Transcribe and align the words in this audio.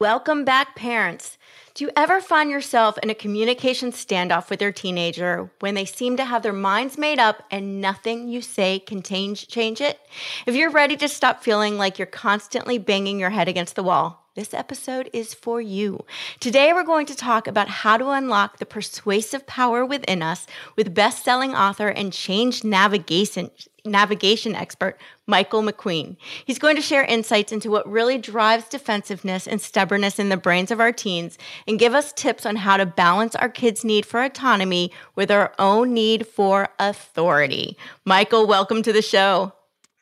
Welcome 0.00 0.44
back, 0.44 0.76
parents. 0.76 1.38
Do 1.74 1.82
you 1.84 1.90
ever 1.96 2.20
find 2.20 2.50
yourself 2.50 2.96
in 3.02 3.10
a 3.10 3.16
communication 3.16 3.90
standoff 3.90 4.48
with 4.48 4.62
your 4.62 4.70
teenager 4.70 5.50
when 5.58 5.74
they 5.74 5.84
seem 5.84 6.16
to 6.18 6.24
have 6.24 6.44
their 6.44 6.52
minds 6.52 6.96
made 6.96 7.18
up 7.18 7.42
and 7.50 7.80
nothing 7.80 8.28
you 8.28 8.40
say 8.40 8.78
can 8.78 9.02
change, 9.02 9.48
change 9.48 9.80
it? 9.80 9.98
If 10.46 10.54
you're 10.54 10.70
ready 10.70 10.96
to 10.98 11.08
stop 11.08 11.42
feeling 11.42 11.78
like 11.78 11.98
you're 11.98 12.06
constantly 12.06 12.78
banging 12.78 13.18
your 13.18 13.30
head 13.30 13.48
against 13.48 13.74
the 13.74 13.82
wall, 13.82 14.27
this 14.38 14.54
episode 14.54 15.10
is 15.12 15.34
for 15.34 15.60
you. 15.60 16.04
Today, 16.38 16.72
we're 16.72 16.84
going 16.84 17.06
to 17.06 17.16
talk 17.16 17.48
about 17.48 17.68
how 17.68 17.96
to 17.96 18.10
unlock 18.10 18.58
the 18.58 18.66
persuasive 18.66 19.44
power 19.48 19.84
within 19.84 20.22
us 20.22 20.46
with 20.76 20.94
best 20.94 21.24
selling 21.24 21.56
author 21.56 21.88
and 21.88 22.12
change 22.12 22.62
navigation, 22.62 23.50
navigation 23.84 24.54
expert, 24.54 24.96
Michael 25.26 25.64
McQueen. 25.64 26.16
He's 26.44 26.60
going 26.60 26.76
to 26.76 26.82
share 26.82 27.02
insights 27.02 27.50
into 27.50 27.68
what 27.68 27.90
really 27.90 28.16
drives 28.16 28.68
defensiveness 28.68 29.48
and 29.48 29.60
stubbornness 29.60 30.20
in 30.20 30.28
the 30.28 30.36
brains 30.36 30.70
of 30.70 30.78
our 30.78 30.92
teens 30.92 31.36
and 31.66 31.76
give 31.76 31.94
us 31.94 32.12
tips 32.12 32.46
on 32.46 32.54
how 32.54 32.76
to 32.76 32.86
balance 32.86 33.34
our 33.34 33.48
kids' 33.48 33.84
need 33.84 34.06
for 34.06 34.22
autonomy 34.22 34.92
with 35.16 35.32
our 35.32 35.52
own 35.58 35.92
need 35.92 36.28
for 36.28 36.68
authority. 36.78 37.76
Michael, 38.04 38.46
welcome 38.46 38.84
to 38.84 38.92
the 38.92 39.02
show. 39.02 39.52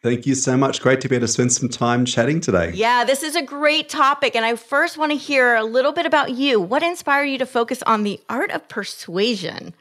Thank 0.07 0.25
you 0.25 0.37
so 0.37 0.57
much. 0.57 0.81
Great 0.81 1.01
to 1.01 1.09
be 1.09 1.17
able 1.17 1.27
to 1.27 1.33
spend 1.33 1.53
some 1.53 1.69
time 1.69 2.05
chatting 2.05 2.41
today. 2.41 2.71
Yeah, 2.73 3.03
this 3.03 3.25
is 3.25 3.35
a 3.35 3.43
great 3.43 3.89
topic. 3.89 4.37
And 4.37 4.45
I 4.45 4.55
first 4.55 4.97
want 4.97 5.11
to 5.11 5.19
hear 5.19 5.57
a 5.57 5.65
little 5.65 5.91
bit 5.91 6.07
about 6.07 6.31
you. 6.31 6.61
What 6.61 6.85
inspired 6.85 7.25
you 7.25 7.39
to 7.39 7.45
focus 7.45 7.83
on 7.89 8.05
the 8.05 8.21
art 8.29 8.53
of 8.53 8.69
persuasion? 8.69 9.75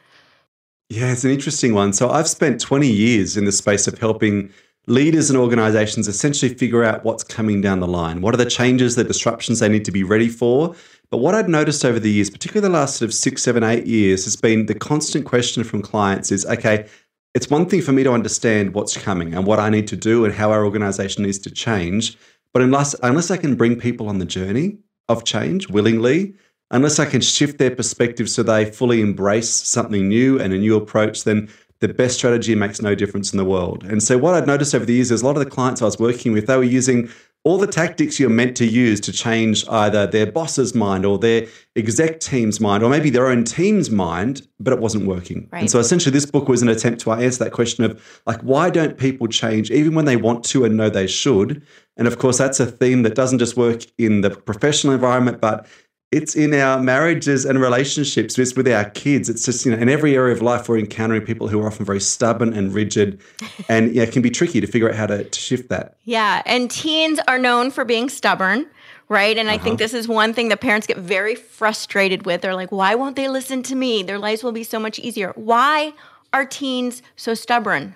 Yeah, 0.90 1.12
it's 1.12 1.24
an 1.26 1.30
interesting 1.30 1.76
one. 1.76 1.94
So 1.94 2.10
I've 2.10 2.28
spent 2.28 2.60
20 2.60 2.88
years 2.92 3.38
in 3.38 3.46
the 3.46 3.52
space 3.52 3.86
of 3.86 4.00
helping 4.00 4.52
leaders 4.88 5.30
and 5.30 5.38
organizations 5.38 6.08
essentially 6.08 6.56
figure 6.56 6.84
out 6.84 7.04
what's 7.04 7.24
coming 7.24 7.62
down 7.62 7.80
the 7.80 7.88
line. 7.88 8.22
What 8.22 8.34
are 8.34 8.38
the 8.38 8.50
changes, 8.50 8.96
the 8.96 9.04
disruptions 9.04 9.60
they 9.60 9.70
need 9.70 9.86
to 9.86 9.92
be 9.92 10.04
ready 10.04 10.30
for? 10.30 10.74
But 11.12 11.18
what 11.18 11.36
I've 11.36 11.50
noticed 11.50 11.86
over 11.86 12.00
the 12.00 12.10
years, 12.10 12.32
particularly 12.32 12.68
the 12.68 12.74
last 12.74 12.98
sort 12.98 13.10
of 13.10 13.14
six, 13.14 13.44
seven, 13.44 13.64
eight 13.64 13.86
years, 13.86 14.26
has 14.26 14.36
been 14.36 14.66
the 14.66 14.74
constant 14.74 15.26
question 15.26 15.64
from 15.64 15.84
clients 15.84 16.32
is 16.32 16.48
okay, 16.48 16.88
it's 17.36 17.50
one 17.50 17.66
thing 17.66 17.82
for 17.82 17.92
me 17.92 18.02
to 18.04 18.14
understand 18.14 18.74
what's 18.74 18.96
coming 18.96 19.34
and 19.34 19.46
what 19.46 19.60
I 19.60 19.70
need 19.70 19.88
to 19.90 19.98
do 19.98 20.24
and 20.24 20.34
how 20.34 20.52
our 20.52 20.64
organization 20.64 21.24
needs 21.24 21.38
to 21.40 21.52
change. 21.52 22.18
But 22.54 22.62
unless, 22.62 22.96
unless 23.04 23.30
I 23.30 23.36
can 23.36 23.56
bring 23.56 23.78
people 23.78 24.08
on 24.08 24.20
the 24.20 24.26
journey 24.26 24.78
of 25.10 25.26
change 25.26 25.68
willingly, 25.68 26.34
unless 26.72 26.98
I 26.98 27.06
can 27.06 27.20
shift 27.20 27.58
their 27.58 27.76
perspective 27.76 28.30
so 28.30 28.42
they 28.42 28.64
fully 28.64 29.02
embrace 29.02 29.50
something 29.50 30.08
new 30.08 30.40
and 30.40 30.54
a 30.54 30.58
new 30.58 30.78
approach, 30.78 31.26
then 31.26 31.50
the 31.82 31.90
best 31.90 32.18
strategy 32.18 32.56
makes 32.56 32.82
no 32.82 32.96
difference 32.96 33.34
in 33.34 33.38
the 33.38 33.44
world. 33.44 33.84
And 33.84 34.02
so, 34.02 34.18
what 34.18 34.34
I've 34.34 34.48
noticed 34.48 34.74
over 34.74 34.86
the 34.86 34.94
years 34.94 35.12
is 35.12 35.22
a 35.22 35.26
lot 35.26 35.36
of 35.36 35.44
the 35.44 35.50
clients 35.50 35.82
I 35.82 35.86
was 35.86 36.00
working 36.00 36.32
with, 36.32 36.48
they 36.48 36.56
were 36.56 36.64
using 36.64 37.10
all 37.46 37.60
the 37.60 37.68
tactics 37.68 38.20
you're 38.20 38.28
meant 38.28 38.58
to 38.58 38.66
use 38.66 39.00
to 39.00 39.12
change 39.12 39.68
either 39.70 40.08
their 40.08 40.30
boss's 40.30 40.74
mind 40.74 41.06
or 41.06 41.20
their 41.20 41.46
exec 41.76 42.20
team's 42.20 42.60
mind 42.60 42.84
or 42.84 42.90
maybe 42.90 43.12
their 43.12 43.28
own 43.28 43.44
team's 43.44 43.92
mind, 43.92 44.48
but 44.60 44.74
it 44.74 44.80
wasn't 44.80 45.06
working. 45.06 45.48
Right. 45.54 45.60
And 45.60 45.70
so 45.70 45.78
essentially 45.78 46.12
this 46.12 46.26
book 46.26 46.50
was 46.50 46.64
an 46.64 46.70
attempt 46.70 47.02
to 47.02 47.12
answer 47.12 47.44
that 47.44 47.52
question 47.52 47.84
of 47.84 48.22
like, 48.26 48.42
why 48.42 48.72
don't 48.72 48.98
people 48.98 49.28
change 49.28 49.70
even 49.70 49.94
when 49.94 50.06
they 50.06 50.18
want 50.18 50.44
to 50.46 50.66
and 50.66 50.76
know 50.76 50.90
they 50.90 51.06
should? 51.06 51.62
And 51.98 52.08
of 52.08 52.18
course, 52.18 52.40
that's 52.40 52.60
a 52.60 52.66
theme 52.66 53.04
that 53.04 53.14
doesn't 53.14 53.40
just 53.40 53.56
work 53.56 53.84
in 54.00 54.22
the 54.22 54.32
professional 54.32 54.94
environment, 54.94 55.40
but 55.40 55.68
it's 56.16 56.34
in 56.34 56.54
our 56.54 56.82
marriages 56.82 57.44
and 57.44 57.60
relationships, 57.60 58.40
it's 58.40 58.56
with 58.56 58.70
our 58.70 58.90
kids. 58.92 59.28
It's 59.28 59.44
just, 59.44 59.66
you 59.66 59.72
know, 59.72 59.78
in 59.78 59.90
every 59.90 60.16
area 60.16 60.34
of 60.34 60.42
life, 60.42 60.70
we're 60.70 60.78
encountering 60.78 61.24
people 61.24 61.50
who 61.50 61.62
are 61.62 61.68
often 61.68 61.86
very 61.86 62.00
stubborn 62.00 62.54
and 62.54 62.74
rigid. 62.74 63.20
and 63.70 63.94
yeah, 63.94 64.04
it 64.04 64.14
can 64.14 64.22
be 64.22 64.30
tricky 64.30 64.62
to 64.62 64.68
figure 64.68 64.88
out 64.88 64.96
how 64.96 65.08
to, 65.08 65.26
to 65.26 65.40
shift 65.40 65.68
that. 65.70 65.98
Yeah. 66.06 66.42
And 66.46 66.72
teens 66.72 67.20
are 67.28 67.38
known 67.38 67.70
for 67.70 67.86
being 67.86 68.10
stubborn 68.10 68.68
right? 69.08 69.38
And 69.38 69.48
uh-huh. 69.48 69.56
I 69.56 69.58
think 69.60 69.74
uh-huh. 69.74 69.84
this 69.84 69.94
is 69.94 70.08
one 70.08 70.34
thing 70.34 70.50
that 70.50 70.62
parents 70.62 70.88
get 70.88 70.98
very 70.98 71.36
frustrated 71.36 72.26
with. 72.26 72.42
They're 72.42 72.56
like, 72.56 72.72
why 72.72 72.96
won't 72.96 73.16
they 73.16 73.28
listen 73.28 73.62
to 73.62 73.76
me? 73.76 74.02
Their 74.02 74.18
lives 74.18 74.44
will 74.44 74.52
be 74.52 74.64
so 74.64 74.80
much 74.80 74.98
easier. 74.98 75.32
Why 75.36 75.94
are 76.34 76.44
teens 76.44 77.04
so 77.16 77.36
stubborn? 77.36 77.96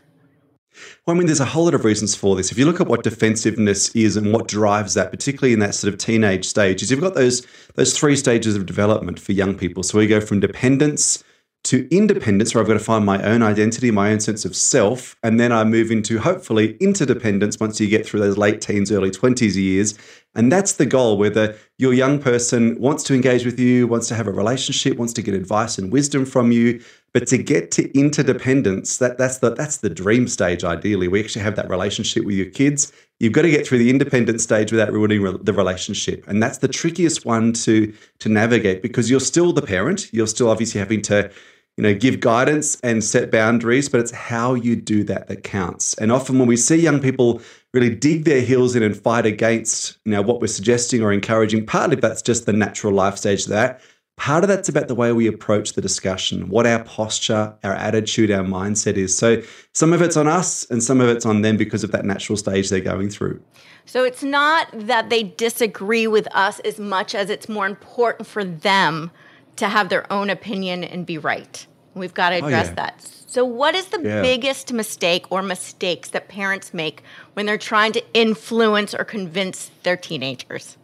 Well, 1.05 1.15
I 1.15 1.17
mean, 1.19 1.27
there's 1.27 1.39
a 1.39 1.45
whole 1.45 1.65
lot 1.65 1.73
of 1.73 1.83
reasons 1.83 2.15
for 2.15 2.35
this. 2.35 2.51
If 2.51 2.57
you 2.57 2.65
look 2.65 2.79
at 2.79 2.87
what 2.87 3.03
defensiveness 3.03 3.89
is 3.95 4.15
and 4.15 4.31
what 4.31 4.47
drives 4.47 4.93
that, 4.93 5.11
particularly 5.11 5.53
in 5.53 5.59
that 5.59 5.75
sort 5.75 5.93
of 5.93 5.99
teenage 5.99 6.45
stage, 6.45 6.81
is 6.81 6.91
you've 6.91 7.01
got 7.01 7.15
those 7.15 7.45
those 7.75 7.97
three 7.97 8.15
stages 8.15 8.55
of 8.55 8.65
development 8.65 9.19
for 9.19 9.31
young 9.31 9.55
people. 9.55 9.83
So 9.83 9.97
we 9.97 10.07
go 10.07 10.21
from 10.21 10.39
dependence 10.39 11.23
to 11.65 11.87
independence, 11.95 12.55
where 12.55 12.61
I've 12.61 12.67
got 12.67 12.75
to 12.75 12.79
find 12.79 13.05
my 13.05 13.21
own 13.21 13.43
identity, 13.43 13.91
my 13.91 14.11
own 14.11 14.19
sense 14.19 14.45
of 14.45 14.55
self, 14.55 15.15
and 15.23 15.39
then 15.39 15.51
I 15.51 15.63
move 15.65 15.91
into 15.91 16.17
hopefully 16.19 16.77
interdependence 16.77 17.59
once 17.59 17.79
you 17.79 17.87
get 17.87 18.05
through 18.05 18.21
those 18.21 18.37
late 18.37 18.61
teens, 18.61 18.91
early 18.91 19.11
twenties 19.11 19.57
years, 19.57 19.97
and 20.35 20.51
that's 20.51 20.73
the 20.73 20.85
goal. 20.85 21.17
Whether 21.17 21.57
your 21.77 21.93
young 21.93 22.19
person 22.19 22.79
wants 22.79 23.03
to 23.03 23.13
engage 23.13 23.45
with 23.45 23.59
you, 23.59 23.87
wants 23.87 24.07
to 24.07 24.15
have 24.15 24.27
a 24.27 24.31
relationship, 24.31 24.97
wants 24.97 25.13
to 25.13 25.21
get 25.21 25.35
advice 25.35 25.77
and 25.77 25.91
wisdom 25.91 26.25
from 26.25 26.51
you, 26.51 26.81
but 27.13 27.27
to 27.27 27.37
get 27.37 27.71
to 27.71 27.91
interdependence, 27.97 28.97
that, 28.97 29.17
that's 29.17 29.39
the 29.39 29.53
that's 29.53 29.77
the 29.77 29.89
dream 29.89 30.27
stage. 30.27 30.63
Ideally, 30.63 31.07
we 31.07 31.21
actually 31.21 31.41
have 31.41 31.55
that 31.57 31.69
relationship 31.69 32.23
with 32.25 32.35
your 32.35 32.49
kids. 32.49 32.93
You've 33.19 33.33
got 33.33 33.41
to 33.41 33.51
get 33.51 33.67
through 33.67 33.79
the 33.79 33.89
independent 33.89 34.39
stage 34.39 34.71
without 34.71 34.93
ruining 34.93 35.21
re- 35.21 35.37
the 35.41 35.53
relationship, 35.53 36.25
and 36.27 36.41
that's 36.41 36.59
the 36.59 36.69
trickiest 36.69 37.25
one 37.25 37.53
to 37.53 37.93
to 38.19 38.29
navigate 38.29 38.81
because 38.81 39.09
you're 39.09 39.19
still 39.19 39.51
the 39.51 39.61
parent. 39.61 40.11
You're 40.13 40.27
still 40.27 40.49
obviously 40.49 40.79
having 40.79 41.01
to 41.03 41.29
you 41.75 41.83
know 41.83 41.93
give 41.93 42.21
guidance 42.21 42.79
and 42.81 43.03
set 43.03 43.29
boundaries, 43.29 43.89
but 43.89 43.99
it's 43.99 44.11
how 44.11 44.53
you 44.53 44.75
do 44.75 45.03
that 45.03 45.27
that 45.27 45.43
counts. 45.43 45.95
And 45.95 46.11
often 46.11 46.39
when 46.39 46.47
we 46.47 46.55
see 46.55 46.77
young 46.77 47.01
people 47.01 47.41
really 47.73 47.93
dig 47.93 48.23
their 48.23 48.41
heels 48.41 48.75
in 48.75 48.83
and 48.83 48.95
fight 48.95 49.25
against 49.25 49.97
you 50.05 50.13
know 50.13 50.21
what 50.21 50.39
we're 50.39 50.47
suggesting 50.47 51.01
or 51.03 51.11
encouraging, 51.11 51.65
partly 51.65 51.97
that's 51.97 52.21
just 52.21 52.45
the 52.45 52.53
natural 52.53 52.93
life 52.93 53.17
stage 53.17 53.45
that 53.47 53.81
Part 54.19 54.43
of 54.43 54.49
that's 54.49 54.67
about 54.67 54.89
the 54.89 54.95
way 54.95 55.13
we 55.13 55.27
approach 55.27 55.73
the 55.73 55.81
discussion, 55.81 56.49
what 56.49 56.67
our 56.67 56.83
posture, 56.83 57.53
our 57.63 57.73
attitude, 57.73 58.29
our 58.29 58.43
mindset 58.43 58.97
is. 58.97 59.17
So 59.17 59.41
some 59.71 59.93
of 59.93 60.01
it's 60.01 60.17
on 60.17 60.27
us 60.27 60.69
and 60.69 60.83
some 60.83 60.99
of 60.99 61.07
it's 61.07 61.25
on 61.25 61.41
them 61.41 61.55
because 61.55 61.85
of 61.85 61.93
that 61.93 62.03
natural 62.03 62.35
stage 62.35 62.69
they're 62.69 62.81
going 62.81 63.09
through. 63.09 63.41
So 63.85 64.03
it's 64.03 64.21
not 64.21 64.67
that 64.73 65.09
they 65.09 65.23
disagree 65.23 66.05
with 66.05 66.27
us 66.35 66.59
as 66.59 66.79
much 66.79 67.15
as 67.15 67.29
it's 67.29 67.47
more 67.47 67.65
important 67.65 68.27
for 68.27 68.43
them 68.43 69.09
to 69.55 69.69
have 69.69 69.87
their 69.87 70.11
own 70.11 70.29
opinion 70.29 70.83
and 70.83 71.05
be 71.05 71.17
right. 71.17 71.65
We've 71.93 72.13
got 72.13 72.31
to 72.31 72.41
oh, 72.41 72.45
address 72.45 72.67
oh, 72.67 72.69
yeah. 72.71 72.75
that. 72.75 73.01
So, 73.01 73.45
what 73.45 73.73
is 73.73 73.85
the 73.87 74.01
yeah. 74.01 74.21
biggest 74.21 74.73
mistake 74.73 75.31
or 75.31 75.41
mistakes 75.41 76.09
that 76.09 76.27
parents 76.27 76.73
make 76.73 77.03
when 77.33 77.45
they're 77.45 77.57
trying 77.57 77.93
to 77.93 78.03
influence 78.13 78.93
or 78.93 79.05
convince 79.05 79.71
their 79.83 79.95
teenagers? 79.95 80.77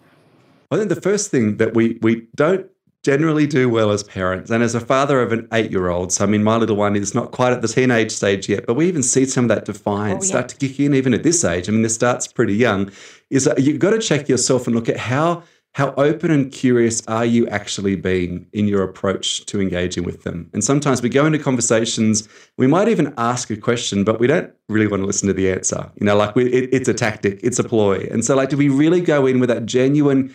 I 0.71 0.77
think 0.77 0.89
the 0.89 1.01
first 1.01 1.31
thing 1.31 1.57
that 1.57 1.73
we 1.73 1.97
we 2.01 2.27
don't 2.35 2.69
generally 3.05 3.45
do 3.45 3.69
well 3.69 3.91
as 3.91 4.01
parents. 4.01 4.49
And 4.49 4.63
as 4.63 4.73
a 4.73 4.79
father 4.79 5.21
of 5.21 5.31
an 5.31 5.47
eight 5.53 5.69
year 5.69 5.89
old, 5.89 6.11
so 6.11 6.23
I 6.23 6.27
mean, 6.27 6.43
my 6.43 6.57
little 6.57 6.75
one 6.75 6.95
is 6.95 7.13
not 7.13 7.31
quite 7.31 7.53
at 7.53 7.61
the 7.61 7.67
teenage 7.67 8.11
stage 8.11 8.49
yet, 8.49 8.65
but 8.65 8.73
we 8.73 8.87
even 8.87 9.03
see 9.03 9.25
some 9.25 9.45
of 9.45 9.49
that 9.49 9.65
defiance 9.65 10.23
oh, 10.23 10.25
yeah. 10.25 10.29
start 10.29 10.49
to 10.49 10.55
kick 10.57 10.79
in 10.79 10.95
even 10.95 11.13
at 11.13 11.21
this 11.21 11.45
age. 11.45 11.69
I 11.69 11.71
mean, 11.71 11.83
this 11.83 11.93
starts 11.93 12.25
pretty 12.25 12.55
young. 12.55 12.91
Is 13.29 13.43
that 13.43 13.61
you've 13.61 13.77
got 13.77 13.91
to 13.91 13.99
check 13.99 14.27
yourself 14.27 14.65
and 14.65 14.75
look 14.75 14.89
at 14.89 14.97
how. 14.97 15.43
How 15.73 15.93
open 15.97 16.31
and 16.31 16.53
curious 16.53 17.05
are 17.05 17.25
you 17.25 17.49
actually 17.49 17.97
being 17.97 18.47
in 18.53 18.65
your 18.65 18.81
approach 18.81 19.45
to 19.47 19.59
engaging 19.59 20.05
with 20.05 20.23
them? 20.23 20.49
And 20.53 20.63
sometimes 20.63 21.01
we 21.01 21.09
go 21.09 21.25
into 21.25 21.37
conversations, 21.37 22.29
we 22.55 22.65
might 22.65 22.87
even 22.87 23.13
ask 23.17 23.49
a 23.49 23.57
question, 23.57 24.05
but 24.05 24.17
we 24.17 24.25
don't 24.25 24.49
really 24.69 24.87
want 24.87 25.01
to 25.01 25.05
listen 25.05 25.27
to 25.27 25.33
the 25.33 25.51
answer. 25.51 25.91
You 25.99 26.05
know, 26.05 26.15
like 26.15 26.33
we, 26.33 26.49
it, 26.49 26.69
it's 26.71 26.87
a 26.87 26.93
tactic, 26.93 27.41
it's 27.43 27.59
a 27.59 27.65
ploy. 27.65 28.07
And 28.09 28.23
so, 28.23 28.37
like, 28.37 28.47
do 28.47 28.55
we 28.55 28.69
really 28.69 29.01
go 29.01 29.25
in 29.25 29.41
with 29.41 29.49
that 29.49 29.65
genuine 29.65 30.33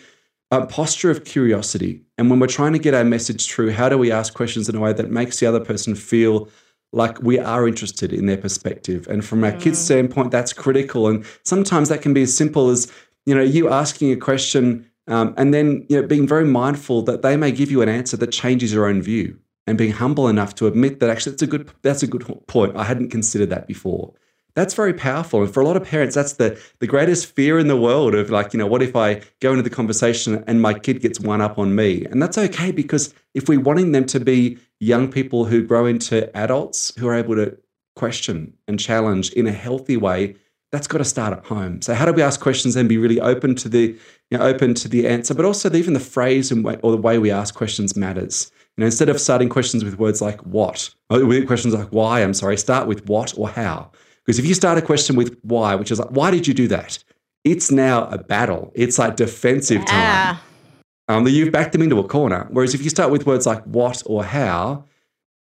a 0.51 0.65
posture 0.65 1.09
of 1.09 1.23
curiosity. 1.23 2.01
And 2.17 2.29
when 2.29 2.39
we're 2.39 2.47
trying 2.47 2.73
to 2.73 2.79
get 2.79 2.93
our 2.93 3.03
message 3.03 3.47
through, 3.49 3.71
how 3.71 3.89
do 3.89 3.97
we 3.97 4.11
ask 4.11 4.33
questions 4.33 4.67
in 4.67 4.75
a 4.75 4.79
way 4.79 4.93
that 4.93 5.09
makes 5.09 5.39
the 5.39 5.45
other 5.45 5.61
person 5.61 5.95
feel 5.95 6.49
like 6.93 7.21
we 7.21 7.39
are 7.39 7.67
interested 7.67 8.11
in 8.11 8.25
their 8.25 8.37
perspective? 8.37 9.07
And 9.07 9.23
from 9.23 9.43
our 9.43 9.53
mm. 9.53 9.61
kids' 9.61 9.79
standpoint, 9.79 10.31
that's 10.31 10.53
critical. 10.53 11.07
And 11.07 11.25
sometimes 11.43 11.89
that 11.89 12.01
can 12.01 12.13
be 12.13 12.23
as 12.23 12.35
simple 12.35 12.69
as, 12.69 12.91
you 13.25 13.33
know, 13.33 13.41
you 13.41 13.69
asking 13.69 14.11
a 14.11 14.17
question 14.17 14.85
um, 15.07 15.33
and 15.37 15.53
then 15.53 15.85
you 15.89 15.99
know 15.99 16.07
being 16.07 16.27
very 16.27 16.45
mindful 16.45 17.01
that 17.03 17.21
they 17.21 17.35
may 17.35 17.51
give 17.51 17.71
you 17.71 17.81
an 17.81 17.89
answer 17.89 18.17
that 18.17 18.31
changes 18.31 18.71
your 18.71 18.85
own 18.85 19.01
view 19.01 19.37
and 19.67 19.77
being 19.77 19.91
humble 19.91 20.27
enough 20.27 20.55
to 20.55 20.67
admit 20.67 20.99
that 20.99 21.09
actually 21.09 21.31
that's 21.33 21.41
a 21.41 21.47
good 21.47 21.69
that's 21.81 22.03
a 22.03 22.07
good 22.07 22.25
point. 22.47 22.75
I 22.75 22.83
hadn't 22.83 23.09
considered 23.09 23.49
that 23.49 23.67
before 23.67 24.13
that's 24.53 24.73
very 24.73 24.93
powerful. 24.93 25.41
And 25.41 25.53
for 25.53 25.61
a 25.61 25.65
lot 25.65 25.77
of 25.77 25.83
parents, 25.83 26.15
that's 26.15 26.33
the, 26.33 26.61
the 26.79 26.87
greatest 26.87 27.25
fear 27.25 27.57
in 27.59 27.67
the 27.67 27.77
world 27.77 28.15
of 28.15 28.29
like, 28.29 28.53
you 28.53 28.57
know, 28.59 28.67
what 28.67 28.81
if 28.81 28.95
I 28.95 29.21
go 29.39 29.51
into 29.51 29.63
the 29.63 29.69
conversation 29.69 30.43
and 30.47 30.61
my 30.61 30.73
kid 30.73 31.01
gets 31.01 31.19
one 31.19 31.41
up 31.41 31.57
on 31.57 31.75
me? 31.75 32.05
And 32.05 32.21
that's 32.21 32.37
okay 32.37 32.71
because 32.71 33.13
if 33.33 33.47
we're 33.47 33.59
wanting 33.59 33.91
them 33.91 34.05
to 34.07 34.19
be 34.19 34.57
young 34.79 35.11
people 35.11 35.45
who 35.45 35.63
grow 35.63 35.85
into 35.85 36.35
adults 36.35 36.93
who 36.97 37.07
are 37.07 37.15
able 37.15 37.35
to 37.35 37.57
question 37.95 38.53
and 38.67 38.79
challenge 38.79 39.31
in 39.33 39.47
a 39.47 39.51
healthy 39.51 39.97
way, 39.97 40.35
that's 40.71 40.87
got 40.87 40.99
to 40.99 41.05
start 41.05 41.37
at 41.37 41.45
home. 41.45 41.81
So 41.81 41.93
how 41.93 42.05
do 42.05 42.13
we 42.13 42.21
ask 42.21 42.39
questions 42.39 42.75
and 42.75 42.87
be 42.87 42.97
really 42.97 43.19
open 43.19 43.55
to 43.55 43.69
the, 43.69 43.97
you 44.29 44.37
know, 44.37 44.43
open 44.43 44.73
to 44.75 44.87
the 44.87 45.07
answer, 45.07 45.33
but 45.33 45.45
also 45.45 45.71
even 45.73 45.93
the 45.93 45.99
phrase 45.99 46.51
and 46.51 46.63
way, 46.63 46.77
or 46.81 46.91
the 46.91 46.97
way 46.97 47.17
we 47.17 47.29
ask 47.29 47.53
questions 47.53 47.95
matters. 47.95 48.51
You 48.77 48.81
know, 48.81 48.85
instead 48.85 49.09
of 49.09 49.19
starting 49.19 49.49
questions 49.49 49.83
with 49.83 49.99
words 49.99 50.21
like 50.21 50.39
what, 50.45 50.93
questions 51.09 51.73
like 51.73 51.89
why, 51.89 52.21
I'm 52.21 52.33
sorry, 52.33 52.55
start 52.57 52.87
with 52.87 53.05
what 53.07 53.37
or 53.37 53.49
how. 53.49 53.91
Because 54.25 54.39
if 54.39 54.45
you 54.45 54.53
start 54.53 54.77
a 54.77 54.81
question 54.81 55.15
with 55.15 55.37
why, 55.41 55.75
which 55.75 55.91
is 55.91 55.99
like, 55.99 56.09
why 56.09 56.31
did 56.31 56.47
you 56.47 56.53
do 56.53 56.67
that? 56.67 57.03
It's 57.43 57.71
now 57.71 58.05
a 58.05 58.17
battle. 58.17 58.71
It's 58.75 58.99
like 58.99 59.15
defensive 59.15 59.81
yeah. 59.87 60.37
time. 61.07 61.17
Um, 61.17 61.27
you've 61.27 61.51
backed 61.51 61.73
them 61.73 61.81
into 61.81 61.99
a 61.99 62.07
corner. 62.07 62.47
Whereas 62.51 62.73
if 62.73 62.83
you 62.83 62.89
start 62.89 63.11
with 63.11 63.25
words 63.25 63.45
like 63.45 63.63
what 63.63 64.03
or 64.05 64.23
how, 64.23 64.85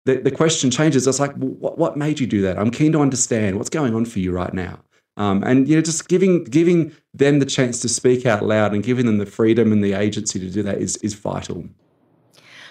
the, 0.05 0.17
the 0.17 0.31
question 0.31 0.71
changes. 0.71 1.05
It's 1.07 1.19
like, 1.19 1.33
what, 1.35 1.77
what 1.77 1.97
made 1.97 2.19
you 2.19 2.27
do 2.27 2.41
that? 2.43 2.57
I'm 2.57 2.71
keen 2.71 2.91
to 2.93 3.01
understand 3.01 3.57
what's 3.57 3.69
going 3.69 3.95
on 3.95 4.05
for 4.05 4.19
you 4.19 4.31
right 4.31 4.53
now. 4.53 4.79
Um, 5.17 5.43
and 5.43 5.67
you 5.67 5.75
know, 5.75 5.81
just 5.81 6.09
giving 6.09 6.43
giving 6.43 6.91
them 7.13 7.39
the 7.39 7.45
chance 7.45 7.79
to 7.81 7.89
speak 7.89 8.25
out 8.25 8.43
loud 8.43 8.73
and 8.73 8.83
giving 8.83 9.05
them 9.05 9.17
the 9.17 9.25
freedom 9.25 9.71
and 9.71 9.83
the 9.83 9.93
agency 9.93 10.39
to 10.39 10.49
do 10.49 10.61
that 10.63 10.77
is 10.79 10.97
is 10.97 11.13
vital. 11.13 11.65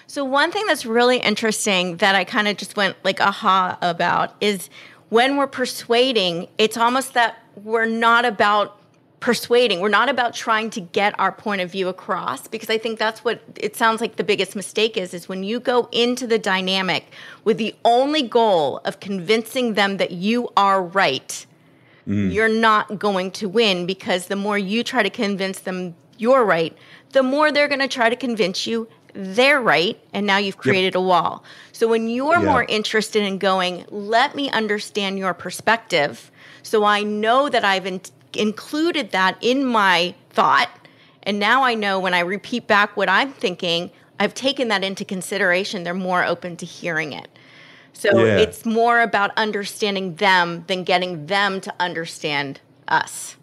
So 0.05 0.23
one 0.23 0.51
thing 0.51 0.67
that's 0.67 0.85
really 0.85 1.17
interesting 1.17 1.97
that 1.97 2.13
I 2.13 2.23
kind 2.23 2.47
of 2.47 2.57
just 2.57 2.77
went 2.77 2.97
like 3.03 3.19
aha 3.19 3.79
about 3.81 4.35
is 4.41 4.69
when 5.09 5.37
we're 5.37 5.47
persuading, 5.47 6.47
it's 6.57 6.77
almost 6.77 7.13
that 7.13 7.37
we're 7.63 7.85
not 7.85 8.25
about 8.25 8.79
persuading. 9.19 9.79
We're 9.79 9.89
not 9.89 10.09
about 10.09 10.35
trying 10.35 10.69
to 10.71 10.81
get 10.81 11.17
our 11.19 11.31
point 11.31 11.61
of 11.61 11.71
view 11.71 11.87
across 11.87 12.47
because 12.47 12.69
I 12.69 12.77
think 12.77 12.99
that's 12.99 13.23
what 13.23 13.41
it 13.55 13.75
sounds 13.75 14.01
like 14.01 14.17
the 14.17 14.23
biggest 14.23 14.55
mistake 14.55 14.97
is 14.97 15.13
is 15.13 15.27
when 15.27 15.43
you 15.43 15.59
go 15.59 15.89
into 15.91 16.27
the 16.27 16.37
dynamic 16.37 17.11
with 17.43 17.57
the 17.57 17.73
only 17.83 18.21
goal 18.21 18.81
of 18.85 18.99
convincing 18.99 19.73
them 19.73 19.97
that 19.97 20.11
you 20.11 20.49
are 20.55 20.81
right. 20.81 21.45
Mm. 22.07 22.31
You're 22.31 22.49
not 22.49 22.99
going 22.99 23.31
to 23.31 23.49
win 23.49 23.87
because 23.87 24.27
the 24.27 24.35
more 24.35 24.59
you 24.59 24.83
try 24.83 25.01
to 25.01 25.09
convince 25.09 25.59
them 25.59 25.95
you're 26.17 26.45
right, 26.45 26.77
the 27.13 27.23
more 27.23 27.51
they're 27.51 27.67
going 27.67 27.79
to 27.79 27.87
try 27.87 28.09
to 28.09 28.15
convince 28.15 28.67
you 28.67 28.87
they're 29.15 29.61
right 29.61 29.97
and 30.13 30.27
now 30.27 30.37
you've 30.37 30.57
created 30.57 30.93
yep. 30.93 30.95
a 30.95 31.01
wall. 31.01 31.43
So 31.71 31.87
when 31.87 32.07
you're 32.07 32.39
yeah. 32.39 32.45
more 32.45 32.63
interested 32.65 33.23
in 33.23 33.37
going, 33.37 33.85
let 33.89 34.35
me 34.35 34.49
understand 34.51 35.17
your 35.17 35.33
perspective 35.33 36.31
so 36.63 36.83
I 36.83 37.03
know 37.03 37.47
that 37.49 37.63
I've 37.63 37.85
in- 37.85 38.01
included 38.33 39.11
that 39.11 39.37
in 39.41 39.65
my 39.65 40.15
thought. 40.31 40.69
And 41.23 41.39
now 41.39 41.63
I 41.63 41.73
know 41.73 41.99
when 41.99 42.13
I 42.13 42.19
repeat 42.19 42.67
back 42.67 42.97
what 42.97 43.09
I'm 43.09 43.31
thinking, 43.31 43.91
I've 44.19 44.33
taken 44.33 44.67
that 44.67 44.83
into 44.83 45.05
consideration. 45.05 45.83
They're 45.83 45.93
more 45.93 46.23
open 46.23 46.57
to 46.57 46.65
hearing 46.65 47.13
it. 47.13 47.27
So 47.93 48.25
yeah. 48.25 48.37
it's 48.37 48.65
more 48.65 49.01
about 49.01 49.31
understanding 49.37 50.15
them 50.15 50.65
than 50.67 50.83
getting 50.83 51.27
them 51.27 51.61
to 51.61 51.73
understand 51.79 52.59
us. 52.87 53.37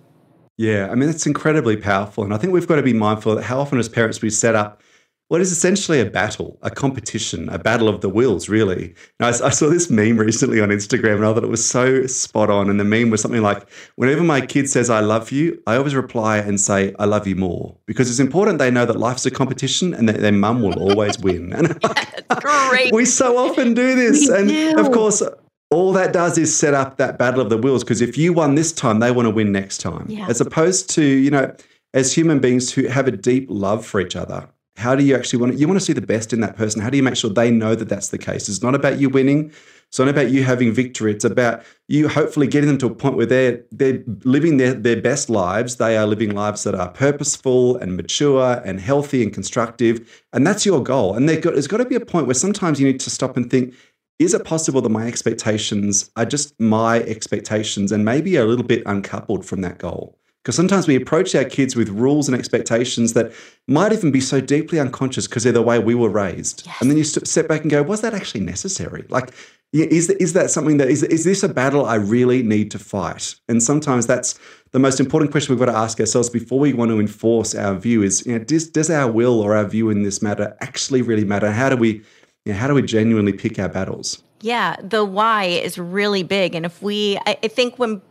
Yeah, 0.58 0.90
I 0.90 0.94
mean, 0.94 1.08
that's 1.08 1.26
incredibly 1.26 1.76
powerful. 1.76 2.22
And 2.24 2.34
I 2.34 2.36
think 2.36 2.52
we've 2.52 2.66
got 2.66 2.76
to 2.76 2.82
be 2.82 2.92
mindful 2.92 3.34
that 3.36 3.44
how 3.44 3.58
often 3.58 3.78
as 3.78 3.88
parents 3.88 4.20
we 4.20 4.30
set 4.30 4.54
up 4.54 4.82
what 5.32 5.40
is 5.40 5.50
essentially 5.50 5.98
a 5.98 6.04
battle, 6.04 6.58
a 6.60 6.70
competition, 6.70 7.48
a 7.48 7.58
battle 7.58 7.88
of 7.88 8.02
the 8.02 8.08
wills, 8.10 8.50
really. 8.50 8.94
I, 9.18 9.28
I, 9.28 9.48
saw 9.48 9.70
this 9.70 9.88
meme 9.88 10.18
recently 10.18 10.60
on 10.60 10.68
Instagram 10.68 11.14
and 11.16 11.24
I 11.24 11.32
thought 11.32 11.42
it 11.42 11.48
was 11.48 11.66
so 11.66 12.06
spot 12.06 12.50
on. 12.50 12.68
And 12.68 12.78
the 12.78 12.84
meme 12.84 13.08
was 13.08 13.22
something 13.22 13.40
like, 13.40 13.66
whenever 13.96 14.22
my 14.22 14.42
kid 14.42 14.68
says, 14.68 14.90
I 14.90 15.00
love 15.00 15.32
you, 15.32 15.58
I 15.66 15.76
always 15.76 15.94
reply 15.94 16.36
and 16.36 16.60
say, 16.60 16.94
I 16.98 17.06
love 17.06 17.26
you 17.26 17.34
more. 17.34 17.74
Because 17.86 18.10
it's 18.10 18.18
important 18.18 18.58
they 18.58 18.70
know 18.70 18.84
that 18.84 18.98
life's 18.98 19.24
a 19.24 19.30
competition 19.30 19.94
and 19.94 20.06
that 20.06 20.20
their 20.20 20.32
mum 20.32 20.60
will 20.60 20.78
always 20.78 21.18
win. 21.18 21.54
And 21.54 21.80
great. 22.42 22.92
we 22.92 23.06
so 23.06 23.38
often 23.38 23.72
do 23.72 23.94
this. 23.94 24.28
We 24.28 24.36
and 24.36 24.48
do. 24.50 24.78
of 24.80 24.92
course, 24.92 25.22
all 25.70 25.94
that 25.94 26.12
does 26.12 26.36
is 26.36 26.54
set 26.54 26.74
up 26.74 26.98
that 26.98 27.16
battle 27.18 27.40
of 27.40 27.48
the 27.48 27.56
wills 27.56 27.82
because 27.82 28.02
if 28.02 28.18
you 28.18 28.34
won 28.34 28.54
this 28.54 28.70
time, 28.70 28.98
they 28.98 29.10
want 29.10 29.24
to 29.24 29.34
win 29.34 29.50
next 29.50 29.78
time. 29.78 30.04
Yeah. 30.10 30.26
As 30.28 30.42
opposed 30.42 30.90
to, 30.90 31.02
you 31.02 31.30
know, 31.30 31.56
as 31.94 32.12
human 32.12 32.38
beings 32.38 32.70
who 32.70 32.86
have 32.88 33.08
a 33.08 33.12
deep 33.12 33.46
love 33.48 33.86
for 33.86 33.98
each 33.98 34.14
other 34.14 34.46
how 34.76 34.94
do 34.94 35.04
you 35.04 35.14
actually 35.14 35.38
want 35.38 35.52
to, 35.52 35.58
you 35.58 35.68
want 35.68 35.78
to 35.78 35.84
see 35.84 35.92
the 35.92 36.00
best 36.00 36.32
in 36.32 36.40
that 36.40 36.56
person? 36.56 36.80
How 36.80 36.90
do 36.90 36.96
you 36.96 37.02
make 37.02 37.16
sure 37.16 37.30
they 37.30 37.50
know 37.50 37.74
that 37.74 37.88
that's 37.88 38.08
the 38.08 38.18
case? 38.18 38.48
It's 38.48 38.62
not 38.62 38.74
about 38.74 38.98
you 38.98 39.08
winning. 39.08 39.52
It's 39.88 39.98
not 39.98 40.08
about 40.08 40.30
you 40.30 40.42
having 40.42 40.72
victory. 40.72 41.12
It's 41.12 41.24
about 41.24 41.62
you 41.88 42.08
hopefully 42.08 42.46
getting 42.46 42.68
them 42.68 42.78
to 42.78 42.86
a 42.86 42.94
point 42.94 43.16
where 43.16 43.26
they're 43.26 43.62
they're 43.70 44.02
living 44.24 44.56
their, 44.56 44.72
their 44.72 45.00
best 45.00 45.28
lives. 45.28 45.76
They 45.76 45.98
are 45.98 46.06
living 46.06 46.30
lives 46.30 46.64
that 46.64 46.74
are 46.74 46.88
purposeful 46.88 47.76
and 47.76 47.94
mature 47.94 48.62
and 48.64 48.80
healthy 48.80 49.22
and 49.22 49.32
constructive. 49.32 50.24
And 50.32 50.46
that's 50.46 50.64
your 50.64 50.82
goal. 50.82 51.14
And 51.14 51.28
got, 51.42 51.52
there's 51.52 51.66
got 51.66 51.76
to 51.76 51.84
be 51.84 51.96
a 51.96 52.00
point 52.00 52.26
where 52.26 52.34
sometimes 52.34 52.80
you 52.80 52.86
need 52.86 53.00
to 53.00 53.10
stop 53.10 53.36
and 53.36 53.50
think, 53.50 53.74
is 54.18 54.32
it 54.32 54.44
possible 54.44 54.80
that 54.80 54.88
my 54.88 55.06
expectations 55.06 56.10
are 56.16 56.24
just 56.24 56.58
my 56.58 57.00
expectations 57.00 57.92
and 57.92 58.04
maybe 58.04 58.36
a 58.36 58.46
little 58.46 58.64
bit 58.64 58.82
uncoupled 58.86 59.44
from 59.44 59.60
that 59.60 59.76
goal? 59.76 60.18
Because 60.42 60.56
sometimes 60.56 60.88
we 60.88 60.96
approach 60.96 61.34
our 61.36 61.44
kids 61.44 61.76
with 61.76 61.88
rules 61.88 62.28
and 62.28 62.36
expectations 62.36 63.12
that 63.12 63.32
might 63.68 63.92
even 63.92 64.10
be 64.10 64.20
so 64.20 64.40
deeply 64.40 64.80
unconscious 64.80 65.28
because 65.28 65.44
they're 65.44 65.52
the 65.52 65.62
way 65.62 65.78
we 65.78 65.94
were 65.94 66.08
raised. 66.08 66.64
Yes. 66.66 66.80
And 66.80 66.90
then 66.90 66.98
you 66.98 67.04
step 67.04 67.46
back 67.46 67.60
and 67.62 67.70
go, 67.70 67.82
was 67.82 68.00
that 68.00 68.12
actually 68.12 68.40
necessary? 68.40 69.06
Like, 69.08 69.32
is, 69.72 70.10
is 70.10 70.32
that 70.32 70.50
something 70.50 70.78
that 70.78 70.88
is, 70.88 71.04
is 71.04 71.24
this 71.24 71.44
a 71.44 71.48
battle 71.48 71.86
I 71.86 71.94
really 71.94 72.42
need 72.42 72.72
to 72.72 72.78
fight? 72.78 73.36
And 73.48 73.62
sometimes 73.62 74.08
that's 74.08 74.38
the 74.72 74.80
most 74.80 74.98
important 74.98 75.30
question 75.30 75.54
we've 75.54 75.64
got 75.64 75.72
to 75.72 75.78
ask 75.78 76.00
ourselves 76.00 76.28
before 76.28 76.58
we 76.58 76.72
want 76.72 76.90
to 76.90 76.98
enforce 76.98 77.54
our 77.54 77.76
view 77.76 78.02
is, 78.02 78.26
you 78.26 78.36
know, 78.36 78.44
does, 78.44 78.68
does 78.68 78.90
our 78.90 79.10
will 79.10 79.40
or 79.40 79.56
our 79.56 79.64
view 79.64 79.90
in 79.90 80.02
this 80.02 80.22
matter 80.22 80.56
actually 80.60 81.02
really 81.02 81.24
matter? 81.24 81.52
How 81.52 81.68
do 81.68 81.76
we, 81.76 82.02
you 82.44 82.52
know, 82.52 82.54
how 82.54 82.66
do 82.66 82.74
we 82.74 82.82
genuinely 82.82 83.32
pick 83.32 83.60
our 83.60 83.68
battles? 83.68 84.22
Yeah, 84.40 84.74
the 84.82 85.04
why 85.04 85.44
is 85.44 85.78
really 85.78 86.24
big. 86.24 86.56
And 86.56 86.66
if 86.66 86.82
we, 86.82 87.16
I, 87.26 87.38
I 87.44 87.48
think 87.48 87.78
when 87.78 88.02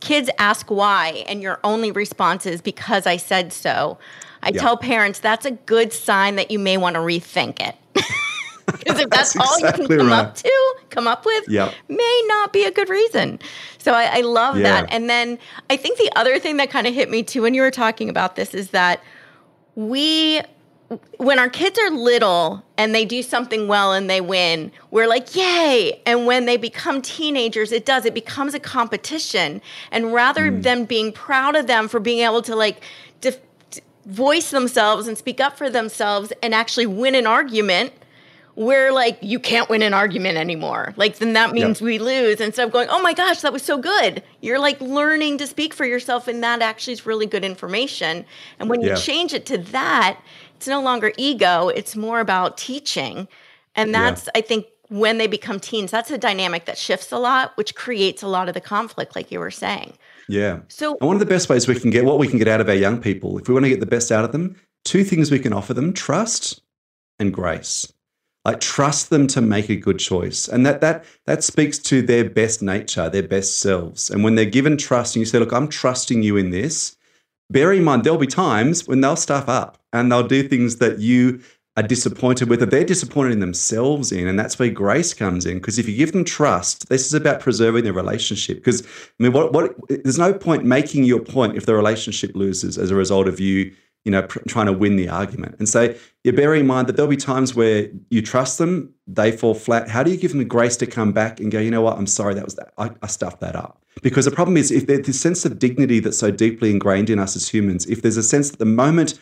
kids 0.00 0.30
ask 0.38 0.70
why 0.70 1.24
and 1.28 1.42
your 1.42 1.60
only 1.64 1.90
response 1.90 2.46
is 2.46 2.60
because 2.60 3.06
I 3.06 3.16
said 3.16 3.52
so, 3.52 3.98
I 4.42 4.50
yeah. 4.50 4.60
tell 4.60 4.76
parents 4.76 5.20
that's 5.20 5.46
a 5.46 5.50
good 5.50 5.92
sign 5.92 6.36
that 6.36 6.50
you 6.50 6.58
may 6.58 6.76
want 6.76 6.94
to 6.94 7.00
rethink 7.00 7.60
it. 7.60 7.76
Because 8.66 8.98
if 8.98 9.10
that's, 9.10 9.32
that's 9.32 9.36
all 9.36 9.54
exactly 9.58 9.82
you 9.84 9.88
can 9.88 9.98
come 9.98 10.08
right. 10.08 10.26
up 10.26 10.34
to, 10.34 10.74
come 10.90 11.06
up 11.06 11.24
with, 11.24 11.48
yep. 11.48 11.72
may 11.88 12.22
not 12.26 12.52
be 12.52 12.64
a 12.64 12.70
good 12.72 12.88
reason. 12.88 13.38
So 13.78 13.92
I, 13.92 14.18
I 14.18 14.20
love 14.22 14.56
yeah. 14.56 14.82
that. 14.82 14.92
And 14.92 15.08
then 15.08 15.38
I 15.70 15.76
think 15.76 15.98
the 15.98 16.10
other 16.16 16.40
thing 16.40 16.56
that 16.56 16.68
kind 16.68 16.86
of 16.86 16.92
hit 16.92 17.08
me 17.08 17.22
too 17.22 17.42
when 17.42 17.54
you 17.54 17.62
were 17.62 17.70
talking 17.70 18.08
about 18.08 18.34
this 18.34 18.54
is 18.54 18.70
that 18.70 19.00
we 19.76 20.40
when 21.18 21.38
our 21.38 21.48
kids 21.48 21.78
are 21.78 21.90
little 21.90 22.64
and 22.78 22.94
they 22.94 23.04
do 23.04 23.22
something 23.22 23.68
well 23.68 23.92
and 23.92 24.08
they 24.08 24.20
win, 24.20 24.70
we're 24.90 25.06
like, 25.06 25.34
yay. 25.34 26.00
And 26.04 26.26
when 26.26 26.44
they 26.46 26.56
become 26.56 27.02
teenagers, 27.02 27.72
it 27.72 27.86
does, 27.86 28.04
it 28.04 28.14
becomes 28.14 28.54
a 28.54 28.60
competition. 28.60 29.62
And 29.90 30.12
rather 30.12 30.50
mm. 30.50 30.62
than 30.62 30.84
being 30.84 31.12
proud 31.12 31.56
of 31.56 31.66
them 31.66 31.88
for 31.88 32.00
being 32.00 32.20
able 32.20 32.42
to 32.42 32.54
like 32.54 32.82
def- 33.20 33.40
voice 34.04 34.50
themselves 34.50 35.08
and 35.08 35.16
speak 35.16 35.40
up 35.40 35.56
for 35.56 35.70
themselves 35.70 36.32
and 36.42 36.54
actually 36.54 36.86
win 36.86 37.14
an 37.14 37.26
argument, 37.26 37.92
we're 38.56 38.90
like, 38.90 39.18
you 39.20 39.38
can't 39.38 39.68
win 39.68 39.82
an 39.82 39.92
argument 39.92 40.38
anymore. 40.38 40.94
Like, 40.96 41.18
then 41.18 41.34
that 41.34 41.52
means 41.52 41.82
we 41.82 41.98
lose. 41.98 42.40
Instead 42.40 42.66
of 42.66 42.72
going, 42.72 42.88
oh 42.88 43.02
my 43.02 43.12
gosh, 43.12 43.42
that 43.42 43.52
was 43.52 43.62
so 43.62 43.76
good. 43.76 44.22
You're 44.40 44.58
like 44.58 44.80
learning 44.80 45.36
to 45.38 45.46
speak 45.46 45.74
for 45.74 45.84
yourself, 45.84 46.26
and 46.26 46.42
that 46.42 46.62
actually 46.62 46.94
is 46.94 47.04
really 47.04 47.26
good 47.26 47.44
information. 47.44 48.24
And 48.58 48.70
when 48.70 48.80
you 48.80 48.96
change 48.96 49.34
it 49.34 49.44
to 49.46 49.58
that, 49.58 50.18
it's 50.56 50.66
no 50.66 50.82
longer 50.82 51.12
ego, 51.16 51.68
it's 51.68 51.94
more 51.94 52.20
about 52.20 52.56
teaching. 52.56 53.28
And 53.74 53.94
that's, 53.94 54.24
yeah. 54.26 54.32
I 54.36 54.40
think, 54.40 54.66
when 54.88 55.18
they 55.18 55.26
become 55.26 55.58
teens, 55.58 55.90
that's 55.90 56.12
a 56.12 56.18
dynamic 56.18 56.64
that 56.66 56.78
shifts 56.78 57.10
a 57.10 57.18
lot, 57.18 57.56
which 57.56 57.74
creates 57.74 58.22
a 58.22 58.28
lot 58.28 58.48
of 58.48 58.54
the 58.54 58.60
conflict, 58.60 59.16
like 59.16 59.32
you 59.32 59.40
were 59.40 59.50
saying. 59.50 59.92
Yeah. 60.28 60.60
So, 60.68 60.96
and 61.00 61.08
one 61.08 61.16
of 61.16 61.20
the 61.20 61.26
best 61.26 61.48
ways 61.48 61.66
we 61.66 61.78
can 61.78 61.90
get 61.90 62.04
what 62.04 62.18
we 62.18 62.28
can 62.28 62.38
get 62.38 62.46
out 62.46 62.60
of 62.60 62.68
our 62.68 62.74
young 62.74 63.00
people, 63.00 63.36
if 63.38 63.48
we 63.48 63.54
want 63.54 63.64
to 63.64 63.68
get 63.68 63.80
the 63.80 63.86
best 63.86 64.12
out 64.12 64.24
of 64.24 64.30
them, 64.30 64.54
two 64.84 65.02
things 65.02 65.30
we 65.30 65.40
can 65.40 65.52
offer 65.52 65.74
them 65.74 65.92
trust 65.92 66.60
and 67.18 67.34
grace. 67.34 67.92
Like 68.44 68.60
trust 68.60 69.10
them 69.10 69.26
to 69.26 69.40
make 69.40 69.68
a 69.68 69.74
good 69.74 69.98
choice. 69.98 70.46
And 70.46 70.64
that 70.64 70.80
that 70.80 71.04
that 71.24 71.42
speaks 71.42 71.78
to 71.78 72.00
their 72.00 72.30
best 72.30 72.62
nature, 72.62 73.10
their 73.10 73.26
best 73.26 73.58
selves. 73.58 74.08
And 74.08 74.22
when 74.22 74.36
they're 74.36 74.44
given 74.44 74.76
trust 74.76 75.16
and 75.16 75.20
you 75.20 75.26
say, 75.26 75.40
look, 75.40 75.52
I'm 75.52 75.66
trusting 75.66 76.22
you 76.22 76.36
in 76.36 76.50
this, 76.50 76.96
bear 77.50 77.72
in 77.72 77.84
mind 77.84 78.04
there'll 78.04 78.18
be 78.18 78.26
times 78.26 78.86
when 78.86 79.00
they'll 79.00 79.16
stuff 79.16 79.48
up 79.48 79.78
and 79.92 80.10
they'll 80.10 80.26
do 80.26 80.46
things 80.46 80.76
that 80.76 80.98
you 80.98 81.40
are 81.76 81.82
disappointed 81.82 82.48
with, 82.48 82.60
that 82.60 82.70
they're 82.70 82.84
disappointed 82.84 83.32
in 83.32 83.40
themselves 83.40 84.10
in. 84.10 84.26
And 84.26 84.38
that's 84.38 84.58
where 84.58 84.70
grace 84.70 85.12
comes 85.12 85.44
in. 85.44 85.58
Because 85.58 85.78
if 85.78 85.86
you 85.86 85.96
give 85.96 86.12
them 86.12 86.24
trust, 86.24 86.88
this 86.88 87.04
is 87.04 87.12
about 87.12 87.40
preserving 87.40 87.84
their 87.84 87.92
relationship. 87.92 88.56
Because, 88.56 88.82
I 88.86 89.22
mean, 89.22 89.32
what, 89.32 89.52
what, 89.52 89.74
there's 89.88 90.18
no 90.18 90.32
point 90.32 90.64
making 90.64 91.04
your 91.04 91.20
point 91.20 91.56
if 91.56 91.66
the 91.66 91.74
relationship 91.74 92.34
loses 92.34 92.78
as 92.78 92.90
a 92.90 92.94
result 92.94 93.28
of 93.28 93.40
you, 93.40 93.74
you 94.06 94.10
know, 94.10 94.22
pr- 94.22 94.38
trying 94.48 94.66
to 94.66 94.72
win 94.72 94.96
the 94.96 95.10
argument. 95.10 95.56
And 95.58 95.68
so 95.68 95.94
you 96.24 96.32
bear 96.32 96.54
in 96.54 96.66
mind 96.66 96.88
that 96.88 96.96
there'll 96.96 97.10
be 97.10 97.16
times 97.16 97.54
where 97.54 97.90
you 98.08 98.22
trust 98.22 98.56
them, 98.56 98.94
they 99.06 99.30
fall 99.30 99.54
flat. 99.54 99.90
How 99.90 100.02
do 100.02 100.10
you 100.10 100.16
give 100.16 100.30
them 100.30 100.38
the 100.38 100.46
grace 100.46 100.78
to 100.78 100.86
come 100.86 101.12
back 101.12 101.40
and 101.40 101.52
go, 101.52 101.58
you 101.58 101.70
know 101.70 101.82
what, 101.82 101.98
I'm 101.98 102.06
sorry, 102.06 102.32
that 102.34 102.44
was 102.44 102.54
that. 102.54 102.72
I, 102.78 102.90
I 103.02 103.06
stuffed 103.06 103.40
that 103.40 103.54
up. 103.54 103.84
Because 104.02 104.24
the 104.26 104.30
problem 104.30 104.56
is, 104.56 104.70
if 104.70 104.86
there's 104.86 105.06
this 105.06 105.20
sense 105.20 105.44
of 105.44 105.58
dignity 105.58 106.00
that's 106.00 106.18
so 106.18 106.30
deeply 106.30 106.70
ingrained 106.70 107.10
in 107.10 107.18
us 107.18 107.34
as 107.34 107.48
humans, 107.48 107.86
if 107.86 108.02
there's 108.02 108.16
a 108.16 108.22
sense 108.22 108.50
that 108.50 108.58
the 108.58 108.64
moment 108.64 109.18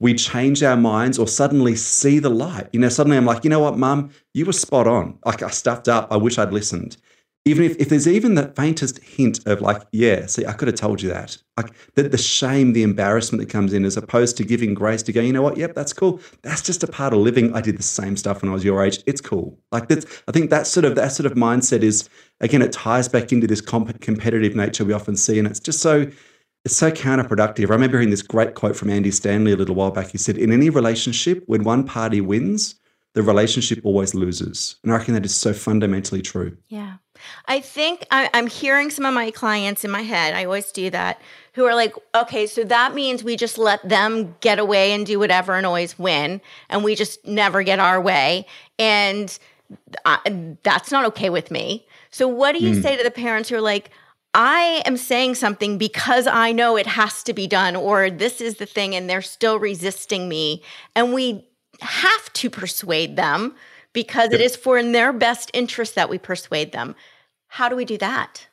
we 0.00 0.14
change 0.14 0.62
our 0.62 0.76
minds 0.76 1.18
or 1.18 1.26
suddenly 1.26 1.74
see 1.74 2.18
the 2.18 2.30
light. 2.30 2.68
You 2.72 2.80
know, 2.80 2.88
suddenly 2.88 3.16
I'm 3.16 3.24
like, 3.24 3.44
you 3.44 3.50
know 3.50 3.60
what, 3.60 3.76
mum, 3.76 4.10
you 4.32 4.46
were 4.46 4.52
spot 4.52 4.86
on. 4.86 5.18
Like 5.24 5.42
I 5.42 5.50
stuffed 5.50 5.88
up. 5.88 6.12
I 6.12 6.16
wish 6.16 6.38
I'd 6.38 6.52
listened. 6.52 6.96
Even 7.48 7.64
if, 7.64 7.76
if 7.78 7.88
there's 7.88 8.06
even 8.06 8.34
the 8.34 8.48
faintest 8.56 9.02
hint 9.02 9.46
of 9.46 9.60
like, 9.60 9.82
yeah, 9.92 10.26
see, 10.26 10.46
I 10.46 10.52
could 10.52 10.68
have 10.68 10.76
told 10.76 11.02
you 11.02 11.08
that. 11.08 11.36
Like 11.56 11.72
the, 11.94 12.04
the 12.04 12.18
shame, 12.18 12.72
the 12.72 12.82
embarrassment 12.82 13.40
that 13.40 13.50
comes 13.50 13.72
in, 13.72 13.84
as 13.84 13.96
opposed 13.96 14.36
to 14.36 14.44
giving 14.44 14.74
grace 14.74 15.02
to 15.04 15.12
go, 15.12 15.20
you 15.20 15.32
know 15.32 15.42
what, 15.42 15.56
yep, 15.56 15.74
that's 15.74 15.92
cool. 15.92 16.20
That's 16.42 16.62
just 16.62 16.84
a 16.84 16.86
part 16.86 17.12
of 17.12 17.20
living. 17.20 17.54
I 17.54 17.60
did 17.60 17.78
the 17.78 17.82
same 17.82 18.16
stuff 18.16 18.42
when 18.42 18.50
I 18.50 18.54
was 18.54 18.64
your 18.64 18.84
age. 18.84 19.02
It's 19.06 19.20
cool. 19.20 19.58
Like 19.72 19.88
that's, 19.88 20.06
I 20.28 20.32
think 20.32 20.50
that 20.50 20.66
sort 20.66 20.84
of 20.84 20.94
that 20.94 21.12
sort 21.12 21.26
of 21.26 21.32
mindset 21.32 21.82
is 21.82 22.08
again, 22.40 22.62
it 22.62 22.72
ties 22.72 23.08
back 23.08 23.32
into 23.32 23.46
this 23.46 23.60
comp- 23.60 24.00
competitive 24.00 24.54
nature 24.54 24.84
we 24.84 24.92
often 24.92 25.16
see, 25.16 25.38
and 25.38 25.48
it's 25.48 25.60
just 25.60 25.80
so 25.80 26.06
it's 26.64 26.76
so 26.76 26.90
counterproductive. 26.90 27.70
I 27.70 27.72
remember 27.72 27.96
hearing 27.98 28.10
this 28.10 28.22
great 28.22 28.54
quote 28.54 28.76
from 28.76 28.90
Andy 28.90 29.10
Stanley 29.10 29.52
a 29.52 29.56
little 29.56 29.74
while 29.74 29.90
back. 29.90 30.08
He 30.08 30.18
said, 30.18 30.36
In 30.36 30.52
any 30.52 30.70
relationship, 30.70 31.42
when 31.46 31.64
one 31.64 31.84
party 31.84 32.20
wins, 32.20 32.74
the 33.18 33.22
relationship 33.24 33.80
always 33.82 34.14
loses. 34.14 34.76
And 34.84 34.92
I 34.92 34.96
reckon 34.96 35.14
that 35.14 35.24
is 35.24 35.34
so 35.34 35.52
fundamentally 35.52 36.22
true. 36.22 36.56
Yeah. 36.68 36.98
I 37.46 37.58
think 37.58 38.06
I, 38.12 38.30
am 38.32 38.46
hearing 38.46 38.90
some 38.90 39.04
of 39.04 39.12
my 39.12 39.32
clients 39.32 39.84
in 39.84 39.90
my 39.90 40.02
head, 40.02 40.34
I 40.34 40.44
always 40.44 40.70
do 40.70 40.88
that, 40.90 41.20
who 41.54 41.64
are 41.64 41.74
like, 41.74 41.94
okay, 42.14 42.46
so 42.46 42.62
that 42.62 42.94
means 42.94 43.24
we 43.24 43.36
just 43.36 43.58
let 43.58 43.86
them 43.88 44.36
get 44.38 44.60
away 44.60 44.92
and 44.92 45.04
do 45.04 45.18
whatever 45.18 45.54
and 45.54 45.66
always 45.66 45.98
win, 45.98 46.40
and 46.70 46.84
we 46.84 46.94
just 46.94 47.26
never 47.26 47.64
get 47.64 47.80
our 47.80 48.00
way. 48.00 48.46
And 48.78 49.36
I, 50.04 50.54
that's 50.62 50.92
not 50.92 51.04
okay 51.06 51.28
with 51.28 51.50
me. 51.50 51.88
So, 52.12 52.28
what 52.28 52.52
do 52.52 52.64
you 52.64 52.76
mm. 52.76 52.82
say 52.82 52.96
to 52.96 53.02
the 53.02 53.10
parents 53.10 53.48
who 53.48 53.56
are 53.56 53.60
like, 53.60 53.90
I 54.32 54.82
am 54.86 54.96
saying 54.96 55.34
something 55.34 55.76
because 55.76 56.28
I 56.28 56.52
know 56.52 56.76
it 56.76 56.86
has 56.86 57.24
to 57.24 57.34
be 57.34 57.48
done, 57.48 57.74
or 57.74 58.10
this 58.10 58.40
is 58.40 58.58
the 58.58 58.66
thing, 58.66 58.94
and 58.94 59.10
they're 59.10 59.22
still 59.22 59.58
resisting 59.58 60.28
me. 60.28 60.62
And 60.94 61.12
we 61.12 61.47
have 61.80 62.32
to 62.34 62.50
persuade 62.50 63.16
them 63.16 63.54
because 63.92 64.32
it 64.32 64.40
is 64.40 64.56
for 64.56 64.78
in 64.78 64.92
their 64.92 65.12
best 65.12 65.50
interest 65.54 65.94
that 65.94 66.08
we 66.08 66.18
persuade 66.18 66.72
them. 66.72 66.94
How 67.48 67.68
do 67.68 67.76
we 67.76 67.84
do 67.84 67.98
that? 67.98 68.46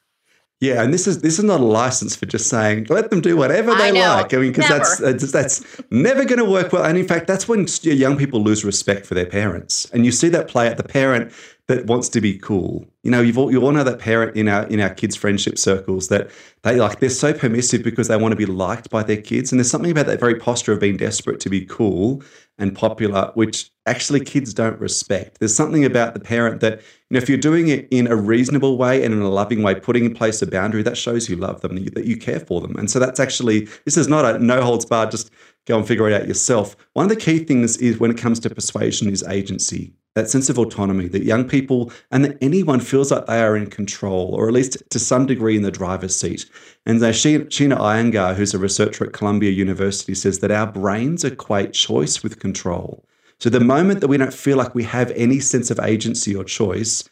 Yeah, 0.61 0.81
and 0.81 0.93
this 0.93 1.05
is 1.05 1.21
this 1.21 1.37
is 1.37 1.43
not 1.43 1.59
a 1.59 1.65
license 1.65 2.15
for 2.15 2.25
just 2.25 2.49
saying 2.49 2.87
let 2.89 3.09
them 3.09 3.19
do 3.19 3.35
whatever 3.35 3.75
they 3.75 3.89
I 3.89 4.15
like. 4.15 4.33
I 4.33 4.37
mean, 4.37 4.53
because 4.53 4.69
that's, 4.69 4.97
that's 4.99 5.31
that's 5.31 5.81
never 5.91 6.23
going 6.23 6.39
to 6.39 6.49
work 6.49 6.71
well. 6.71 6.85
And 6.85 6.97
in 6.97 7.05
fact, 7.05 7.27
that's 7.27 7.47
when 7.47 7.67
young 7.81 8.17
people 8.17 8.41
lose 8.41 8.63
respect 8.63 9.05
for 9.05 9.15
their 9.15 9.25
parents, 9.25 9.85
and 9.91 10.05
you 10.05 10.11
see 10.13 10.29
that 10.29 10.47
play 10.47 10.67
at 10.67 10.77
the 10.77 10.83
parent 10.83 11.33
that 11.67 11.87
wants 11.87 12.09
to 12.09 12.21
be 12.21 12.37
cool. 12.37 12.85
You 13.01 13.09
know, 13.09 13.21
you've 13.21 13.39
all, 13.39 13.51
you 13.51 13.61
all 13.63 13.71
know 13.71 13.83
that 13.83 13.97
parent 13.97 14.35
in 14.35 14.47
our 14.47 14.67
in 14.67 14.79
our 14.79 14.93
kids' 14.93 15.15
friendship 15.15 15.57
circles 15.57 16.09
that 16.09 16.29
they 16.61 16.75
like 16.75 16.99
they're 16.99 17.09
so 17.09 17.33
permissive 17.33 17.83
because 17.83 18.07
they 18.07 18.17
want 18.17 18.33
to 18.33 18.35
be 18.35 18.45
liked 18.45 18.89
by 18.89 19.01
their 19.01 19.21
kids, 19.21 19.51
and 19.51 19.59
there's 19.59 19.69
something 19.69 19.91
about 19.91 20.05
that 20.05 20.19
very 20.19 20.35
posture 20.35 20.73
of 20.73 20.79
being 20.79 20.97
desperate 20.97 21.39
to 21.39 21.49
be 21.49 21.65
cool 21.65 22.23
and 22.57 22.75
popular, 22.75 23.31
which 23.33 23.71
actually 23.85 24.19
kids 24.19 24.53
don't 24.53 24.79
respect. 24.79 25.39
There's 25.39 25.55
something 25.55 25.83
about 25.83 26.13
the 26.13 26.19
parent 26.19 26.61
that 26.61 26.79
you 26.79 27.15
know 27.15 27.17
if 27.17 27.27
you're 27.27 27.37
doing 27.37 27.67
it 27.67 27.87
in 27.89 28.07
a 28.07 28.15
reasonable 28.15 28.77
way 28.77 29.03
and 29.03 29.13
in 29.13 29.21
a 29.21 29.29
loving 29.29 29.63
way, 29.63 29.75
putting 29.75 30.05
in 30.05 30.13
place 30.13 30.41
a 30.43 30.47
boundary 30.47 30.83
that 30.83 30.97
shows 30.97 31.29
you 31.29 31.35
love 31.35 31.61
them, 31.61 31.83
that 31.93 32.05
you 32.05 32.17
care 32.17 32.39
for 32.39 32.61
them, 32.61 32.75
and 32.75 32.91
so 32.91 32.99
that's 32.99 33.19
actually 33.19 33.67
this 33.85 33.97
is 33.97 34.07
not 34.07 34.23
a 34.23 34.37
no 34.37 34.61
holds 34.61 34.85
barred 34.85 35.09
just 35.09 35.31
go 35.65 35.77
and 35.77 35.87
figure 35.87 36.07
it 36.07 36.13
out 36.13 36.27
yourself. 36.27 36.75
One 36.93 37.05
of 37.05 37.09
the 37.09 37.15
key 37.15 37.39
things 37.39 37.77
is 37.77 37.99
when 37.99 38.11
it 38.11 38.17
comes 38.17 38.39
to 38.41 38.49
persuasion 38.53 39.09
is 39.09 39.23
agency, 39.23 39.93
that 40.15 40.29
sense 40.29 40.49
of 40.49 40.57
autonomy 40.57 41.07
that 41.09 41.23
young 41.23 41.47
people 41.47 41.91
and 42.09 42.23
that 42.25 42.37
anyone 42.41 42.79
feels 42.79 43.11
like 43.11 43.25
they 43.25 43.41
are 43.41 43.55
in 43.55 43.69
control, 43.69 44.33
or 44.33 44.47
at 44.47 44.53
least 44.53 44.81
to 44.89 44.97
some 44.97 45.25
degree 45.25 45.55
in 45.55 45.61
the 45.61 45.71
driver's 45.71 46.15
seat. 46.15 46.49
And 46.85 47.03
uh, 47.03 47.09
Sheena 47.09 47.77
Iyengar, 47.77 48.35
who's 48.35 48.53
a 48.53 48.59
researcher 48.59 49.05
at 49.05 49.13
Columbia 49.13 49.51
University, 49.51 50.15
says 50.15 50.39
that 50.39 50.51
our 50.51 50.67
brains 50.67 51.23
equate 51.23 51.73
choice 51.73 52.23
with 52.23 52.39
control. 52.39 53.05
So 53.39 53.49
the 53.49 53.59
moment 53.59 53.99
that 53.99 54.07
we 54.07 54.17
don't 54.17 54.33
feel 54.33 54.57
like 54.57 54.73
we 54.73 54.85
have 54.85 55.11
any 55.11 55.41
sense 55.41 55.69
of 55.69 55.79
agency 55.81 56.33
or 56.33 56.45
choice, 56.45 57.07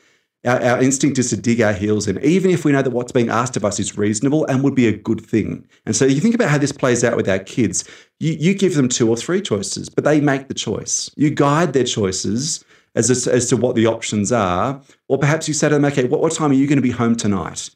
our, 0.46 0.62
our, 0.62 0.82
instinct 0.82 1.20
is 1.20 1.30
to 1.30 1.38
dig 1.38 1.60
our 1.60 1.74
heels 1.74 2.08
in, 2.08 2.24
even 2.24 2.52
if 2.52 2.64
we 2.64 2.72
know 2.72 2.82
that 2.82 2.92
what's 2.92 3.12
being 3.12 3.30
asked 3.30 3.58
of 3.58 3.66
us 3.66 3.80
is 3.80 3.98
reasonable 3.98 4.46
and 4.46 4.64
would 4.64 4.76
be 4.76 4.88
a 4.88 4.96
good 4.96 5.20
thing. 5.20 5.68
And 5.86 5.96
so 5.96 6.06
you 6.06 6.22
think 6.22 6.36
about 6.36 6.50
how 6.50 6.58
this 6.58 6.72
plays 6.72 7.04
out 7.04 7.18
with 7.18 7.28
our 7.28 7.40
kids. 7.40 7.84
You, 8.20 8.34
you 8.34 8.54
give 8.54 8.76
them 8.76 8.88
two 8.88 9.10
or 9.10 9.18
three 9.18 9.42
choices, 9.42 9.90
but 9.90 10.06
they 10.06 10.22
make 10.22 10.48
the 10.48 10.54
choice. 10.54 11.10
You 11.18 11.30
guide 11.30 11.74
their 11.74 11.84
choices 11.84 12.64
as, 12.96 13.28
as, 13.28 13.50
to 13.50 13.58
what 13.58 13.76
the 13.76 13.88
options 13.88 14.32
are. 14.32 14.82
Or 15.08 15.18
perhaps 15.18 15.48
you 15.48 15.54
say 15.54 15.70
to 15.70 15.76
them, 15.76 15.86
okay, 15.86 16.06
what, 16.06 16.22
what 16.22 16.34
time 16.34 16.52
are 16.52 16.56
you 16.56 16.68
going 16.68 16.78
to 16.78 16.84
be 16.84 16.92
home 16.92 17.16
tonight? 17.16 17.70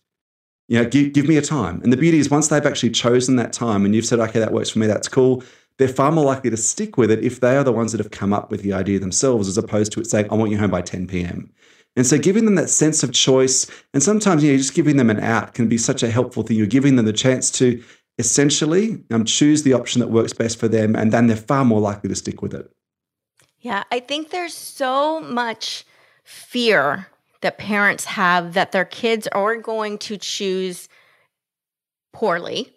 You 0.67 0.81
know, 0.81 0.89
give, 0.89 1.13
give 1.13 1.27
me 1.27 1.37
a 1.37 1.41
time. 1.41 1.81
And 1.81 1.91
the 1.91 1.97
beauty 1.97 2.19
is 2.19 2.29
once 2.29 2.49
they've 2.49 2.65
actually 2.65 2.91
chosen 2.91 3.37
that 3.37 3.53
time 3.53 3.85
and 3.85 3.95
you've 3.95 4.05
said, 4.05 4.19
okay, 4.19 4.39
that 4.39 4.51
works 4.51 4.69
for 4.69 4.79
me, 4.79 4.87
that's 4.87 5.07
cool, 5.07 5.43
they're 5.77 5.87
far 5.87 6.11
more 6.11 6.25
likely 6.25 6.49
to 6.49 6.57
stick 6.57 6.97
with 6.97 7.11
it 7.11 7.23
if 7.23 7.39
they 7.39 7.55
are 7.55 7.63
the 7.63 7.71
ones 7.71 7.91
that 7.91 7.99
have 7.99 8.11
come 8.11 8.33
up 8.33 8.51
with 8.51 8.63
the 8.63 8.73
idea 8.73 8.99
themselves, 8.99 9.47
as 9.47 9.57
opposed 9.57 9.91
to 9.93 10.01
it 10.01 10.07
saying, 10.07 10.27
I 10.31 10.35
want 10.35 10.51
you 10.51 10.57
home 10.57 10.71
by 10.71 10.81
10 10.81 11.07
p.m. 11.07 11.51
And 11.95 12.05
so 12.05 12.17
giving 12.17 12.45
them 12.45 12.55
that 12.55 12.69
sense 12.69 13.01
of 13.01 13.11
choice, 13.11 13.65
and 13.93 14.03
sometimes 14.03 14.43
you 14.43 14.51
know, 14.51 14.57
just 14.57 14.75
giving 14.75 14.97
them 14.97 15.09
an 15.09 15.19
out 15.19 15.53
can 15.53 15.67
be 15.67 15.77
such 15.77 16.03
a 16.03 16.11
helpful 16.11 16.43
thing. 16.43 16.57
You're 16.57 16.67
giving 16.67 16.95
them 16.95 17.05
the 17.05 17.13
chance 17.13 17.49
to 17.51 17.83
essentially 18.19 19.03
um, 19.11 19.25
choose 19.25 19.63
the 19.63 19.73
option 19.73 19.99
that 19.99 20.09
works 20.09 20.33
best 20.33 20.59
for 20.59 20.67
them, 20.67 20.95
and 20.95 21.11
then 21.11 21.27
they're 21.27 21.37
far 21.37 21.65
more 21.65 21.79
likely 21.79 22.09
to 22.09 22.15
stick 22.15 22.41
with 22.41 22.53
it. 22.53 22.71
Yeah, 23.59 23.83
I 23.91 23.99
think 23.99 24.29
there's 24.29 24.53
so 24.53 25.19
much 25.19 25.85
fear 26.23 27.07
that 27.41 27.57
parents 27.57 28.05
have 28.05 28.53
that 28.53 28.71
their 28.71 28.85
kids 28.85 29.27
are 29.27 29.55
going 29.55 29.97
to 29.99 30.17
choose 30.17 30.89
poorly 32.13 32.73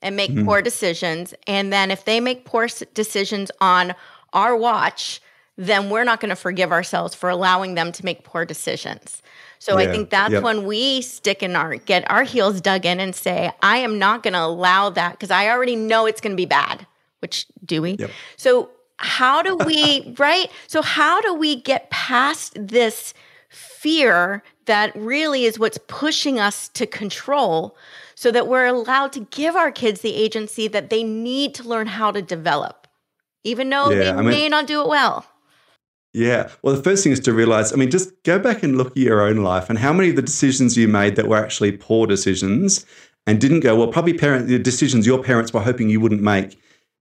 and 0.00 0.16
make 0.16 0.30
mm-hmm. 0.30 0.44
poor 0.44 0.62
decisions. 0.62 1.34
And 1.46 1.72
then 1.72 1.90
if 1.90 2.04
they 2.04 2.20
make 2.20 2.44
poor 2.44 2.68
decisions 2.94 3.50
on 3.60 3.94
our 4.32 4.56
watch, 4.56 5.20
then 5.56 5.90
we're 5.90 6.04
not 6.04 6.20
going 6.20 6.30
to 6.30 6.36
forgive 6.36 6.72
ourselves 6.72 7.14
for 7.14 7.30
allowing 7.30 7.74
them 7.74 7.92
to 7.92 8.04
make 8.04 8.24
poor 8.24 8.44
decisions. 8.44 9.22
So 9.58 9.78
yeah, 9.78 9.88
I 9.88 9.92
think 9.92 10.10
that's 10.10 10.32
yep. 10.32 10.42
when 10.42 10.66
we 10.66 11.02
stick 11.02 11.42
in 11.42 11.54
our 11.54 11.76
get 11.76 12.10
our 12.10 12.24
heels 12.24 12.60
dug 12.60 12.84
in 12.84 12.98
and 12.98 13.14
say, 13.14 13.52
I 13.62 13.76
am 13.78 13.98
not 13.98 14.22
going 14.22 14.32
to 14.32 14.40
allow 14.42 14.90
that 14.90 15.12
because 15.12 15.30
I 15.30 15.48
already 15.50 15.76
know 15.76 16.06
it's 16.06 16.20
going 16.20 16.32
to 16.32 16.36
be 16.36 16.46
bad. 16.46 16.86
Which 17.20 17.46
do 17.64 17.80
we? 17.80 17.92
Yep. 17.92 18.10
So 18.36 18.70
how 19.02 19.42
do 19.42 19.56
we 19.56 20.14
right? 20.18 20.50
So 20.66 20.82
how 20.82 21.20
do 21.20 21.34
we 21.34 21.60
get 21.60 21.90
past 21.90 22.54
this 22.56 23.14
fear 23.48 24.42
that 24.66 24.94
really 24.96 25.44
is 25.44 25.58
what's 25.58 25.78
pushing 25.88 26.38
us 26.38 26.68
to 26.68 26.86
control 26.86 27.76
so 28.14 28.30
that 28.30 28.46
we're 28.46 28.66
allowed 28.66 29.12
to 29.12 29.20
give 29.30 29.56
our 29.56 29.70
kids 29.70 30.00
the 30.00 30.14
agency 30.14 30.68
that 30.68 30.88
they 30.88 31.02
need 31.02 31.54
to 31.54 31.64
learn 31.64 31.86
how 31.86 32.10
to 32.10 32.22
develop 32.22 32.82
even 33.44 33.70
though 33.70 33.90
yeah, 33.90 33.98
they 33.98 34.10
I 34.10 34.16
mean, 34.16 34.30
may 34.30 34.48
not 34.48 34.66
do 34.66 34.82
it 34.82 34.88
well. 34.88 35.26
Yeah. 36.12 36.50
Well, 36.62 36.76
the 36.76 36.82
first 36.82 37.02
thing 37.02 37.12
is 37.12 37.20
to 37.20 37.32
realize, 37.32 37.72
I 37.72 37.76
mean, 37.76 37.90
just 37.90 38.10
go 38.22 38.38
back 38.38 38.62
and 38.62 38.76
look 38.76 38.90
at 38.90 38.96
your 38.96 39.22
own 39.22 39.38
life 39.38 39.70
and 39.70 39.78
how 39.78 39.92
many 39.92 40.10
of 40.10 40.16
the 40.16 40.22
decisions 40.22 40.76
you 40.76 40.88
made 40.88 41.16
that 41.16 41.26
were 41.26 41.42
actually 41.42 41.72
poor 41.72 42.06
decisions 42.06 42.84
and 43.26 43.40
didn't 43.40 43.60
go, 43.60 43.76
well, 43.76 43.88
probably 43.88 44.14
parent 44.14 44.48
the 44.48 44.58
decisions 44.58 45.06
your 45.06 45.22
parents 45.22 45.52
were 45.52 45.60
hoping 45.60 45.88
you 45.88 46.00
wouldn't 46.00 46.22
make 46.22 46.58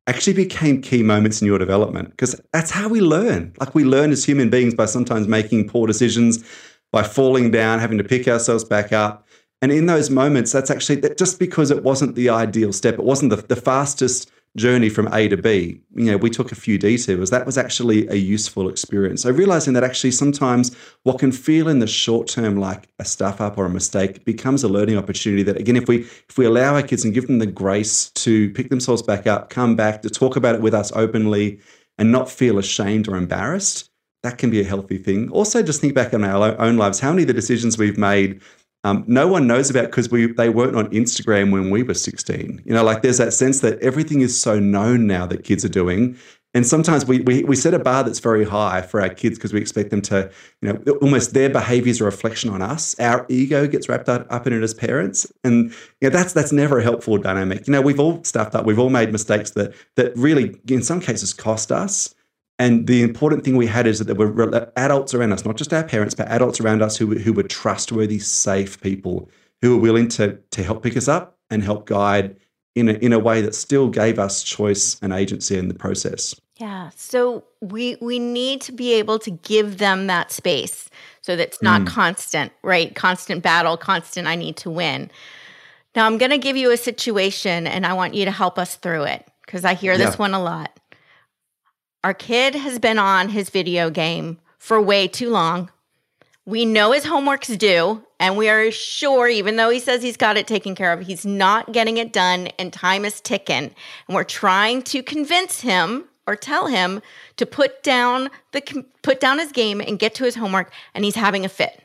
actually 0.07 0.33
became 0.33 0.81
key 0.81 1.03
moments 1.03 1.41
in 1.41 1.47
your 1.47 1.59
development 1.59 2.09
because 2.11 2.39
that's 2.51 2.71
how 2.71 2.87
we 2.87 3.01
learn. 3.01 3.53
Like 3.59 3.75
we 3.75 3.83
learn 3.83 4.11
as 4.11 4.25
human 4.25 4.49
beings 4.49 4.73
by 4.73 4.85
sometimes 4.85 5.27
making 5.27 5.69
poor 5.69 5.87
decisions, 5.87 6.43
by 6.91 7.03
falling 7.03 7.51
down, 7.51 7.79
having 7.79 7.97
to 7.97 8.03
pick 8.03 8.27
ourselves 8.27 8.63
back 8.63 8.91
up. 8.91 9.27
And 9.61 9.71
in 9.71 9.85
those 9.85 10.09
moments, 10.09 10.51
that's 10.51 10.71
actually 10.71 11.01
just 11.17 11.37
because 11.37 11.69
it 11.69 11.83
wasn't 11.83 12.15
the 12.15 12.29
ideal 12.29 12.73
step, 12.73 12.95
it 12.95 13.03
wasn't 13.03 13.29
the, 13.29 13.37
the 13.37 13.55
fastest 13.55 14.31
journey 14.57 14.89
from 14.89 15.07
A 15.13 15.27
to 15.29 15.37
B, 15.37 15.81
you 15.95 16.05
know, 16.05 16.17
we 16.17 16.29
took 16.29 16.51
a 16.51 16.55
few 16.55 16.77
detours. 16.77 17.29
That 17.29 17.45
was 17.45 17.57
actually 17.57 18.07
a 18.07 18.15
useful 18.15 18.67
experience. 18.67 19.23
So 19.23 19.31
realizing 19.31 19.73
that 19.73 19.83
actually 19.83 20.11
sometimes 20.11 20.75
what 21.03 21.19
can 21.19 21.31
feel 21.31 21.69
in 21.69 21.79
the 21.79 21.87
short 21.87 22.27
term 22.27 22.57
like 22.57 22.89
a 22.99 23.05
stuff 23.05 23.39
up 23.39 23.57
or 23.57 23.65
a 23.65 23.69
mistake 23.69 24.25
becomes 24.25 24.63
a 24.63 24.67
learning 24.67 24.97
opportunity 24.97 25.43
that 25.43 25.57
again, 25.57 25.77
if 25.77 25.87
we 25.87 26.01
if 26.29 26.37
we 26.37 26.45
allow 26.45 26.75
our 26.75 26.83
kids 26.83 27.05
and 27.05 27.13
give 27.13 27.27
them 27.27 27.39
the 27.39 27.45
grace 27.45 28.09
to 28.11 28.49
pick 28.51 28.69
themselves 28.69 29.01
back 29.01 29.25
up, 29.25 29.49
come 29.49 29.75
back, 29.75 30.01
to 30.01 30.09
talk 30.09 30.35
about 30.35 30.55
it 30.55 30.61
with 30.61 30.73
us 30.73 30.91
openly 30.95 31.59
and 31.97 32.11
not 32.11 32.29
feel 32.29 32.57
ashamed 32.57 33.07
or 33.07 33.15
embarrassed, 33.15 33.89
that 34.23 34.37
can 34.37 34.49
be 34.49 34.61
a 34.61 34.65
healthy 34.65 34.97
thing. 34.97 35.29
Also, 35.31 35.63
just 35.63 35.81
think 35.81 35.95
back 35.95 36.13
on 36.13 36.23
our 36.23 36.59
own 36.59 36.77
lives. 36.77 36.99
How 36.99 37.11
many 37.11 37.23
of 37.23 37.27
the 37.27 37.33
decisions 37.33 37.77
we've 37.77 37.97
made 37.97 38.41
um, 38.83 39.03
no 39.07 39.27
one 39.27 39.45
knows 39.45 39.69
about 39.69 39.85
because 39.85 40.09
we 40.09 40.31
they 40.31 40.49
weren't 40.49 40.75
on 40.75 40.89
Instagram 40.89 41.51
when 41.51 41.69
we 41.69 41.83
were 41.83 41.93
16. 41.93 42.61
You 42.65 42.73
know, 42.73 42.83
like 42.83 43.01
there's 43.01 43.19
that 43.19 43.33
sense 43.33 43.59
that 43.61 43.79
everything 43.79 44.21
is 44.21 44.39
so 44.39 44.59
known 44.59 45.05
now 45.05 45.25
that 45.27 45.43
kids 45.43 45.63
are 45.63 45.69
doing. 45.69 46.17
And 46.53 46.67
sometimes 46.67 47.05
we, 47.05 47.21
we, 47.21 47.43
we 47.45 47.55
set 47.55 47.73
a 47.73 47.79
bar 47.79 48.03
that's 48.03 48.19
very 48.19 48.43
high 48.43 48.81
for 48.81 48.99
our 48.99 49.07
kids 49.07 49.37
because 49.37 49.53
we 49.53 49.61
expect 49.61 49.89
them 49.89 50.01
to, 50.01 50.29
you 50.61 50.73
know, 50.73 50.93
almost 51.01 51.33
their 51.33 51.49
behavior 51.49 51.91
is 51.91 52.01
a 52.01 52.03
reflection 52.03 52.49
on 52.49 52.61
us. 52.61 52.93
Our 52.99 53.25
ego 53.29 53.67
gets 53.67 53.87
wrapped 53.87 54.09
up, 54.09 54.27
up 54.29 54.47
in 54.47 54.53
it 54.53 54.61
as 54.61 54.73
parents. 54.73 55.31
And 55.45 55.71
you 56.01 56.09
know, 56.09 56.09
that's 56.09 56.33
that's 56.33 56.51
never 56.51 56.79
a 56.79 56.83
helpful 56.83 57.17
dynamic. 57.17 57.67
You 57.67 57.71
know, 57.73 57.81
we've 57.81 57.99
all 57.99 58.21
stuffed 58.23 58.55
up, 58.55 58.65
we've 58.65 58.79
all 58.79 58.89
made 58.89 59.11
mistakes 59.11 59.51
that 59.51 59.73
that 59.95 60.15
really 60.17 60.59
in 60.67 60.81
some 60.81 60.99
cases 60.99 61.33
cost 61.33 61.71
us. 61.71 62.13
And 62.61 62.85
the 62.85 63.01
important 63.01 63.43
thing 63.43 63.57
we 63.57 63.65
had 63.65 63.87
is 63.87 63.97
that 63.97 64.05
there 64.05 64.15
were 64.15 64.71
adults 64.75 65.15
around 65.15 65.33
us, 65.33 65.43
not 65.43 65.57
just 65.57 65.73
our 65.73 65.83
parents, 65.83 66.13
but 66.13 66.27
adults 66.27 66.61
around 66.61 66.83
us 66.83 66.95
who, 66.95 67.17
who 67.17 67.33
were 67.33 67.41
trustworthy, 67.41 68.19
safe 68.19 68.79
people 68.81 69.31
who 69.63 69.75
were 69.75 69.81
willing 69.81 70.07
to, 70.09 70.37
to 70.51 70.61
help 70.61 70.83
pick 70.83 70.95
us 70.95 71.07
up 71.07 71.39
and 71.49 71.63
help 71.63 71.87
guide 71.87 72.35
in 72.75 72.87
a, 72.87 72.93
in 72.93 73.13
a 73.13 73.17
way 73.17 73.41
that 73.41 73.55
still 73.55 73.89
gave 73.89 74.19
us 74.19 74.43
choice 74.43 74.99
and 75.01 75.11
agency 75.11 75.57
in 75.57 75.69
the 75.69 75.73
process. 75.73 76.39
Yeah. 76.57 76.91
So 76.95 77.45
we 77.61 77.97
we 77.99 78.19
need 78.19 78.61
to 78.61 78.71
be 78.71 78.93
able 78.93 79.17
to 79.17 79.31
give 79.31 79.79
them 79.79 80.05
that 80.05 80.31
space 80.31 80.87
so 81.21 81.35
that 81.35 81.41
it's 81.41 81.63
not 81.63 81.81
mm. 81.81 81.87
constant, 81.87 82.51
right? 82.61 82.93
Constant 82.93 83.41
battle, 83.41 83.75
constant 83.75 84.27
I 84.27 84.35
need 84.35 84.55
to 84.57 84.69
win. 84.69 85.09
Now 85.95 86.05
I'm 86.05 86.19
going 86.19 86.29
to 86.29 86.37
give 86.37 86.57
you 86.57 86.69
a 86.69 86.77
situation 86.77 87.65
and 87.65 87.87
I 87.87 87.93
want 87.93 88.13
you 88.13 88.25
to 88.25 88.31
help 88.31 88.59
us 88.59 88.75
through 88.75 89.05
it 89.05 89.27
because 89.47 89.65
I 89.65 89.73
hear 89.73 89.93
yeah. 89.93 90.05
this 90.05 90.19
one 90.19 90.35
a 90.35 90.43
lot. 90.43 90.77
Our 92.03 92.13
kid 92.13 92.55
has 92.55 92.79
been 92.79 92.97
on 92.97 93.29
his 93.29 93.49
video 93.49 93.89
game 93.89 94.39
for 94.57 94.81
way 94.81 95.07
too 95.07 95.29
long. 95.29 95.69
We 96.45 96.65
know 96.65 96.91
his 96.91 97.05
homework's 97.05 97.49
due 97.49 98.03
And 98.19 98.37
we 98.37 98.49
are 98.49 98.69
sure, 98.69 99.27
even 99.27 99.55
though 99.55 99.71
he 99.71 99.79
says 99.79 100.03
he's 100.03 100.15
got 100.15 100.37
it 100.37 100.45
taken 100.45 100.75
care 100.75 100.93
of, 100.93 101.01
he's 101.01 101.25
not 101.25 101.71
getting 101.71 101.97
it 101.97 102.13
done 102.13 102.49
and 102.59 102.71
time 102.71 103.03
is 103.03 103.19
ticking. 103.19 103.73
And 104.07 104.15
we're 104.15 104.23
trying 104.23 104.83
to 104.83 105.01
convince 105.01 105.61
him 105.61 106.05
or 106.27 106.35
tell 106.35 106.67
him 106.67 107.01
to 107.37 107.47
put 107.47 107.81
down 107.81 108.29
the 108.51 108.85
put 109.01 109.19
down 109.19 109.39
his 109.39 109.51
game 109.51 109.81
and 109.81 109.97
get 109.97 110.13
to 110.15 110.23
his 110.23 110.35
homework 110.35 110.71
and 110.93 111.03
he's 111.03 111.15
having 111.15 111.45
a 111.45 111.49
fit. 111.49 111.81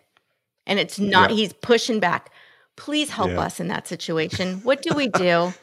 And 0.67 0.79
it's 0.79 0.99
not 0.99 1.31
yeah. 1.31 1.37
he's 1.37 1.53
pushing 1.55 2.01
back. 2.01 2.31
Please 2.77 3.09
help 3.09 3.31
yeah. 3.31 3.41
us 3.41 3.59
in 3.59 3.69
that 3.69 3.89
situation. 3.89 4.57
What 4.59 4.83
do 4.83 4.95
we 4.95 5.09
do? 5.09 5.55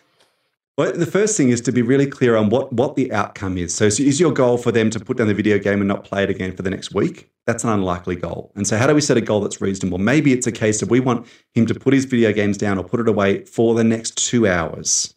Well, 0.76 0.92
the 0.92 1.06
first 1.06 1.38
thing 1.38 1.50
is 1.50 1.62
to 1.62 1.72
be 1.72 1.84
really 1.84 2.08
clear 2.08 2.36
on 2.36 2.50
what, 2.50 2.74
what 2.74 2.96
the 2.96 3.12
outcome 3.14 3.60
is. 3.60 3.76
So, 3.76 3.86
is 3.86 4.20
your 4.20 4.32
goal 4.32 4.58
for 4.58 4.72
them 4.72 4.90
to 4.90 5.00
put 5.00 5.18
down 5.18 5.28
the 5.28 5.36
video 5.36 5.60
game 5.60 5.82
and 5.82 5.88
not 5.88 6.04
play 6.04 6.24
it 6.24 6.32
again 6.32 6.56
for 6.56 6.64
the 6.64 6.72
next 6.72 6.96
week? 6.96 7.30
That's 7.46 7.64
an 7.64 7.70
unlikely 7.70 8.16
goal. 8.16 8.52
And 8.56 8.66
so, 8.66 8.78
how 8.78 8.88
do 8.88 8.96
we 8.96 9.02
set 9.02 9.16
a 9.16 9.22
goal 9.22 9.42
that's 9.42 9.62
reasonable? 9.62 10.00
Maybe 10.00 10.34
it's 10.34 10.48
a 10.48 10.52
case 10.52 10.82
of 10.82 10.90
we 10.90 11.00
want 11.00 11.28
him 11.54 11.68
to 11.68 11.76
put 11.76 11.94
his 11.94 12.06
video 12.06 12.34
games 12.34 12.58
down 12.58 12.80
or 12.80 12.84
put 12.84 13.00
it 13.00 13.08
away 13.08 13.46
for 13.46 13.76
the 13.76 13.84
next 13.84 14.18
two 14.18 14.48
hours 14.48 15.13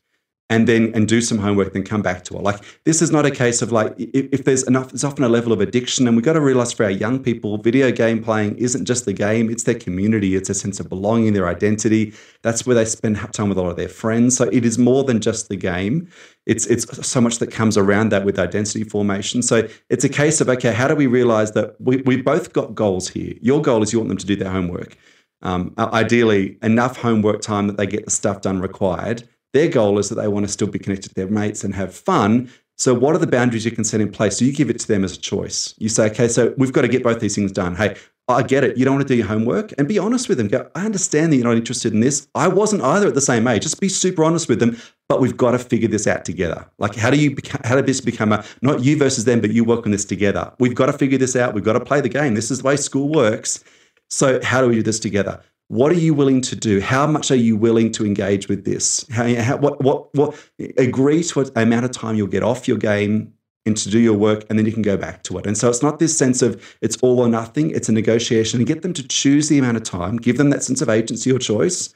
and 0.49 0.69
then 0.69 0.93
and 0.95 1.09
do 1.09 1.21
some 1.21 1.39
homework 1.39 1.73
then 1.73 1.83
come 1.83 2.03
back 2.03 2.23
to 2.25 2.37
it. 2.37 2.43
Like 2.43 2.61
this 2.85 3.03
is 3.03 3.11
not 3.11 3.27
a 3.27 3.31
case 3.31 3.63
of 3.63 3.73
like 3.73 3.95
if, 3.99 4.29
if 4.33 4.45
there's 4.45 4.63
enough 4.63 4.91
there's 4.91 5.03
often 5.03 5.25
a 5.25 5.29
level 5.29 5.53
of 5.53 5.61
addiction 5.61 6.07
and 6.07 6.17
we've 6.17 6.25
got 6.25 6.35
to 6.35 6.41
realize 6.41 6.73
for 6.73 6.85
our 6.85 6.91
young 6.91 7.19
people 7.19 7.59
video 7.59 7.91
game 7.91 8.23
playing 8.23 8.57
isn't 8.57 8.85
just 8.85 9.07
the 9.07 9.13
game 9.13 9.51
it's 9.51 9.65
their 9.65 9.75
community 9.75 10.37
it's 10.37 10.49
a 10.49 10.55
sense 10.55 10.79
of 10.79 10.89
belonging 10.89 11.33
their 11.33 11.49
identity. 11.49 12.13
That's 12.43 12.65
where 12.65 12.77
they 12.77 12.85
spend 12.85 13.17
time 13.33 13.49
with 13.49 13.59
a 13.59 13.63
lot 13.63 13.71
of 13.71 13.77
their 13.77 13.89
friends. 13.89 14.37
So 14.37 14.45
it 14.45 14.65
is 14.65 14.79
more 14.79 15.03
than 15.03 15.21
just 15.21 15.49
the 15.49 15.57
game. 15.57 16.09
It's 16.47 16.67
it's 16.67 17.07
so 17.07 17.21
much 17.21 17.39
that 17.39 17.51
comes 17.51 17.77
around 17.77 18.11
that 18.11 18.25
with 18.25 18.39
identity 18.39 18.85
formation. 18.85 19.43
So 19.43 19.69
it's 19.91 20.05
a 20.05 20.09
case 20.09 20.41
of 20.41 20.49
okay 20.49 20.73
how 20.73 20.87
do 20.87 20.95
we 20.95 21.09
realize 21.09 21.53
that 21.53 21.75
we, 21.81 21.99
we 22.03 22.23
both 22.23 22.53
got 22.53 22.75
goals 22.75 23.09
here? 23.09 23.35
Your 23.41 23.61
goal 23.61 23.83
is 23.83 23.93
you 23.93 23.99
want 23.99 24.11
them 24.11 24.19
to 24.19 24.27
do 24.27 24.37
their 24.37 24.51
homework. 24.51 24.97
Um, 25.43 25.75
ideally 25.79 26.57
enough 26.63 26.97
homework 26.97 27.43
time 27.43 27.67
that 27.67 27.77
they 27.77 27.87
get 27.87 28.05
the 28.05 28.11
stuff 28.11 28.41
done 28.41 28.61
required 28.61 29.29
their 29.57 29.69
goal 29.69 29.99
is 29.99 30.09
that 30.09 30.17
they 30.17 30.29
want 30.29 30.47
to 30.47 30.53
still 30.53 30.69
be 30.69 30.79
connected 30.79 31.09
to 31.09 31.15
their 31.15 31.29
mates 31.29 31.65
and 31.65 31.75
have 31.75 31.95
fun. 31.95 32.51
So, 32.79 32.93
what 32.93 33.15
are 33.15 33.19
the 33.19 33.27
boundaries 33.27 33.65
you 33.65 33.71
can 33.71 33.85
set 33.85 34.01
in 34.01 34.11
place? 34.11 34.39
So, 34.39 34.45
you 34.45 34.53
give 34.53 34.69
it 34.69 34.79
to 34.81 34.89
them 34.89 35.03
as 35.03 35.15
a 35.15 35.19
choice. 35.19 35.75
You 35.79 35.89
say, 35.89 36.11
okay, 36.11 36.29
so 36.29 36.55
we've 36.59 36.73
got 36.73 36.83
to 36.83 36.89
get 36.89 37.03
both 37.03 37.21
these 37.21 37.35
things 37.35 37.53
done. 37.53 37.75
Hey, 37.75 37.97
I 38.29 38.43
get 38.43 38.65
it. 38.65 38.77
You 38.77 38.85
don't 38.85 38.97
want 38.97 39.07
to 39.07 39.15
do 39.15 39.17
your 39.17 39.29
homework 39.29 39.73
and 39.79 39.87
be 39.87 39.99
honest 40.01 40.29
with 40.29 40.39
them. 40.39 40.49
Go, 40.49 40.69
I 40.75 40.85
understand 40.85 41.33
that 41.33 41.37
you're 41.37 41.47
not 41.47 41.57
interested 41.57 41.93
in 41.93 42.01
this. 42.01 42.27
I 42.35 42.49
wasn't 42.49 42.83
either 42.83 43.07
at 43.07 43.15
the 43.15 43.21
same 43.21 43.47
age. 43.47 43.63
Just 43.63 43.81
be 43.81 43.89
super 43.89 44.25
honest 44.25 44.49
with 44.49 44.59
them. 44.59 44.77
But 45.09 45.21
we've 45.21 45.37
got 45.37 45.53
to 45.53 45.61
figure 45.61 45.89
this 45.89 46.09
out 46.09 46.25
together. 46.25 46.69
Like, 46.79 46.97
how 46.97 47.11
do 47.11 47.19
you, 47.19 47.37
how 47.63 47.77
did 47.77 47.87
this 47.87 48.01
become 48.01 48.33
a, 48.33 48.45
not 48.63 48.83
you 48.83 48.99
versus 48.99 49.25
them, 49.25 49.41
but 49.41 49.53
you 49.53 49.63
work 49.63 49.87
on 49.87 49.93
this 49.93 50.05
together? 50.05 50.53
We've 50.59 50.75
got 50.75 50.87
to 50.87 50.93
figure 50.93 51.19
this 51.19 51.37
out. 51.37 51.55
We've 51.55 51.63
got 51.63 51.75
to 51.75 51.81
play 51.81 52.01
the 52.01 52.09
game. 52.09 52.35
This 52.35 52.51
is 52.51 52.59
the 52.59 52.65
way 52.65 52.77
school 52.77 53.09
works. 53.09 53.63
So, 54.11 54.43
how 54.43 54.61
do 54.61 54.69
we 54.69 54.75
do 54.75 54.83
this 54.83 54.99
together? 54.99 55.41
What 55.69 55.91
are 55.91 55.97
you 55.97 56.15
willing 56.15 56.41
to 56.43 56.57
do? 56.57 56.81
How 56.81 57.07
much 57.07 57.31
are 57.31 57.37
you 57.37 57.57
willing 57.57 57.91
to 57.93 58.07
engage 58.07 58.49
with 58.49 58.65
this? 58.65 59.05
How, 59.11 59.35
how, 59.35 59.57
what, 59.57 59.83
what, 59.83 60.15
what, 60.15 60.51
agree 60.79 61.25
to 61.25 61.41
an 61.41 61.51
amount 61.57 61.85
of 61.85 61.91
time 61.91 62.15
you'll 62.15 62.29
get 62.29 62.45
off 62.45 62.69
your 62.69 62.79
game 62.79 63.33
and 63.67 63.77
to 63.77 63.91
do 63.91 63.99
your 63.99 64.17
work, 64.17 64.45
and 64.49 64.57
then 64.57 64.65
you 64.65 64.73
can 64.73 64.83
go 64.83 64.97
back 64.97 65.25
to 65.25 65.39
it. 65.39 65.47
And 65.47 65.59
so 65.59 65.69
it's 65.69 65.83
not 65.83 65.99
this 65.99 66.17
sense 66.17 66.41
of 66.41 66.79
it's 66.81 66.97
all 66.99 67.19
or 67.19 67.29
nothing, 67.29 67.71
it's 67.73 67.89
a 67.89 67.93
negotiation. 67.93 68.61
And 68.61 68.67
get 68.67 68.83
them 68.83 68.93
to 68.93 69.07
choose 69.07 69.49
the 69.49 69.59
amount 69.59 69.77
of 69.77 69.83
time, 69.83 70.19
give 70.19 70.39
them 70.39 70.51
that 70.51 70.63
sense 70.63 70.81
of 70.81 70.89
agency 70.89 71.33
or 71.33 71.41
choice, 71.41 71.93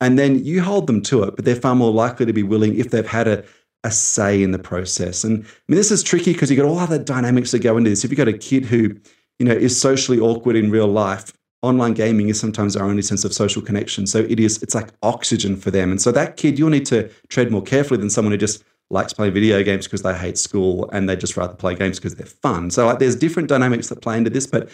and 0.00 0.16
then 0.16 0.44
you 0.44 0.62
hold 0.62 0.86
them 0.86 1.02
to 1.02 1.24
it. 1.24 1.34
But 1.34 1.44
they're 1.44 1.56
far 1.56 1.74
more 1.74 1.92
likely 1.92 2.24
to 2.24 2.32
be 2.32 2.44
willing 2.44 2.78
if 2.78 2.90
they've 2.90 3.04
had 3.04 3.26
a, 3.26 3.44
a 3.82 3.90
say 3.90 4.40
in 4.44 4.52
the 4.52 4.60
process. 4.60 5.24
And 5.24 5.44
I 5.44 5.48
mean, 5.66 5.76
this 5.76 5.90
is 5.90 6.04
tricky 6.04 6.34
because 6.34 6.50
you've 6.50 6.58
got 6.58 6.68
all 6.68 6.78
other 6.78 7.00
dynamics 7.00 7.50
that 7.50 7.64
go 7.64 7.76
into 7.76 7.90
this. 7.90 8.04
If 8.04 8.12
you've 8.12 8.18
got 8.18 8.28
a 8.28 8.38
kid 8.38 8.64
who, 8.64 8.94
you 9.40 9.46
know, 9.46 9.54
is 9.54 9.78
socially 9.78 10.20
awkward 10.20 10.54
in 10.54 10.70
real 10.70 10.86
life, 10.86 11.32
online 11.62 11.94
gaming 11.94 12.28
is 12.28 12.38
sometimes 12.38 12.76
our 12.76 12.86
only 12.86 13.02
sense 13.02 13.24
of 13.24 13.32
social 13.32 13.60
connection. 13.60 14.06
So 14.06 14.20
it 14.20 14.38
is, 14.38 14.62
it's 14.62 14.74
like 14.74 14.88
oxygen 15.02 15.56
for 15.56 15.70
them. 15.70 15.90
And 15.90 16.00
so 16.00 16.12
that 16.12 16.36
kid, 16.36 16.58
you'll 16.58 16.70
need 16.70 16.86
to 16.86 17.08
tread 17.28 17.50
more 17.50 17.62
carefully 17.62 17.98
than 17.98 18.10
someone 18.10 18.32
who 18.32 18.38
just 18.38 18.62
likes 18.90 19.12
playing 19.12 19.34
video 19.34 19.62
games 19.62 19.86
because 19.86 20.02
they 20.02 20.14
hate 20.14 20.38
school 20.38 20.88
and 20.92 21.08
they 21.08 21.16
just 21.16 21.36
rather 21.36 21.54
play 21.54 21.74
games 21.74 21.98
because 21.98 22.14
they're 22.14 22.26
fun. 22.26 22.70
So 22.70 22.86
like 22.86 23.00
there's 23.00 23.16
different 23.16 23.48
dynamics 23.48 23.88
that 23.88 24.00
play 24.00 24.16
into 24.16 24.30
this, 24.30 24.46
but 24.46 24.70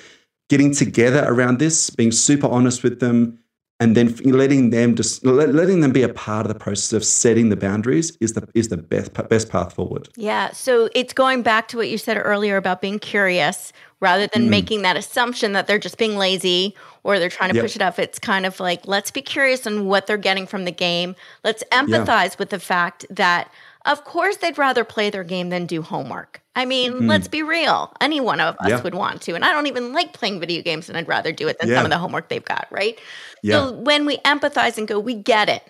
getting 0.49 0.73
together 0.73 1.25
around 1.26 1.59
this, 1.59 1.90
being 1.90 2.12
super 2.12 2.47
honest 2.47 2.83
with 2.83 3.01
them, 3.01 3.38
and 3.81 3.97
then 3.97 4.14
letting 4.25 4.70
them 4.70 4.94
just 4.94 5.25
letting 5.27 5.81
them 5.81 5.92
be 5.92 6.03
a 6.03 6.09
part 6.09 6.47
of 6.47 6.53
the 6.53 6.59
process 6.59 6.92
of 6.92 7.05
setting 7.05 7.49
the 7.49 7.57
boundaries 7.57 8.16
is 8.20 8.35
the 8.35 8.49
is 8.55 8.68
the 8.68 8.77
best 8.77 9.12
best 9.29 9.49
path 9.49 9.75
forward. 9.75 10.09
Yeah, 10.16 10.53
so 10.53 10.88
it's 10.94 11.12
going 11.12 11.42
back 11.42 11.66
to 11.68 11.77
what 11.77 11.88
you 11.88 11.99
said 11.99 12.16
earlier 12.16 12.57
about 12.57 12.81
being 12.81 13.01
curious 13.01 13.73
rather 14.05 14.27
than 14.27 14.43
mm. 14.43 14.51
making 14.51 14.83
that 14.83 14.99
assumption 14.99 15.55
that 15.55 15.67
they're 15.67 15.79
just 15.79 15.97
being 15.97 16.19
lazy 16.19 16.77
or 17.03 17.19
they're 17.19 17.31
trying 17.31 17.49
to 17.49 17.57
yep. 17.57 17.64
push 17.64 17.75
it 17.75 17.81
up. 17.81 17.99
It's 17.99 18.19
kind 18.19 18.45
of 18.45 18.61
like 18.61 18.87
let's 18.87 19.11
be 19.11 19.23
curious 19.23 19.67
on 19.67 19.87
what 19.87 20.07
they're 20.07 20.19
getting 20.19 20.47
from 20.47 20.67
the 20.67 20.71
game. 20.71 21.17
Let's 21.43 21.64
empathize 21.73 22.33
yeah. 22.33 22.37
with 22.38 22.51
the 22.51 22.61
fact 22.61 23.07
that 23.09 23.51
of 23.87 24.05
course 24.05 24.37
they'd 24.37 24.59
rather 24.59 24.85
play 24.85 25.09
their 25.09 25.25
game 25.25 25.49
than 25.49 25.64
do 25.64 25.81
homework. 25.81 26.43
I 26.55 26.67
mean, 26.67 26.93
mm. 26.93 27.09
let's 27.09 27.29
be 27.29 27.43
real. 27.43 27.93
Any 28.01 28.21
one 28.21 28.40
of 28.40 28.57
us 28.61 28.69
yeah. 28.69 28.83
would 28.83 28.95
want 28.95 29.23
to. 29.23 29.35
And 29.35 29.45
I 29.45 29.53
don't 29.53 29.67
even 29.67 29.95
like 29.95 30.12
playing 30.12 30.38
video 30.38 30.62
games 30.62 30.88
and 30.90 30.99
I'd 30.99 31.09
rather 31.09 31.33
do 31.33 31.49
it 31.49 31.59
than 31.59 31.71
yeah. 31.71 31.77
some 31.77 31.87
of 31.87 31.90
the 31.90 31.99
homework 31.99 32.29
they've 32.29 32.45
got, 32.45 32.69
right? 32.71 32.99
So 33.45 33.73
when 33.73 34.07
we 34.07 34.19
empathize 34.19 34.79
and 34.79 34.87
go, 34.87 34.99
we 34.99 35.14
get 35.14 35.49
it. 35.49 35.62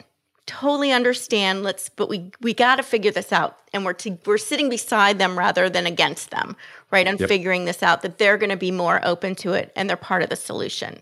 Totally 0.46 0.92
understand. 0.92 1.62
Let's 1.62 1.88
but 1.88 2.08
we 2.08 2.30
we 2.40 2.52
got 2.52 2.76
to 2.76 2.82
figure 2.82 3.10
this 3.10 3.32
out 3.32 3.58
and 3.72 3.84
we're 3.84 3.94
to, 3.94 4.18
we're 4.26 4.38
sitting 4.38 4.68
beside 4.68 5.18
them 5.18 5.38
rather 5.38 5.70
than 5.70 5.86
against 5.86 6.30
them, 6.30 6.56
right? 6.90 7.06
And 7.06 7.18
yep. 7.18 7.28
figuring 7.28 7.64
this 7.64 7.82
out 7.82 8.02
that 8.02 8.18
they're 8.18 8.36
going 8.36 8.50
to 8.50 8.56
be 8.56 8.70
more 8.70 9.00
open 9.04 9.34
to 9.36 9.54
it 9.54 9.72
and 9.74 9.88
they're 9.88 9.96
part 9.96 10.22
of 10.22 10.28
the 10.28 10.36
solution. 10.36 11.00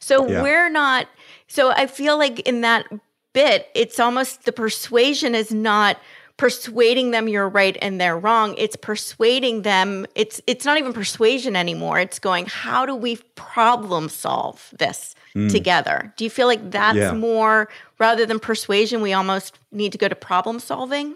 So 0.00 0.26
yeah. 0.26 0.42
we're 0.42 0.68
not 0.70 1.06
so 1.46 1.70
I 1.70 1.86
feel 1.86 2.18
like 2.18 2.40
in 2.40 2.62
that 2.62 2.86
bit 3.32 3.68
it's 3.74 4.00
almost 4.00 4.44
the 4.44 4.52
persuasion 4.52 5.34
is 5.34 5.52
not 5.52 5.98
persuading 6.36 7.10
them 7.10 7.28
you're 7.28 7.48
right 7.48 7.76
and 7.82 8.00
they're 8.00 8.18
wrong 8.18 8.54
it's 8.56 8.74
persuading 8.74 9.62
them 9.62 10.06
it's 10.14 10.40
it's 10.46 10.64
not 10.64 10.78
even 10.78 10.92
persuasion 10.92 11.54
anymore 11.54 12.00
it's 12.00 12.18
going 12.18 12.46
how 12.46 12.86
do 12.86 12.94
we 12.94 13.16
problem 13.34 14.08
solve 14.08 14.72
this 14.78 15.14
mm. 15.34 15.50
together 15.50 16.12
do 16.16 16.24
you 16.24 16.30
feel 16.30 16.46
like 16.46 16.70
that's 16.70 16.96
yeah. 16.96 17.12
more 17.12 17.68
rather 17.98 18.26
than 18.26 18.38
persuasion 18.38 19.00
we 19.00 19.12
almost 19.12 19.58
need 19.72 19.92
to 19.92 19.98
go 19.98 20.08
to 20.08 20.14
problem 20.14 20.58
solving 20.58 21.14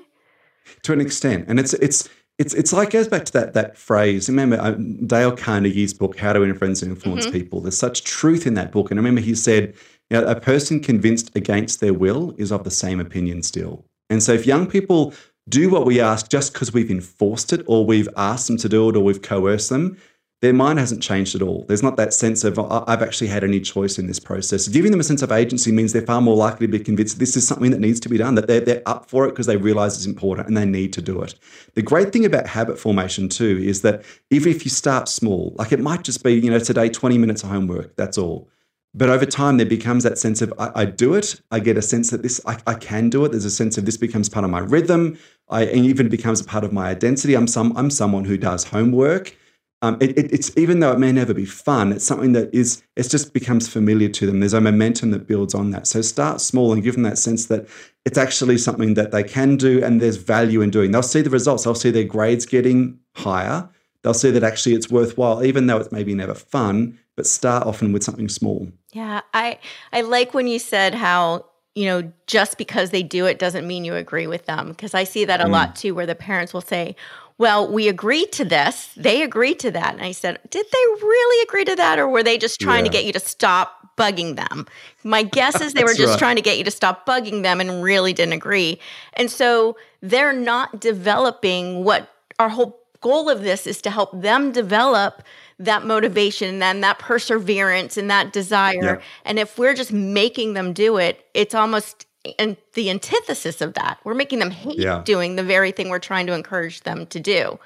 to 0.83 0.93
an 0.93 1.01
extent 1.01 1.45
and 1.49 1.59
it's 1.59 1.75
it's 1.75 2.09
it's 2.39 2.55
it's 2.55 2.73
like 2.73 2.91
goes 2.91 3.09
back 3.09 3.25
to 3.27 3.33
that 3.33 3.55
that 3.55 3.77
phrase. 3.77 4.29
Remember 4.29 4.61
uh, 4.61 4.73
Dale 5.07 5.37
Carnegie's 5.37 5.95
book, 5.95 6.19
How 6.19 6.33
to 6.33 6.43
Influence 6.43 6.83
and 6.83 6.91
Influence 6.91 7.27
mm-hmm. 7.27 7.33
People. 7.33 7.61
There's 7.61 7.79
such 7.79 8.03
truth 8.05 8.47
in 8.47 8.55
that 8.55 8.73
book, 8.73 8.91
and 8.91 8.99
I 8.99 9.03
remember 9.03 9.21
he 9.21 9.35
said, 9.35 9.75
you 10.11 10.21
know, 10.21 10.27
"A 10.27 10.41
person 10.41 10.81
convinced 10.81 11.31
against 11.37 11.81
their 11.81 11.95
will 11.95 12.35
is 12.37 12.51
of 12.51 12.65
the 12.65 12.71
same 12.71 12.99
opinion 12.99 13.43
still." 13.43 13.85
And 14.11 14.23
so 14.23 14.33
if 14.33 14.47
young 14.47 14.67
people 14.67 15.15
do 15.49 15.71
what 15.71 15.87
we 15.87 16.01
ask 16.01 16.29
just 16.29 16.53
because 16.53 16.73
we've 16.73 16.91
enforced 16.91 17.53
it 17.53 17.63
or 17.67 17.85
we've 17.85 18.09
asked 18.17 18.49
them 18.49 18.57
to 18.57 18.69
do 18.69 18.89
it 18.89 18.97
or 18.97 19.01
we've 19.01 19.23
coerced 19.23 19.71
them, 19.71 19.97
their 20.45 20.53
mind 20.53 20.79
hasn't 20.79 21.03
changed 21.03 21.35
at 21.35 21.41
all. 21.41 21.65
There's 21.69 21.83
not 21.83 21.97
that 21.97 22.13
sense 22.13 22.45
of, 22.45 22.59
I've 22.59 23.03
actually 23.03 23.29
had 23.29 23.43
any 23.43 23.61
choice 23.61 23.99
in 23.99 24.07
this 24.07 24.21
process. 24.21 24.69
Giving 24.69 24.91
them 24.91 25.01
a 25.01 25.05
sense 25.05 25.23
of 25.23 25.33
agency 25.33 25.73
means 25.73 25.95
they're 25.95 26.03
far 26.03 26.21
more 26.21 26.37
likely 26.37 26.67
to 26.67 26.71
be 26.71 26.79
convinced 26.79 27.19
this 27.19 27.35
is 27.35 27.49
something 27.49 27.71
that 27.71 27.81
needs 27.81 27.99
to 28.01 28.11
be 28.11 28.19
done, 28.19 28.35
that 28.35 28.47
they're, 28.47 28.61
they're 28.61 28.83
up 28.85 29.09
for 29.09 29.25
it 29.25 29.31
because 29.31 29.47
they 29.47 29.57
realize 29.57 29.97
it's 29.97 30.05
important 30.05 30.47
and 30.47 30.55
they 30.55 30.67
need 30.67 30.93
to 30.93 31.01
do 31.01 31.23
it. 31.23 31.35
The 31.75 31.83
great 31.83 32.13
thing 32.13 32.27
about 32.27 32.47
habit 32.47 32.79
formation, 32.79 33.31
too, 33.31 33.59
is 33.59 33.81
that 33.83 34.05
even 34.31 34.53
if 34.53 34.67
you 34.67 34.71
start 34.71 35.09
small, 35.09 35.55
like 35.57 35.73
it 35.73 35.81
might 35.81 36.03
just 36.03 36.23
be, 36.23 36.35
you 36.35 36.51
know, 36.51 36.59
today, 36.59 36.91
20 36.91 37.17
minutes 37.17 37.43
of 37.43 37.49
homework, 37.49 37.97
that's 37.97 38.19
all. 38.19 38.51
But 38.93 39.09
over 39.09 39.25
time, 39.25 39.57
there 39.57 39.67
becomes 39.67 40.05
that 40.05 40.19
sense 40.19 40.43
of 40.43 40.53
I, 40.59 40.71
I 40.75 40.85
do 40.85 41.15
it. 41.15 41.41
I 41.51 41.59
get 41.59 41.79
a 41.79 41.83
sense 41.83 42.11
that 42.11 42.23
this 42.23 42.41
I, 42.47 42.59
I, 42.67 42.75
can 42.75 43.11
do 43.11 43.25
it. 43.25 43.31
There's 43.31 43.45
a 43.45 43.51
sense 43.51 43.77
of 43.77 43.87
this 43.87 43.97
becomes 43.97 44.29
part 44.29 44.45
of 44.45 44.51
my 44.51 44.61
rhythm. 44.61 45.19
I 45.49 45.67
even 45.67 46.09
becomes 46.09 46.41
a 46.41 46.45
part 46.45 46.63
of 46.63 46.73
my 46.73 46.91
identity. 46.91 47.35
I'm 47.35 47.49
some 47.49 47.77
I'm 47.77 47.91
someone 47.91 48.25
who 48.25 48.37
does 48.37 48.63
homework. 48.63 49.35
Um, 49.85 49.99
it, 50.01 50.17
it, 50.19 50.33
it's 50.33 50.51
even 50.57 50.81
though 50.81 50.93
it 50.93 50.99
may 50.99 51.13
never 51.13 51.35
be 51.35 51.45
fun, 51.45 51.93
it's 51.93 52.07
something 52.07 52.33
that 52.33 52.55
is 52.55 52.83
it 52.97 53.07
just 53.11 53.35
becomes 53.35 53.69
familiar 53.69 54.09
to 54.09 54.27
them. 54.27 54.41
There's 54.41 54.55
a 54.55 54.61
momentum 54.61 55.11
that 55.11 55.27
builds 55.27 55.55
on 55.55 55.73
that. 55.73 55.87
So 55.87 56.01
start 56.01 56.41
small 56.41 56.73
and 56.73 56.83
give 56.83 56.95
them 56.95 57.03
that 57.03 57.19
sense 57.19 57.47
that 57.47 57.67
it's 58.07 58.17
actually 58.17 58.57
something 58.57 58.95
that 58.95 59.11
they 59.11 59.23
can 59.23 59.59
do 59.59 59.85
and 59.85 60.01
there's 60.01 60.17
value 60.17 60.63
in 60.63 60.71
doing. 60.71 60.91
They'll 60.91 61.03
see 61.03 61.21
the 61.21 61.29
results. 61.29 61.65
They'll 61.65 61.75
see 61.75 61.91
their 61.91 62.05
grades 62.05 62.47
getting 62.47 62.99
higher. 63.15 63.69
They'll 64.01 64.15
see 64.15 64.31
that 64.31 64.43
actually 64.43 64.75
it's 64.75 64.89
worthwhile, 64.91 65.45
even 65.45 65.67
though 65.67 65.77
it's 65.77 65.93
maybe 65.93 66.15
never 66.15 66.35
fun. 66.35 66.99
But 67.15 67.27
start 67.27 67.67
often 67.67 67.93
with 67.93 68.03
something 68.03 68.31
small. 68.31 68.69
Yeah, 68.93 69.21
I 69.35 69.59
I 69.93 70.01
like 70.01 70.33
when 70.33 70.47
you 70.47 70.59
said 70.59 70.95
how 70.95 71.45
you 71.75 71.85
know 71.85 72.11
just 72.27 72.57
because 72.57 72.89
they 72.89 73.03
do 73.03 73.27
it 73.27 73.39
doesn't 73.39 73.67
mean 73.67 73.85
you 73.85 73.95
agree 73.97 74.27
with 74.27 74.47
them 74.47 74.69
because 74.69 74.95
I 74.95 75.05
see 75.05 75.27
that 75.27 75.43
a 75.43 75.45
mm. 75.45 75.51
lot 75.51 75.77
too, 75.77 75.95
where 75.95 76.07
the 76.07 76.15
parents 76.15 76.55
will 76.55 76.63
say, 76.63 76.97
"Well, 77.39 77.71
we 77.71 77.89
agreed 77.89 78.33
to 78.33 78.45
this. 78.45 78.91
They 78.97 79.23
agreed 79.23 79.59
to 79.61 79.71
that." 79.73 79.95
And 79.95 80.03
I 80.03 80.13
said, 80.13 80.39
"Did 80.51 80.67
they 80.73 81.03
really 81.03 81.43
agree 81.43 81.65
to 81.65 81.77
that, 81.77 81.99
or 81.99 82.09
were 82.09 82.23
they 82.23 82.39
just 82.39 82.61
trying 82.61 82.85
yeah. 82.85 82.91
to 82.91 82.97
get 82.97 83.05
you 83.05 83.13
to 83.13 83.21
stop 83.21 83.97
bugging 83.97 84.37
them?" 84.37 84.67
My 85.03 85.23
guess 85.23 85.61
is 85.61 85.75
they 85.75 85.85
were 85.85 85.95
just 85.95 86.13
right. 86.13 86.19
trying 86.19 86.37
to 86.37 86.43
get 86.43 86.59
you 86.59 86.65
to 86.65 86.71
stop 86.71 87.07
bugging 87.07 87.43
them 87.43 87.61
and 87.61 87.83
really 87.83 88.13
didn't 88.13 88.35
agree. 88.35 88.81
And 89.15 89.31
so 89.31 89.77
they're 90.01 90.33
not 90.33 90.81
developing 90.81 91.85
what 91.85 92.09
our 92.39 92.49
whole 92.49 92.81
goal 93.01 93.29
of 93.29 93.43
this 93.43 93.67
is 93.67 93.83
to 93.83 93.91
help 93.91 94.11
them 94.19 94.51
develop 94.51 95.23
that 95.59 95.85
motivation 95.85 96.63
and 96.63 96.83
that 96.83 96.99
perseverance 96.99 97.97
and 97.97 98.11
that 98.11 98.33
desire. 98.33 98.97
Yeah. 98.97 99.01
And 99.25 99.39
if 99.39 99.59
we're 99.59 99.75
just 99.75 99.93
making 99.93 100.55
them 100.55 100.73
do 100.73 100.97
it, 100.97 101.25
it's 101.35 101.55
almost 101.55 102.07
and 102.39 102.57
the 102.75 102.91
antithesis 102.91 103.61
of 103.61 103.75
that. 103.75 103.99
We're 104.05 104.15
making 104.15 104.39
them 104.39 104.51
hate 104.51 104.79
yeah. 104.79 105.03
doing 105.05 105.37
the 105.37 105.43
very 105.43 105.73
thing 105.73 105.89
we're 105.89 105.99
trying 105.99 106.27
to 106.27 106.33
encourage 106.33 106.81
them 106.81 107.07
to 107.07 107.21
do. 107.21 107.59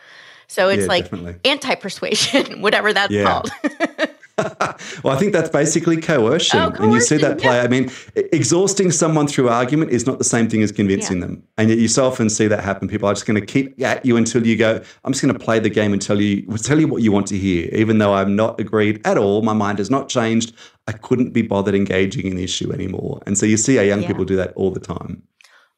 So 0.46 0.68
it's 0.68 0.82
yeah, 0.82 0.88
like 0.88 1.12
anti 1.44 1.74
persuasion, 1.74 2.62
whatever 2.62 2.92
that's 2.92 3.14
called. 3.14 3.50
well, 5.02 5.14
I 5.14 5.18
think 5.18 5.32
that's 5.32 5.50
basically 5.50 5.96
coercion. 5.96 6.60
Oh, 6.60 6.70
coercion 6.70 6.84
and 6.84 6.92
you 6.92 7.00
see 7.00 7.16
that 7.16 7.38
play. 7.38 7.56
Yeah. 7.56 7.62
I 7.62 7.68
mean, 7.68 7.90
exhausting 8.14 8.90
someone 8.90 9.26
through 9.26 9.48
argument 9.48 9.90
is 9.90 10.06
not 10.06 10.18
the 10.18 10.24
same 10.24 10.48
thing 10.48 10.62
as 10.62 10.70
convincing 10.70 11.18
yeah. 11.18 11.26
them. 11.26 11.42
And 11.56 11.68
yet 11.70 11.78
you 11.78 11.88
so 11.88 12.06
often 12.06 12.30
see 12.30 12.46
that 12.46 12.62
happen. 12.62 12.88
People 12.88 13.08
are 13.08 13.14
just 13.14 13.26
going 13.26 13.40
to 13.40 13.46
keep 13.46 13.80
at 13.82 14.04
you 14.06 14.16
until 14.16 14.46
you 14.46 14.56
go, 14.56 14.80
I'm 15.04 15.12
just 15.12 15.22
going 15.22 15.34
to 15.34 15.40
play 15.40 15.58
the 15.58 15.70
game 15.70 15.92
and 15.92 16.00
tell 16.00 16.20
you, 16.20 16.46
tell 16.58 16.78
you 16.78 16.86
what 16.86 17.02
you 17.02 17.10
want 17.10 17.26
to 17.28 17.38
hear. 17.38 17.68
Even 17.72 17.98
though 17.98 18.14
I'm 18.14 18.36
not 18.36 18.60
agreed 18.60 19.00
at 19.04 19.18
all, 19.18 19.42
my 19.42 19.54
mind 19.54 19.78
has 19.78 19.90
not 19.90 20.08
changed. 20.08 20.54
I 20.86 20.92
couldn't 20.92 21.30
be 21.30 21.42
bothered 21.42 21.74
engaging 21.74 22.26
in 22.26 22.36
the 22.36 22.44
issue 22.44 22.72
anymore. 22.72 23.20
And 23.26 23.36
so 23.36 23.46
you 23.46 23.56
see 23.56 23.78
our 23.78 23.84
young 23.84 24.02
yeah. 24.02 24.08
people 24.08 24.24
do 24.24 24.36
that 24.36 24.52
all 24.54 24.70
the 24.70 24.80
time. 24.80 25.22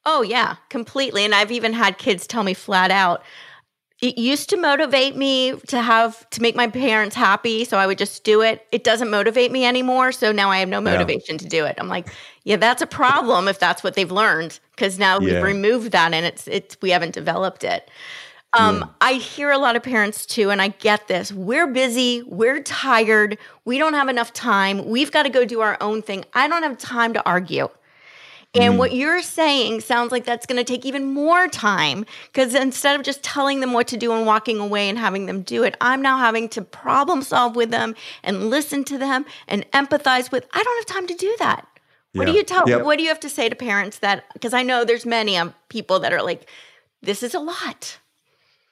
Oh, 0.07 0.23
yeah, 0.23 0.57
completely. 0.71 1.25
And 1.25 1.35
I've 1.35 1.53
even 1.53 1.73
had 1.73 1.99
kids 1.99 2.27
tell 2.27 2.43
me 2.43 2.55
flat 2.55 2.91
out, 2.91 3.23
it 4.01 4.17
used 4.17 4.49
to 4.49 4.57
motivate 4.57 5.15
me 5.15 5.53
to 5.69 5.81
have 5.81 6.29
to 6.31 6.41
make 6.41 6.57
my 6.57 6.67
parents 6.67 7.15
happy 7.15 7.65
so 7.65 7.77
i 7.79 7.87
would 7.87 7.99
just 7.99 8.25
do 8.25 8.41
it 8.43 8.67
it 8.73 8.85
doesn't 8.85 9.11
motivate 9.11 9.53
me 9.53 9.65
anymore 9.65 10.13
so 10.13 10.33
now 10.33 10.51
i 10.51 10.59
have 10.59 10.69
no 10.69 10.81
motivation 10.81 11.35
yeah. 11.35 11.39
to 11.39 11.49
do 11.49 11.65
it 11.65 11.77
i'm 11.79 11.89
like 11.89 12.09
yeah 12.45 12.57
that's 12.57 12.83
a 12.83 12.87
problem 12.87 13.49
if 13.49 13.59
that's 13.59 13.83
what 13.83 13.95
they've 13.95 14.13
learned 14.13 14.59
because 14.75 14.99
now 14.99 15.19
yeah. 15.19 15.35
we've 15.35 15.43
removed 15.43 15.93
that 15.93 16.13
and 16.13 16.27
it's 16.27 16.49
it's 16.49 16.77
we 16.81 16.91
haven't 16.91 17.15
developed 17.15 17.65
it 17.65 17.91
um, 18.53 18.79
yeah. 18.79 18.87
i 19.01 19.13
hear 19.15 19.51
a 19.51 19.59
lot 19.59 19.77
of 19.77 19.83
parents 19.83 20.27
too 20.27 20.51
and 20.51 20.61
i 20.61 20.69
get 20.69 21.07
this 21.09 21.33
we're 21.33 21.67
busy 21.67 22.23
we're 22.27 22.63
tired 22.63 23.39
we 23.65 23.79
don't 23.79 23.95
have 23.95 24.09
enough 24.09 24.33
time 24.33 24.85
we've 24.87 25.13
got 25.13 25.25
to 25.25 25.31
go 25.31 25.45
do 25.45 25.61
our 25.61 25.77
own 25.81 26.03
thing 26.03 26.25
i 26.35 26.49
don't 26.49 26.63
have 26.63 26.79
time 26.79 27.13
to 27.13 27.25
argue 27.25 27.69
and 28.55 28.75
mm. 28.75 28.79
what 28.79 28.93
you're 28.93 29.23
saying 29.23 29.81
sounds 29.81 30.11
like 30.11 30.25
that's 30.25 30.47
going 30.47 30.57
to 30.57 30.65
take 30.65 30.85
even 30.85 31.15
more 31.15 31.47
time 31.47 32.05
because 32.27 32.55
instead 32.55 32.99
of 32.99 33.05
just 33.05 33.23
telling 33.23 33.61
them 33.61 33.73
what 33.73 33.87
to 33.89 33.97
do 33.97 34.13
and 34.13 34.27
walking 34.27 34.59
away 34.59 34.89
and 34.89 34.99
having 34.99 35.27
them 35.27 35.43
do 35.43 35.63
it, 35.63 35.77
I'm 35.81 36.03
now 36.03 36.19
having 36.19 36.49
to 36.51 36.63
problem 36.63 37.23
solve 37.23 37.55
with 37.55 37.71
them 37.71 37.95
and 38.25 38.51
listen 38.51 38.83
to 38.85 38.99
them 38.99 39.25
and 39.47 39.71
empathize 39.71 40.33
with. 40.33 40.47
I 40.53 40.63
don't 40.63 40.79
have 40.79 40.97
time 40.97 41.07
to 41.07 41.15
do 41.15 41.37
that. 41.39 41.67
What 42.13 42.27
yeah. 42.27 42.33
do 42.33 42.39
you 42.39 42.45
tell? 42.45 42.69
Yep. 42.69 42.83
What 42.83 42.97
do 42.97 43.05
you 43.05 43.09
have 43.09 43.21
to 43.21 43.29
say 43.29 43.49
to 43.49 43.55
parents 43.55 44.01
that? 44.01 44.25
Because 44.33 44.53
I 44.53 44.65
know 44.65 44.85
there's 44.85 45.07
many 45.07 45.37
um, 45.37 45.55
people 45.69 46.01
that 46.01 46.13
are 46.13 46.23
like, 46.23 46.49
"This 47.03 47.23
is 47.23 47.35
a 47.35 47.39
lot." 47.39 47.99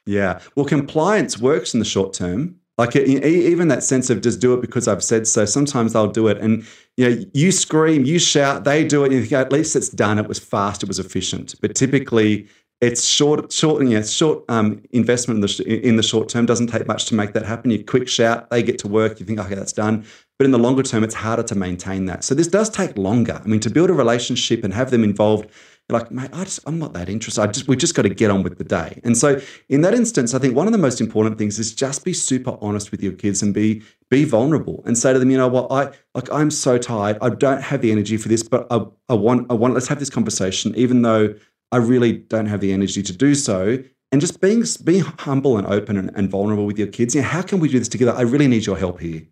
Yeah. 0.04 0.40
Well, 0.56 0.66
compliance 0.66 1.38
works 1.38 1.72
in 1.72 1.78
the 1.78 1.86
short 1.86 2.14
term. 2.14 2.57
Like 2.78 2.94
even 2.94 3.66
that 3.68 3.82
sense 3.82 4.08
of 4.08 4.20
just 4.20 4.40
do 4.40 4.54
it 4.54 4.60
because 4.60 4.86
I've 4.86 5.02
said 5.02 5.26
so. 5.26 5.44
Sometimes 5.44 5.92
they'll 5.92 6.06
do 6.10 6.28
it, 6.28 6.38
and 6.38 6.64
you 6.96 7.10
know, 7.10 7.24
you 7.34 7.50
scream, 7.50 8.04
you 8.04 8.20
shout, 8.20 8.62
they 8.62 8.86
do 8.86 9.04
it. 9.04 9.10
You 9.10 9.20
think 9.20 9.32
at 9.32 9.52
least 9.52 9.74
it's 9.74 9.88
done. 9.88 10.16
It 10.16 10.28
was 10.28 10.38
fast. 10.38 10.84
It 10.84 10.86
was 10.86 11.00
efficient. 11.00 11.56
But 11.60 11.74
typically, 11.74 12.46
it's 12.80 13.04
short, 13.04 13.50
short, 13.50 13.82
know, 13.82 14.02
short 14.02 14.44
um, 14.48 14.80
investment 14.92 15.38
in 15.38 15.40
the 15.40 15.88
in 15.88 15.96
the 15.96 16.02
short 16.04 16.28
term 16.28 16.46
doesn't 16.46 16.68
take 16.68 16.86
much 16.86 17.06
to 17.06 17.16
make 17.16 17.32
that 17.32 17.44
happen. 17.44 17.72
You 17.72 17.84
quick 17.84 18.08
shout, 18.08 18.48
they 18.50 18.62
get 18.62 18.78
to 18.80 18.88
work. 18.88 19.18
You 19.18 19.26
think, 19.26 19.40
okay, 19.40 19.56
that's 19.56 19.72
done. 19.72 20.04
But 20.38 20.44
in 20.44 20.52
the 20.52 20.58
longer 20.58 20.84
term, 20.84 21.02
it's 21.02 21.16
harder 21.16 21.42
to 21.42 21.56
maintain 21.56 22.06
that. 22.06 22.22
So 22.22 22.36
this 22.36 22.46
does 22.46 22.70
take 22.70 22.96
longer. 22.96 23.42
I 23.44 23.48
mean, 23.48 23.58
to 23.60 23.70
build 23.70 23.90
a 23.90 23.94
relationship 23.94 24.62
and 24.62 24.72
have 24.72 24.92
them 24.92 25.02
involved 25.02 25.50
like, 25.90 26.10
mate, 26.10 26.30
I 26.34 26.44
just, 26.44 26.60
I'm 26.66 26.78
not 26.78 26.92
that 26.92 27.08
interested. 27.08 27.40
I 27.40 27.46
just, 27.46 27.66
we 27.66 27.76
just 27.76 27.94
got 27.94 28.02
to 28.02 28.10
get 28.10 28.30
on 28.30 28.42
with 28.42 28.58
the 28.58 28.64
day. 28.64 29.00
And 29.04 29.16
so, 29.16 29.40
in 29.68 29.80
that 29.82 29.94
instance, 29.94 30.34
I 30.34 30.38
think 30.38 30.54
one 30.54 30.66
of 30.66 30.72
the 30.72 30.78
most 30.78 31.00
important 31.00 31.38
things 31.38 31.58
is 31.58 31.74
just 31.74 32.04
be 32.04 32.12
super 32.12 32.58
honest 32.60 32.90
with 32.90 33.02
your 33.02 33.12
kids 33.12 33.42
and 33.42 33.54
be 33.54 33.82
be 34.10 34.24
vulnerable 34.24 34.82
and 34.86 34.96
say 34.96 35.12
to 35.12 35.18
them, 35.18 35.30
you 35.30 35.36
know 35.38 35.48
what, 35.48 35.70
I 35.70 35.90
like, 36.14 36.30
I'm 36.30 36.50
so 36.50 36.78
tired. 36.78 37.16
I 37.22 37.30
don't 37.30 37.62
have 37.62 37.80
the 37.80 37.90
energy 37.90 38.16
for 38.16 38.28
this, 38.28 38.42
but 38.42 38.66
I, 38.70 38.84
I 39.08 39.14
want, 39.14 39.50
I 39.50 39.54
want. 39.54 39.74
Let's 39.74 39.88
have 39.88 39.98
this 39.98 40.10
conversation, 40.10 40.74
even 40.76 41.02
though 41.02 41.34
I 41.72 41.78
really 41.78 42.12
don't 42.12 42.46
have 42.46 42.60
the 42.60 42.72
energy 42.72 43.02
to 43.02 43.12
do 43.12 43.34
so. 43.34 43.82
And 44.10 44.22
just 44.22 44.40
being 44.40 44.64
being 44.84 45.04
humble 45.18 45.58
and 45.58 45.66
open 45.66 45.96
and, 45.96 46.10
and 46.14 46.30
vulnerable 46.30 46.66
with 46.66 46.78
your 46.78 46.88
kids. 46.88 47.14
You 47.14 47.22
know, 47.22 47.28
how 47.28 47.42
can 47.42 47.60
we 47.60 47.68
do 47.68 47.78
this 47.78 47.88
together? 47.88 48.12
I 48.12 48.22
really 48.22 48.48
need 48.48 48.64
your 48.64 48.78
help 48.78 49.00
here. 49.00 49.22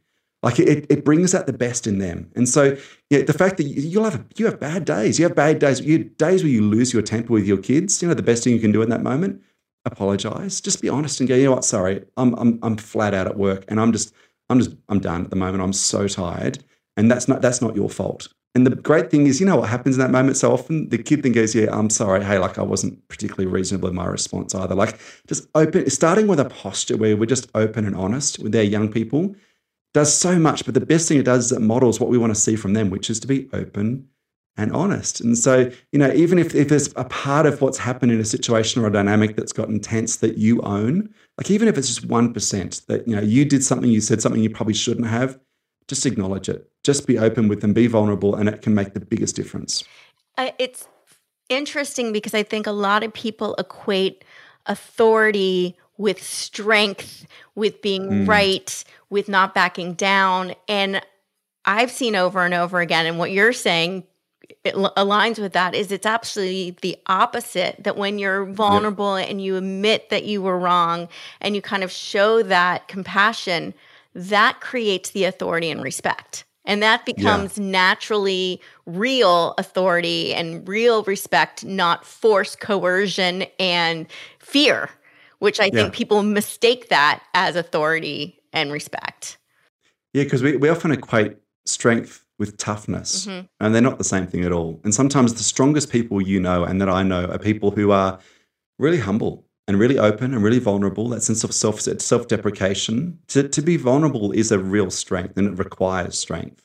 Like 0.47 0.61
it, 0.61 0.87
it 0.89 1.05
brings 1.05 1.35
out 1.35 1.49
the 1.49 1.53
best 1.53 1.89
in 1.89 1.99
them. 1.99 2.31
And 2.37 2.49
so 2.49 2.77
the 3.11 3.35
fact 3.37 3.57
that 3.57 3.65
you'll 3.65 4.05
have 4.05 4.25
you 4.37 4.45
have 4.45 4.61
bad 4.61 4.85
days, 4.85 5.19
you 5.19 5.25
have 5.25 5.35
bad 5.35 5.59
days, 5.59 5.81
you 5.81 6.05
days 6.05 6.45
where 6.45 6.53
you 6.53 6.63
lose 6.63 6.93
your 6.93 7.03
temper 7.03 7.33
with 7.33 7.49
your 7.49 7.57
kids. 7.57 8.01
You 8.01 8.07
know, 8.07 8.15
the 8.15 8.23
best 8.23 8.45
thing 8.45 8.53
you 8.53 8.61
can 8.61 8.71
do 8.71 8.81
in 8.81 8.89
that 8.91 9.03
moment, 9.03 9.43
apologize. 9.87 10.61
Just 10.61 10.81
be 10.81 10.89
honest 10.89 11.19
and 11.19 11.29
go, 11.29 11.35
you 11.35 11.47
know 11.47 11.51
what, 11.51 11.65
sorry, 11.65 12.05
I'm 12.17 12.33
I'm 12.35 12.61
I'm 12.63 12.77
flat 12.77 13.13
out 13.13 13.27
at 13.27 13.37
work 13.37 13.65
and 13.67 13.81
I'm 13.81 13.91
just 13.91 14.15
I'm 14.49 14.61
just 14.61 14.77
I'm 14.89 15.01
done 15.01 15.25
at 15.25 15.31
the 15.31 15.37
moment. 15.37 15.65
I'm 15.65 15.73
so 15.73 16.07
tired. 16.07 16.63
And 16.97 17.11
that's 17.11 17.27
not 17.27 17.43
that's 17.43 17.61
not 17.61 17.75
your 17.75 17.91
fault. 17.91 18.29
And 18.55 18.65
the 18.65 18.77
great 18.77 19.11
thing 19.11 19.27
is, 19.27 19.41
you 19.41 19.47
know 19.47 19.57
what 19.57 19.69
happens 19.69 19.97
in 19.97 20.01
that 20.01 20.13
moment 20.13 20.37
so 20.37 20.53
often? 20.53 20.91
The 20.91 20.99
kid 20.99 21.25
then 21.25 21.33
goes, 21.33 21.57
Yeah, 21.57 21.77
I'm 21.77 21.91
sorry. 21.91 22.25
Hey, 22.25 22.39
like 22.39 22.57
I 22.57 22.63
wasn't 22.63 23.07
particularly 23.09 23.47
reasonable 23.47 23.89
in 23.89 23.97
my 23.97 24.07
response 24.07 24.55
either. 24.55 24.77
Like 24.77 24.97
just 25.27 25.49
open, 25.57 25.91
starting 25.91 26.29
with 26.29 26.39
a 26.39 26.45
posture 26.45 26.97
where 26.97 27.17
we're 27.17 27.27
just 27.27 27.51
open 27.57 27.85
and 27.85 27.97
honest 27.97 28.39
with 28.39 28.53
their 28.53 28.63
young 28.63 28.93
people 28.93 29.35
does 29.97 30.15
so 30.15 30.39
much, 30.39 30.67
but 30.67 30.75
the 30.75 30.85
best 30.85 31.09
thing 31.09 31.19
it 31.19 31.25
does 31.25 31.47
is 31.47 31.53
it 31.53 31.63
models 31.63 31.99
what 31.99 32.11
we 32.11 32.19
want 32.19 32.31
to 32.31 32.39
see 32.39 32.55
from 32.55 32.75
them, 32.75 32.91
which 32.91 33.09
is 33.09 33.19
to 33.19 33.27
be 33.27 33.49
open 33.55 34.07
and 34.59 34.71
honest. 34.73 35.23
And 35.23 35.39
so, 35.39 35.71
you 35.91 35.99
know, 35.99 36.13
even 36.13 36.39
if, 36.39 36.55
if 36.55 36.69
there's 36.69 36.93
a 36.97 37.05
part 37.05 37.47
of 37.47 37.63
what's 37.63 37.79
happened 37.79 38.13
in 38.13 38.21
a 38.21 38.25
situation 38.25 38.83
or 38.83 38.89
a 38.89 38.93
dynamic 38.93 39.37
that's 39.37 39.55
gotten 39.55 39.77
intense 39.77 40.17
that 40.17 40.37
you 40.37 40.61
own, 40.61 41.09
like 41.39 41.51
even 41.51 41.67
if 41.67 41.79
it's 41.79 41.89
just 41.89 42.07
1%, 42.07 42.87
that, 42.87 43.09
you 43.09 43.17
know, 43.17 43.23
you 43.23 43.47
did 43.47 43.65
something, 43.65 43.91
you 43.91 44.03
said 44.03 44.21
something 44.21 44.43
you 44.43 44.51
probably 44.51 44.75
shouldn't 44.75 45.07
have, 45.07 45.41
just 45.89 46.05
acknowledge 46.05 46.51
it. 46.51 46.71
Just 46.85 47.07
be 47.07 47.19
open 47.19 47.49
with 47.49 47.63
them, 47.63 47.73
be 47.73 47.87
vulnerable, 47.87 48.35
and 48.35 48.51
it 48.51 48.61
can 48.61 48.75
make 48.75 48.93
the 48.93 49.01
biggest 49.01 49.35
difference. 49.35 49.83
Uh, 50.37 50.51
it's 50.59 50.87
interesting 51.49 52.13
because 52.13 52.35
I 52.35 52.43
think 52.43 52.67
a 52.67 52.73
lot 52.73 53.03
of 53.03 53.15
people 53.15 53.55
equate 53.55 54.27
authority 54.67 55.75
with 55.99 56.23
strength, 56.23 57.27
with 57.55 57.81
being 57.83 58.09
mm. 58.09 58.29
right, 58.29 58.85
with 59.11 59.29
not 59.29 59.55
backing 59.55 59.95
down. 59.95 60.55
And 60.69 61.01
I've 61.65 61.91
seen 61.91 62.15
over 62.15 62.45
and 62.45 62.55
over 62.55 62.81
again, 62.81 63.07
and 63.07 63.19
what 63.19 63.31
you're 63.31 63.53
saying 63.53 64.05
it 64.65 64.75
aligns 64.75 65.39
with 65.39 65.53
that 65.53 65.75
is 65.75 65.93
it's 65.93 66.07
absolutely 66.07 66.77
the 66.83 66.97
opposite 67.07 67.77
that 67.83 67.97
when 67.97 68.19
you're 68.19 68.45
vulnerable 68.45 69.19
yep. 69.19 69.29
and 69.31 69.43
you 69.43 69.57
admit 69.57 70.11
that 70.11 70.25
you 70.25 70.43
were 70.43 70.59
wrong 70.59 71.09
and 71.41 71.55
you 71.55 71.63
kind 71.63 71.83
of 71.83 71.91
show 71.91 72.43
that 72.43 72.89
compassion 72.89 73.75
that 74.15 74.61
creates 74.61 75.11
the 75.11 75.25
authority 75.25 75.71
and 75.71 75.83
respect 75.83 76.45
and 76.65 76.83
that 76.83 77.07
becomes 77.07 77.59
yeah. 77.59 77.65
naturally 77.65 78.61
real 78.87 79.55
authority 79.59 80.35
and 80.35 80.67
real 80.69 81.03
respect 81.05 81.65
not 81.65 82.05
force 82.05 82.57
coercion 82.57 83.45
and 83.59 84.07
fear 84.39 84.91
which 85.47 85.61
i 85.61 85.71
think 85.71 85.89
yeah. 85.89 85.99
people 86.01 86.23
mistake 86.23 86.89
that 86.91 87.23
as 87.33 87.57
authority 87.57 88.37
and 88.57 88.73
respect. 88.73 89.39
Yeah, 90.13 90.25
because 90.25 90.43
we, 90.43 90.57
we 90.57 90.69
often 90.69 90.91
equate 90.91 91.37
strength 91.67 92.25
with 92.39 92.57
toughness, 92.57 93.27
mm-hmm. 93.27 93.47
and 93.61 93.75
they're 93.75 93.83
not 93.83 93.99
the 93.99 94.05
same 94.05 94.27
thing 94.27 94.45
at 94.45 94.53
all. 94.53 94.81
And 94.83 94.95
sometimes 94.95 95.35
the 95.35 95.45
strongest 95.45 95.91
people 95.91 96.21
you 96.21 96.41
know 96.41 96.65
and 96.65 96.81
that 96.81 96.89
I 96.89 97.03
know 97.03 97.27
are 97.27 97.39
people 97.39 97.71
who 97.71 97.93
are 97.93 98.19
really 98.79 98.99
humble 98.99 99.45
and 99.69 99.79
really 99.79 99.99
open 99.99 100.33
and 100.33 100.43
really 100.43 100.59
vulnerable. 100.59 101.09
That 101.11 101.23
sense 101.23 101.45
of 101.45 101.53
self 101.53 101.81
self 101.81 102.29
deprecation. 102.29 103.19
To, 103.29 103.49
to 103.49 103.63
be 103.63 103.77
vulnerable 103.77 104.33
is 104.33 104.51
a 104.51 104.59
real 104.59 104.91
strength, 104.91 105.37
and 105.37 105.49
it 105.49 105.59
requires 105.59 106.19
strength. 106.19 106.63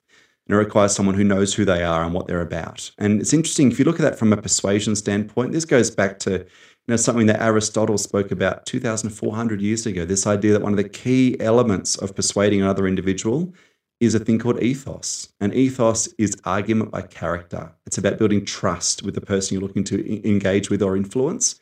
And 0.48 0.56
it 0.56 0.58
requires 0.58 0.94
someone 0.96 1.16
who 1.16 1.24
knows 1.24 1.54
who 1.54 1.66
they 1.66 1.84
are 1.84 2.04
and 2.04 2.14
what 2.14 2.28
they're 2.28 2.42
about. 2.42 2.92
And 2.98 3.22
it's 3.22 3.34
interesting 3.34 3.72
if 3.72 3.80
you 3.80 3.86
look 3.86 4.00
at 4.00 4.04
that 4.04 4.18
from 4.18 4.34
a 4.34 4.38
persuasion 4.38 4.96
standpoint. 4.96 5.52
This 5.52 5.66
goes 5.66 5.92
back 5.92 6.20
to 6.20 6.46
know, 6.88 6.96
something 6.96 7.28
that 7.28 7.42
Aristotle 7.42 7.98
spoke 7.98 8.32
about 8.32 8.66
2,400 8.66 9.62
years 9.62 9.86
ago. 9.86 10.06
This 10.06 10.28
idea 10.28 10.54
that 10.54 10.62
one 10.62 10.74
of 10.74 10.78
the 10.78 10.90
key 10.90 11.40
elements 11.40 11.96
of 11.96 12.16
persuading 12.16 12.62
another 12.62 12.88
individual 12.88 13.54
is 14.00 14.16
a 14.16 14.20
thing 14.20 14.40
called 14.40 14.62
ethos. 14.62 15.30
And 15.40 15.54
ethos 15.54 16.08
is 16.18 16.36
argument 16.44 16.92
by 16.92 17.04
character. 17.04 17.72
It's 17.86 18.00
about 18.00 18.18
building 18.18 18.44
trust 18.44 19.04
with 19.04 19.14
the 19.14 19.22
person 19.22 19.54
you're 19.54 19.66
looking 19.66 19.84
to 19.86 20.28
engage 20.28 20.70
with 20.70 20.82
or 20.82 20.98
influence. 20.98 21.60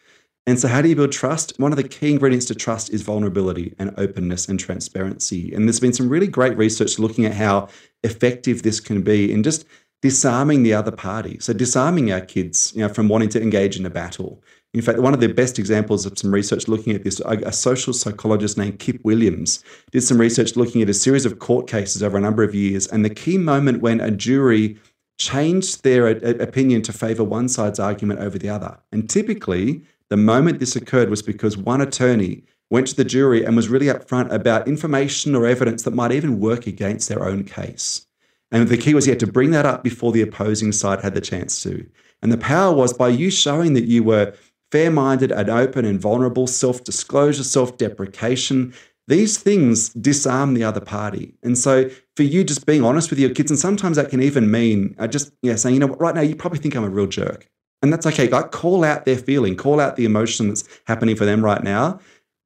And 0.47 0.60
so, 0.60 0.67
how 0.69 0.82
do 0.82 0.89
you 0.89 0.95
build 0.95 1.12
trust? 1.12 1.53
One 1.60 1.71
of 1.73 1.77
the 1.77 1.88
key 1.88 2.12
ingredients 2.12 2.45
to 2.47 2.55
trust 2.55 2.89
is 2.91 3.01
vulnerability 3.01 3.75
and 3.77 3.93
openness 3.97 4.47
and 4.47 4.60
transparency. 4.60 5.53
And 5.53 5.67
there's 5.67 5.82
been 5.82 5.93
some 5.93 6.10
really 6.10 6.27
great 6.27 6.58
research 6.58 6.97
looking 6.97 7.25
at 7.25 7.34
how 7.34 7.67
effective 8.03 8.63
this 8.63 8.79
can 8.79 9.03
be 9.03 9.32
in 9.32 9.43
just 9.43 9.65
disarming 10.01 10.63
the 10.63 10.73
other 10.73 10.91
party. 10.91 11.38
So, 11.39 11.51
disarming 11.51 12.12
our 12.12 12.21
kids, 12.21 12.71
you 12.73 12.82
know, 12.82 12.91
from 12.91 13.10
wanting 13.10 13.29
to 13.29 13.41
engage 13.41 13.77
in 13.77 13.86
a 13.86 13.89
battle 13.89 14.41
in 14.73 14.82
fact, 14.82 14.99
one 14.99 15.15
of 15.15 15.19
the 15.19 15.27
best 15.27 15.58
examples 15.58 16.05
of 16.05 16.17
some 16.17 16.32
research 16.32 16.67
looking 16.67 16.93
at 16.93 17.03
this, 17.03 17.19
a, 17.25 17.51
social 17.51 17.91
psychologist 17.91 18.55
named 18.55 18.77
Kip 18.77 19.03
Williams 19.03 19.63
did 19.91 20.01
some 20.01 20.19
research 20.19 20.55
looking 20.55 20.84
at 20.84 20.89
a 20.89 20.93
series 20.93 21.25
of 21.25 21.39
court 21.39 21.67
cases 21.67 22.03
over 22.03 22.17
a 22.17 22.21
number 22.21 22.43
of 22.43 22.53
years. 22.53 22.86
And 22.88 23.03
the 23.03 23.10
key 23.10 23.39
moment 23.39 23.82
when 23.82 23.99
a 23.99 24.12
jury 24.12 24.77
changed 25.17 25.84
their 25.84 26.08
uh, 26.08 26.19
uh, 26.23 26.36
opinion 26.39 26.84
to 26.84 26.93
favor 26.93 27.23
one 27.23 27.49
side's 27.49 27.79
argument 27.79 28.19
over 28.19 28.38
the 28.38 28.49
other. 28.49 28.77
And 28.91 29.10
typically, 29.10 29.82
the 30.10 30.17
moment 30.17 30.60
this 30.60 30.75
occurred 30.75 31.10
was 31.10 31.23
because 31.23 31.58
one 31.58 31.82
attorney 31.82 32.43
went 32.69 32.88
to 32.88 32.95
the 32.95 33.03
jury 33.03 33.43
and 33.43 33.55
was 33.55 33.69
really 33.69 33.88
upfront 33.88 34.32
about 34.32 34.67
information 34.67 35.36
or 35.36 35.47
evidence 35.47 35.82
that 35.84 35.95
might 35.95 36.12
even 36.12 36.39
work 36.39 36.67
against 36.67 37.10
their 37.10 37.23
own 37.23 37.43
case. 37.43 38.05
And 38.51 38.67
the 38.67 38.77
key 38.77 38.93
was 38.93 39.05
he 39.05 39.12
had 39.12 39.19
to 39.19 39.27
bring 39.27 39.49
that 39.51 39.65
up 39.65 39.84
before 39.84 40.12
the 40.12 40.21
opposing 40.21 40.71
side 40.71 41.01
had 41.01 41.15
the 41.15 41.21
chance 41.21 41.62
to. 41.63 41.86
And 42.21 42.32
the 42.32 42.38
power 42.38 42.73
was 42.73 42.93
by 42.93 43.10
you 43.10 43.32
showing 43.32 43.73
that 43.73 43.86
you 43.86 44.03
were 44.03 44.34
fair 44.71 44.91
minded 44.91 45.32
and 45.32 45.49
open 45.49 45.86
and 45.86 45.99
vulnerable, 45.99 46.47
self 46.47 46.84
disclosure, 46.84 47.43
self 47.43 47.77
deprecation. 47.77 48.73
These 49.08 49.39
things 49.39 49.89
disarm 49.89 50.53
the 50.53 50.63
other 50.63 50.82
party. 50.82 51.34
And 51.41 51.58
so 51.58 51.89
for 52.15 52.21
you 52.21 52.43
just 52.43 52.67
being 52.67 52.84
honest 52.84 53.10
with 53.10 53.17
your 53.17 53.32
kids, 53.32 53.49
and 53.49 53.60
sometimes 53.60 53.97
that 53.97 54.12
can 54.12 54.21
even 54.21 54.51
mean 54.51 54.95
uh, 54.99 55.08
just 55.08 55.32
yeah, 55.41 55.55
saying, 55.55 55.73
you 55.73 55.79
know 55.79 55.88
what, 55.88 55.99
right 55.99 56.13
now 56.13 56.21
you 56.21 56.36
probably 56.36 56.60
think 56.60 56.75
I'm 56.75 56.84
a 56.84 56.89
real 56.89 57.08
jerk. 57.08 57.47
And 57.82 57.91
that's 57.91 58.05
okay. 58.05 58.27
Like 58.27 58.51
call 58.51 58.84
out 58.84 59.05
their 59.05 59.17
feeling, 59.17 59.55
call 59.55 59.79
out 59.79 59.95
the 59.95 60.05
emotion 60.05 60.49
that's 60.49 60.63
happening 60.86 61.15
for 61.15 61.25
them 61.25 61.43
right 61.43 61.63
now 61.63 61.99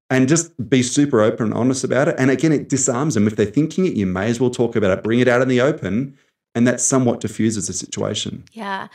and 0.09 0.27
just 0.27 0.69
be 0.69 0.83
super 0.83 1.21
open 1.21 1.47
and 1.47 1.53
honest 1.55 1.83
about 1.83 2.07
it. 2.07 2.15
And 2.17 2.29
again, 2.29 2.51
it 2.51 2.69
disarms 2.69 3.15
them. 3.15 3.27
If 3.27 3.35
they're 3.35 3.45
thinking 3.45 3.85
it, 3.85 3.93
you 3.93 4.05
may 4.05 4.27
as 4.27 4.39
well 4.39 4.51
talk 4.51 4.75
about 4.75 4.95
it, 4.95 5.03
bring 5.03 5.19
it 5.19 5.27
out 5.27 5.41
in 5.41 5.47
the 5.47 5.59
open, 5.59 6.17
and 6.53 6.67
that 6.67 6.79
somewhat 6.79 7.19
diffuses 7.19 7.67
the 7.67 7.73
situation. 7.73 8.43
Yeah. 8.51 8.89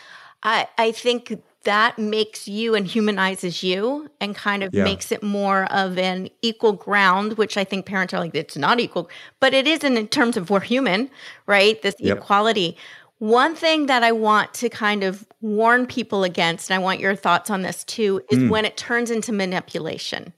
I, 0.45 0.69
I 0.79 0.93
think 0.93 1.43
that 1.69 1.99
makes 1.99 2.49
you 2.49 2.75
and 2.75 2.87
humanizes 2.87 3.63
you 3.63 4.11
and 4.23 4.35
kind 4.35 4.63
of 4.63 4.73
yeah. 4.73 4.85
makes 4.85 5.13
it 5.13 5.23
more 5.23 5.71
of 5.71 5.99
an 5.99 6.31
equal 6.41 6.73
ground, 6.73 7.35
which 7.35 7.59
I 7.59 7.65
think 7.65 7.85
parents 7.85 8.15
are 8.15 8.21
like, 8.21 8.35
it's 8.35 8.57
not 8.57 8.81
equal, 8.81 9.11
but 9.39 9.53
it 9.53 9.67
isn't 9.67 9.99
in 9.99 10.09
terms 10.09 10.39
of 10.39 10.49
we're 10.49 10.61
human, 10.61 11.11
right? 11.45 11.81
This 11.83 11.95
yep. 11.99 12.17
equality. 12.17 12.79
One 13.19 13.55
thing 13.55 13.85
that 13.85 14.03
I 14.03 14.13
want 14.13 14.55
to 14.55 14.71
kind 14.71 15.05
of 15.05 15.27
warn 15.43 15.87
people 15.87 16.25
against, 16.25 16.71
and 16.71 16.81
I 16.81 16.83
want 16.83 17.01
your 17.01 17.15
thoughts 17.15 17.51
on 17.51 17.61
this 17.61 17.85
too, 17.85 18.23
is 18.31 18.39
mm. 18.39 18.49
when 18.49 18.65
it 18.65 18.79
turns 18.79 19.11
into 19.11 19.31
manipulation. 19.31 20.33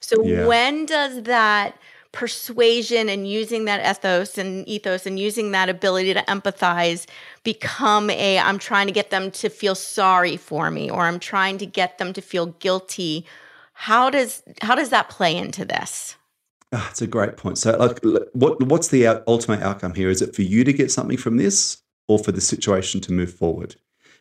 So 0.00 0.24
yeah. 0.24 0.44
when 0.44 0.86
does 0.86 1.22
that 1.22 1.78
persuasion 2.14 3.08
and 3.08 3.28
using 3.28 3.64
that 3.64 3.80
ethos 3.84 4.38
and 4.38 4.66
ethos 4.68 5.04
and 5.04 5.18
using 5.18 5.50
that 5.50 5.68
ability 5.68 6.14
to 6.14 6.22
empathize 6.22 7.06
become 7.42 8.08
a 8.08 8.38
I'm 8.38 8.58
trying 8.58 8.86
to 8.86 8.92
get 8.92 9.10
them 9.10 9.32
to 9.32 9.48
feel 9.50 9.74
sorry 9.74 10.36
for 10.36 10.70
me 10.70 10.88
or 10.88 11.02
I'm 11.02 11.18
trying 11.18 11.58
to 11.58 11.66
get 11.66 11.98
them 11.98 12.12
to 12.12 12.22
feel 12.22 12.46
guilty. 12.46 13.26
How 13.72 14.10
does 14.10 14.42
how 14.62 14.76
does 14.76 14.90
that 14.90 15.10
play 15.10 15.36
into 15.36 15.64
this? 15.64 16.14
Ah, 16.72 16.76
oh, 16.76 16.84
that's 16.86 17.02
a 17.02 17.08
great 17.08 17.36
point. 17.36 17.58
So, 17.58 17.76
like, 17.76 18.00
what 18.32 18.62
what's 18.62 18.88
the 18.88 19.06
ultimate 19.26 19.62
outcome 19.62 19.94
here? 19.94 20.08
Is 20.08 20.22
it 20.22 20.34
for 20.34 20.42
you 20.42 20.62
to 20.64 20.72
get 20.72 20.92
something 20.92 21.18
from 21.18 21.36
this, 21.36 21.82
or 22.08 22.18
for 22.18 22.32
the 22.32 22.40
situation 22.40 23.00
to 23.02 23.12
move 23.12 23.34
forward? 23.34 23.74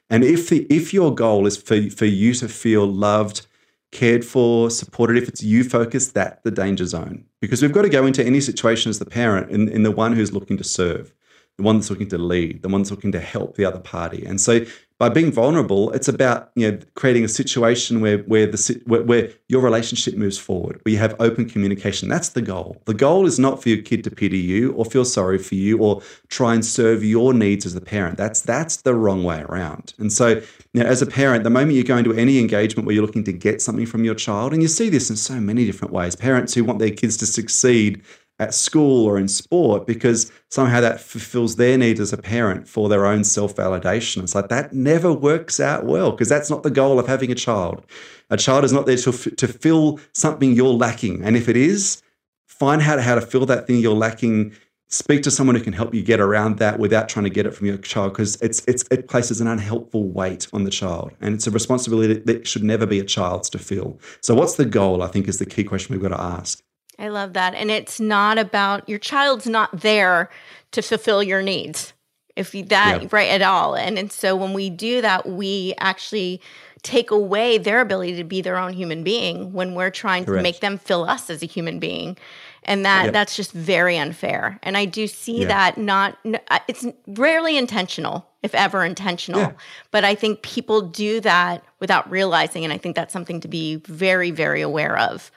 And 0.10 0.24
if 0.24 0.50
the 0.50 0.66
if 0.70 0.94
your 0.94 1.14
goal 1.14 1.46
is 1.46 1.58
for 1.58 1.90
for 1.92 2.06
you 2.06 2.34
to 2.36 2.48
feel 2.48 2.88
loved, 2.88 3.46
cared 3.94 4.26
for, 4.26 4.70
supported, 4.70 5.18
if 5.18 5.30
it's 5.30 5.44
you 5.44 5.64
focused, 5.64 6.14
that's 6.14 6.42
the 6.44 6.52
danger 6.52 6.86
zone. 6.86 7.26
Because 7.40 7.62
we've 7.62 7.72
got 7.72 7.84
to 7.84 7.90
go 7.90 8.06
into 8.06 8.26
any 8.26 8.42
situation 8.42 8.90
as 8.90 9.00
the 9.00 9.06
parent 9.06 9.52
in, 9.52 9.70
in 9.70 9.84
the 9.84 9.92
one 9.92 10.14
who's 10.14 10.34
looking 10.34 10.58
to 10.58 10.64
serve, 10.64 11.14
the 11.58 11.64
one 11.64 11.78
that's 11.78 11.90
looking 11.90 12.10
to 12.10 12.18
lead, 12.18 12.64
the 12.64 12.70
one 12.70 12.82
that's 12.82 12.92
looking 12.92 13.12
to 13.12 13.20
help 13.20 13.56
the 13.56 13.66
other 13.66 13.80
party. 13.80 14.26
And 14.26 14.42
so 14.42 14.66
by 15.00 15.10
being 15.10 15.32
vulnerable, 15.32 15.92
it's 15.92 16.08
about 16.08 16.52
you 16.56 16.72
know 16.72 16.80
creating 16.96 17.26
a 17.26 17.28
situation 17.28 18.00
where 18.00 18.20
where 18.20 18.46
the 18.46 18.82
where, 18.86 19.04
where, 19.04 19.30
your 19.50 19.62
relationship 19.62 20.16
moves 20.16 20.38
forward, 20.38 20.80
where 20.84 20.94
you 20.94 20.98
have 20.98 21.16
open 21.20 21.48
communication. 21.48 22.10
That's 22.10 22.30
the 22.30 22.42
goal. 22.42 22.82
The 22.86 22.94
goal 22.94 23.26
is 23.26 23.38
not 23.38 23.62
for 23.62 23.70
your 23.70 23.82
kid 23.82 24.04
to 24.06 24.12
pity 24.12 24.40
you 24.40 24.72
or 24.74 24.86
feel 24.86 25.06
sorry 25.06 25.38
for 25.38 25.56
you 25.56 25.78
or 25.80 26.02
try 26.30 26.54
and 26.54 26.66
serve 26.66 27.04
your 27.04 27.34
needs 27.34 27.66
as 27.66 27.76
a 27.76 27.82
parent. 27.82 28.18
That's 28.18 28.42
that's 28.42 28.78
the 28.78 28.96
wrong 28.96 29.24
way 29.24 29.42
around. 29.42 29.94
And 29.98 30.12
so, 30.12 30.42
you 30.74 30.84
know, 30.84 30.86
as 30.86 31.02
a 31.02 31.06
parent, 31.06 31.44
the 31.44 31.50
moment 31.50 31.74
you 31.74 31.84
go 31.84 31.98
into 31.98 32.14
any 32.14 32.40
engagement 32.40 32.86
where 32.86 32.96
you're 32.96 33.06
looking 33.06 33.24
to 33.26 33.34
get 33.34 33.62
something 33.62 33.86
from 33.86 34.04
your 34.04 34.16
child, 34.16 34.54
and 34.54 34.62
you 34.62 34.68
see 34.68 34.90
this 34.90 35.10
in 35.10 35.16
so 35.16 35.36
many 35.36 35.66
different 35.66 35.94
ways, 35.94 36.16
parents 36.16 36.54
who 36.54 36.64
want 36.64 36.80
their 36.80 36.92
kids 36.92 37.18
to 37.18 37.26
succeed 37.26 38.02
at 38.40 38.54
school 38.54 39.06
or 39.06 39.18
in 39.18 39.28
sport 39.28 39.86
because 39.86 40.32
somehow 40.50 40.82
that 40.82 41.00
fulfills 41.00 41.56
their 41.56 41.78
need 41.78 42.00
as 42.00 42.12
a 42.12 42.18
parent 42.18 42.68
for 42.68 42.90
their 42.90 43.06
own 43.06 43.24
self 43.24 43.56
validation. 43.56 44.24
It's 44.24 44.36
like 44.36 44.50
that 44.50 44.74
never 44.74 45.14
works 45.14 45.60
out 45.60 45.86
well 45.86 46.12
because 46.12 46.30
that's 46.30 46.50
not 46.50 46.64
the 46.64 46.72
goal 46.72 47.00
of 47.00 47.08
having 47.08 47.32
a 47.32 47.36
child. 47.36 47.86
A 48.30 48.38
child 48.38 48.64
is 48.64 48.74
not 48.74 48.86
there 48.86 48.98
to, 48.98 49.12
to 49.12 49.48
fill 49.48 50.00
something 50.14 50.54
you're 50.54 50.74
lacking. 50.74 51.24
And 51.24 51.38
if 51.38 51.48
it 51.48 51.58
is, 51.58 52.02
find 52.48 52.82
out 52.82 53.00
how 53.00 53.16
to 53.16 53.22
fill 53.22 53.46
that 53.46 53.68
thing 53.68 53.80
you're 53.80 53.94
lacking. 53.94 54.54
Speak 54.88 55.24
to 55.24 55.32
someone 55.32 55.56
who 55.56 55.64
can 55.64 55.74
help 55.74 55.94
you 55.94 56.04
get 56.04 56.20
around 56.20 56.60
that 56.60 56.80
without 56.80 57.10
trying 57.10 57.24
to 57.24 57.30
get 57.30 57.46
it 57.46 57.52
from 57.52 57.68
your 57.68 57.78
child 57.78 58.14
because 58.14 58.40
it's, 58.42 58.64
it's, 58.68 58.84
it 58.92 59.08
places 59.08 59.42
an 59.42 59.48
unhelpful 59.48 60.08
weight 60.08 60.48
on 60.54 60.64
the 60.66 60.70
child. 60.70 61.12
And 61.22 61.34
it's 61.36 61.48
a 61.48 61.52
responsibility 61.52 62.14
that 62.14 62.48
should 62.48 62.64
never 62.64 62.86
be 62.86 63.00
a 63.00 63.04
child's 63.04 63.50
to 63.52 63.60
feel. 63.60 64.00
So, 64.22 64.36
what's 64.36 64.56
the 64.56 64.66
goal? 64.66 65.02
I 65.02 65.08
think 65.08 65.28
is 65.28 65.40
the 65.40 65.48
key 65.48 65.64
question 65.64 65.94
we've 65.94 66.02
got 66.02 66.16
to 66.16 66.22
ask. 66.22 66.62
I 67.00 67.10
love 67.10 67.34
that. 67.34 67.56
And 67.56 67.72
it's 67.72 68.00
not 68.00 68.38
about 68.38 68.88
your 68.88 69.00
child's 69.00 69.48
not 69.48 69.82
there 69.82 70.30
to 70.72 70.82
fulfill 70.82 71.24
your 71.24 71.42
needs. 71.42 71.94
If 72.36 72.56
you, 72.56 72.64
that 72.66 73.14
right 73.14 73.30
at 73.30 73.44
all. 73.44 73.76
And 73.76 74.00
and 74.00 74.12
so 74.12 74.36
when 74.36 74.54
we 74.54 74.72
do 74.72 75.02
that, 75.02 75.28
we 75.28 75.76
actually 75.78 76.42
take 76.82 77.12
away 77.12 77.58
their 77.58 77.80
ability 77.80 78.18
to 78.18 78.24
be 78.24 78.42
their 78.42 78.58
own 78.58 78.74
human 78.74 79.04
being 79.04 79.54
when 79.54 79.74
we're 79.74 79.90
trying 79.90 80.26
Correct. 80.26 80.40
to 80.40 80.44
make 80.44 80.60
them 80.60 80.78
feel 80.78 81.04
us 81.04 81.30
as 81.30 81.42
a 81.42 81.46
human 81.46 81.80
being. 81.80 82.18
And 82.66 82.86
that 82.86 83.12
that's 83.12 83.36
just 83.36 83.52
very 83.52 83.98
unfair. 83.98 84.60
And 84.64 84.78
I 84.78 84.86
do 84.86 85.06
see 85.08 85.42
yeah. 85.42 85.48
that 85.48 85.78
not 85.78 86.18
uh, 86.50 86.60
it's 86.68 86.86
rarely 87.08 87.58
intentional, 87.58 88.26
if 88.42 88.56
ever 88.56 88.84
intentional. 88.84 89.42
Yeah. 89.42 89.54
But 89.92 90.04
I 90.04 90.16
think 90.16 90.42
people 90.42 90.82
do 90.82 91.20
that 91.22 91.64
without 91.80 92.10
realizing 92.10 92.64
and 92.64 92.74
I 92.74 92.78
think 92.78 92.96
that's 92.96 93.14
something 93.14 93.42
to 93.42 93.48
be 93.48 93.76
very 93.76 94.32
very 94.32 94.62
aware 94.62 94.98
of. 94.98 95.30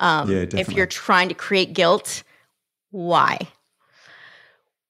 Um, 0.00 0.30
yeah. 0.30 0.46
If 0.54 0.72
you're 0.72 0.86
trying 0.86 1.28
to 1.28 1.34
create 1.34 1.72
guilt, 1.72 2.22
why? 2.90 3.38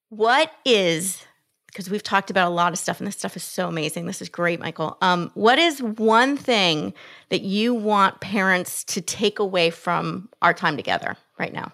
What 0.08 0.52
is 0.64 1.24
because 1.72 1.88
we've 1.88 2.02
talked 2.02 2.30
about 2.30 2.48
a 2.48 2.54
lot 2.54 2.72
of 2.72 2.78
stuff 2.78 3.00
and 3.00 3.06
this 3.06 3.16
stuff 3.16 3.34
is 3.34 3.42
so 3.42 3.66
amazing. 3.66 4.04
This 4.04 4.20
is 4.20 4.28
great, 4.28 4.60
Michael. 4.60 4.98
Um, 5.00 5.30
what 5.32 5.58
is 5.58 5.82
one 5.82 6.36
thing 6.36 6.92
that 7.30 7.40
you 7.40 7.72
want 7.72 8.20
parents 8.20 8.84
to 8.84 9.00
take 9.00 9.38
away 9.38 9.70
from 9.70 10.28
our 10.42 10.52
time 10.52 10.76
together 10.76 11.16
right 11.38 11.52
now? 11.52 11.72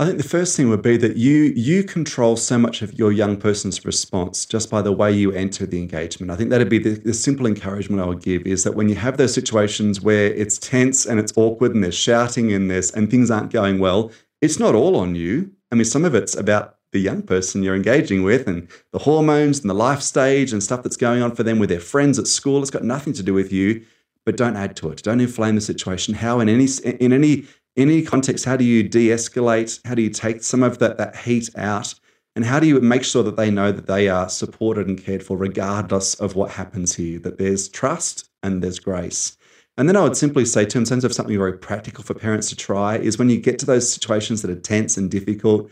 I 0.00 0.04
think 0.04 0.18
the 0.18 0.28
first 0.28 0.56
thing 0.56 0.68
would 0.68 0.82
be 0.82 0.96
that 0.96 1.16
you 1.16 1.52
you 1.56 1.82
control 1.82 2.36
so 2.36 2.56
much 2.56 2.82
of 2.82 2.96
your 2.96 3.10
young 3.10 3.36
person's 3.36 3.84
response 3.84 4.46
just 4.46 4.70
by 4.70 4.80
the 4.80 4.92
way 4.92 5.10
you 5.10 5.32
enter 5.32 5.66
the 5.66 5.80
engagement. 5.80 6.30
I 6.30 6.36
think 6.36 6.50
that'd 6.50 6.68
be 6.68 6.78
the, 6.78 6.90
the, 6.90 7.12
simple 7.12 7.46
encouragement 7.46 8.00
I 8.00 8.06
would 8.06 8.22
give 8.22 8.46
is 8.46 8.62
that 8.62 8.76
when 8.76 8.88
you 8.88 8.94
have 8.94 9.16
those 9.16 9.34
situations 9.34 10.00
where 10.00 10.32
it's 10.32 10.56
tense 10.56 11.04
and 11.04 11.18
it's 11.18 11.32
awkward 11.36 11.74
and 11.74 11.82
there's 11.82 11.96
shouting 11.96 12.52
and 12.52 12.70
there's 12.70 12.92
and 12.92 13.10
things 13.10 13.28
aren't 13.28 13.50
going 13.50 13.80
well, 13.80 14.12
it's 14.40 14.60
not 14.60 14.76
all 14.76 14.94
on 14.94 15.16
you. 15.16 15.50
I 15.72 15.74
mean, 15.74 15.84
some 15.84 16.04
of 16.04 16.14
it's 16.14 16.36
about 16.36 16.76
the 16.92 17.00
young 17.00 17.22
person 17.22 17.64
you're 17.64 17.74
engaging 17.74 18.22
with 18.22 18.46
and 18.46 18.68
the 18.92 19.00
hormones 19.00 19.58
and 19.60 19.68
the 19.68 19.74
life 19.74 20.00
stage 20.00 20.52
and 20.52 20.62
stuff 20.62 20.84
that's 20.84 20.96
going 20.96 21.22
on 21.22 21.34
for 21.34 21.42
them 21.42 21.58
with 21.58 21.70
their 21.70 21.80
friends 21.80 22.20
at 22.20 22.28
school. 22.28 22.62
It's 22.62 22.70
got 22.70 22.84
nothing 22.84 23.14
to 23.14 23.22
do 23.24 23.34
with 23.34 23.52
you 23.52 23.84
but 24.28 24.36
don't 24.36 24.56
add 24.56 24.76
to 24.76 24.90
it. 24.90 25.02
Don't 25.02 25.22
inflame 25.22 25.54
the 25.54 25.60
situation. 25.62 26.12
How 26.12 26.38
in 26.38 26.50
any 26.50 26.68
in 26.84 27.14
any 27.14 27.46
in 27.78 27.88
any 27.88 28.02
context, 28.02 28.44
how 28.44 28.56
do 28.56 28.64
you 28.64 28.82
de-escalate? 28.82 29.78
How 29.86 29.94
do 29.94 30.02
you 30.02 30.10
take 30.10 30.42
some 30.42 30.64
of 30.64 30.80
that, 30.80 30.98
that 30.98 31.14
heat 31.14 31.48
out? 31.56 31.94
And 32.34 32.44
how 32.44 32.58
do 32.58 32.66
you 32.66 32.80
make 32.80 33.04
sure 33.04 33.22
that 33.22 33.36
they 33.36 33.52
know 33.52 33.70
that 33.70 33.86
they 33.86 34.08
are 34.08 34.28
supported 34.28 34.88
and 34.88 35.00
cared 35.00 35.22
for 35.22 35.36
regardless 35.36 36.14
of 36.14 36.34
what 36.34 36.50
happens 36.50 36.96
here? 36.96 37.20
That 37.20 37.38
there's 37.38 37.68
trust 37.68 38.30
and 38.42 38.64
there's 38.64 38.80
grace. 38.80 39.36
And 39.76 39.88
then 39.88 39.94
I 39.94 40.02
would 40.02 40.16
simply 40.16 40.44
say, 40.44 40.64
to 40.64 40.78
in 40.78 40.84
terms 40.84 41.04
of 41.04 41.14
something 41.14 41.38
very 41.38 41.56
practical 41.56 42.02
for 42.02 42.14
parents 42.14 42.48
to 42.48 42.56
try, 42.56 42.96
is 42.96 43.16
when 43.16 43.30
you 43.30 43.40
get 43.40 43.60
to 43.60 43.66
those 43.66 43.92
situations 43.92 44.42
that 44.42 44.50
are 44.50 44.58
tense 44.58 44.96
and 44.96 45.08
difficult, 45.08 45.70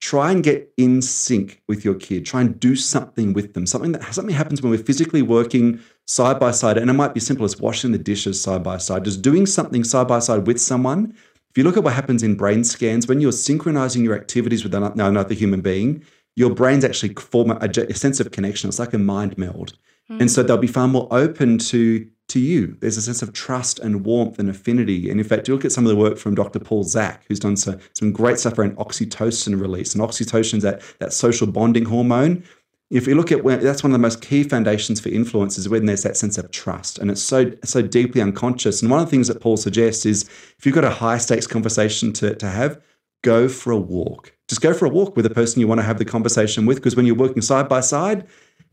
try 0.00 0.32
and 0.32 0.42
get 0.42 0.72
in 0.76 1.00
sync 1.00 1.62
with 1.68 1.84
your 1.84 1.94
kid. 1.94 2.26
Try 2.26 2.40
and 2.40 2.58
do 2.58 2.74
something 2.74 3.32
with 3.32 3.54
them. 3.54 3.64
Something 3.64 3.92
that 3.92 4.12
something 4.12 4.34
happens 4.34 4.60
when 4.60 4.72
we're 4.72 4.78
physically 4.78 5.22
working 5.22 5.78
side 6.08 6.40
by 6.40 6.50
side, 6.50 6.78
and 6.78 6.90
it 6.90 6.94
might 6.94 7.14
be 7.14 7.20
simple 7.20 7.44
as 7.44 7.60
washing 7.60 7.92
the 7.92 7.98
dishes 7.98 8.42
side 8.42 8.64
by 8.64 8.78
side, 8.78 9.04
just 9.04 9.22
doing 9.22 9.46
something 9.46 9.84
side 9.84 10.08
by 10.08 10.18
side 10.18 10.46
with 10.46 10.60
someone 10.60 11.14
if 11.50 11.56
you 11.56 11.64
look 11.64 11.76
at 11.76 11.84
what 11.84 11.94
happens 11.94 12.22
in 12.22 12.34
brain 12.34 12.62
scans, 12.62 13.08
when 13.08 13.20
you're 13.20 13.32
synchronizing 13.32 14.04
your 14.04 14.14
activities 14.14 14.64
with 14.64 14.74
another 14.74 15.34
human 15.34 15.60
being, 15.60 16.04
your 16.36 16.50
brains 16.50 16.84
actually 16.84 17.14
form 17.14 17.50
a, 17.50 17.56
a 17.60 17.94
sense 17.94 18.20
of 18.20 18.30
connection. 18.30 18.68
It's 18.68 18.78
like 18.78 18.92
a 18.92 18.98
mind 18.98 19.36
meld. 19.38 19.72
Mm. 20.10 20.20
And 20.20 20.30
so 20.30 20.42
they'll 20.42 20.56
be 20.56 20.66
far 20.66 20.86
more 20.86 21.08
open 21.10 21.58
to, 21.58 22.06
to 22.28 22.38
you. 22.38 22.76
There's 22.80 22.96
a 22.96 23.02
sense 23.02 23.22
of 23.22 23.32
trust 23.32 23.78
and 23.78 24.04
warmth 24.04 24.38
and 24.38 24.48
affinity. 24.48 25.10
And 25.10 25.18
in 25.18 25.26
fact, 25.26 25.48
you 25.48 25.54
look 25.54 25.64
at 25.64 25.72
some 25.72 25.84
of 25.84 25.88
the 25.88 25.96
work 25.96 26.18
from 26.18 26.34
Dr. 26.34 26.60
Paul 26.60 26.84
Zak, 26.84 27.24
who's 27.26 27.40
done 27.40 27.56
so, 27.56 27.78
some 27.94 28.12
great 28.12 28.38
stuff 28.38 28.58
around 28.58 28.76
oxytocin 28.76 29.60
release. 29.60 29.94
And 29.94 30.04
oxytocin 30.04 30.58
is 30.58 30.62
that, 30.62 30.82
that 31.00 31.12
social 31.12 31.46
bonding 31.46 31.86
hormone 31.86 32.44
if 32.90 33.06
you 33.06 33.14
look 33.14 33.30
at 33.30 33.44
where 33.44 33.58
that's 33.58 33.82
one 33.82 33.92
of 33.92 33.94
the 33.94 33.98
most 33.98 34.22
key 34.22 34.42
foundations 34.42 34.98
for 34.98 35.10
influence 35.10 35.58
is 35.58 35.68
when 35.68 35.86
there's 35.86 36.02
that 36.04 36.16
sense 36.16 36.38
of 36.38 36.50
trust 36.50 36.98
and 36.98 37.10
it's 37.10 37.22
so 37.22 37.52
so 37.64 37.82
deeply 37.82 38.20
unconscious. 38.20 38.80
And 38.80 38.90
one 38.90 39.00
of 39.00 39.06
the 39.06 39.10
things 39.10 39.28
that 39.28 39.40
paul 39.40 39.56
suggests 39.56 40.06
is 40.06 40.22
if 40.58 40.64
you've 40.64 40.74
got 40.74 40.84
a 40.84 40.90
high 40.90 41.18
stakes 41.18 41.46
conversation 41.46 42.12
to, 42.14 42.34
to 42.34 42.48
have 42.48 42.80
go 43.22 43.48
for 43.48 43.72
a 43.72 43.76
walk. 43.76 44.32
Just 44.48 44.62
go 44.62 44.72
for 44.72 44.86
a 44.86 44.90
walk 44.90 45.16
with 45.16 45.24
the 45.24 45.34
person 45.34 45.60
you 45.60 45.68
want 45.68 45.80
to 45.80 45.86
have 45.86 45.98
the 45.98 46.04
conversation 46.04 46.64
with 46.64 46.78
because 46.78 46.96
when 46.96 47.04
you're 47.04 47.14
working 47.14 47.42
side 47.42 47.68
by 47.68 47.80
side 47.80 48.26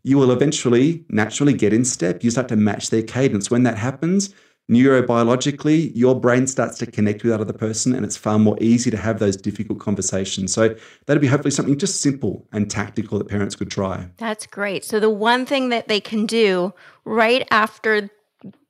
you 0.03 0.17
will 0.17 0.31
eventually 0.31 1.03
naturally 1.09 1.53
get 1.53 1.73
in 1.73 1.83
step. 1.83 2.23
You 2.23 2.29
start 2.29 2.47
to 2.49 2.55
match 2.55 2.91
their 2.91 3.01
cadence. 3.01 3.49
When 3.49 3.63
that 3.63 3.77
happens 3.77 4.33
neurobiologically, 4.69 5.91
your 5.95 6.19
brain 6.19 6.47
starts 6.47 6.77
to 6.79 6.85
connect 6.85 7.23
with 7.23 7.31
that 7.31 7.41
other 7.41 7.53
person 7.53 7.93
and 7.93 8.03
it's 8.05 8.17
far 8.17 8.39
more 8.39 8.57
easy 8.59 8.89
to 8.91 8.97
have 8.97 9.19
those 9.19 9.37
difficult 9.37 9.79
conversations. 9.79 10.53
So 10.53 10.75
that'd 11.05 11.21
be 11.21 11.27
hopefully 11.27 11.51
something 11.51 11.77
just 11.77 12.01
simple 12.01 12.47
and 12.51 12.69
tactical 12.69 13.19
that 13.19 13.27
parents 13.27 13.55
could 13.55 13.69
try. 13.69 14.07
That's 14.17 14.47
great. 14.47 14.83
So 14.83 14.99
the 14.99 15.09
one 15.09 15.45
thing 15.45 15.69
that 15.69 15.87
they 15.87 15.99
can 15.99 16.25
do 16.25 16.73
right 17.03 17.47
after 17.51 18.09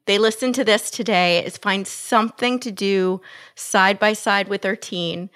they 0.05 0.17
listen 0.17 0.53
to 0.53 0.63
this 0.63 0.91
today 0.91 1.43
is 1.43 1.58
find 1.58 1.88
something 1.88 2.60
to 2.60 2.71
do 2.71 3.21
side 3.55 3.97
by 3.97 4.13
side 4.13 4.47
with 4.47 4.62
their 4.62 4.75
teen 4.75 5.29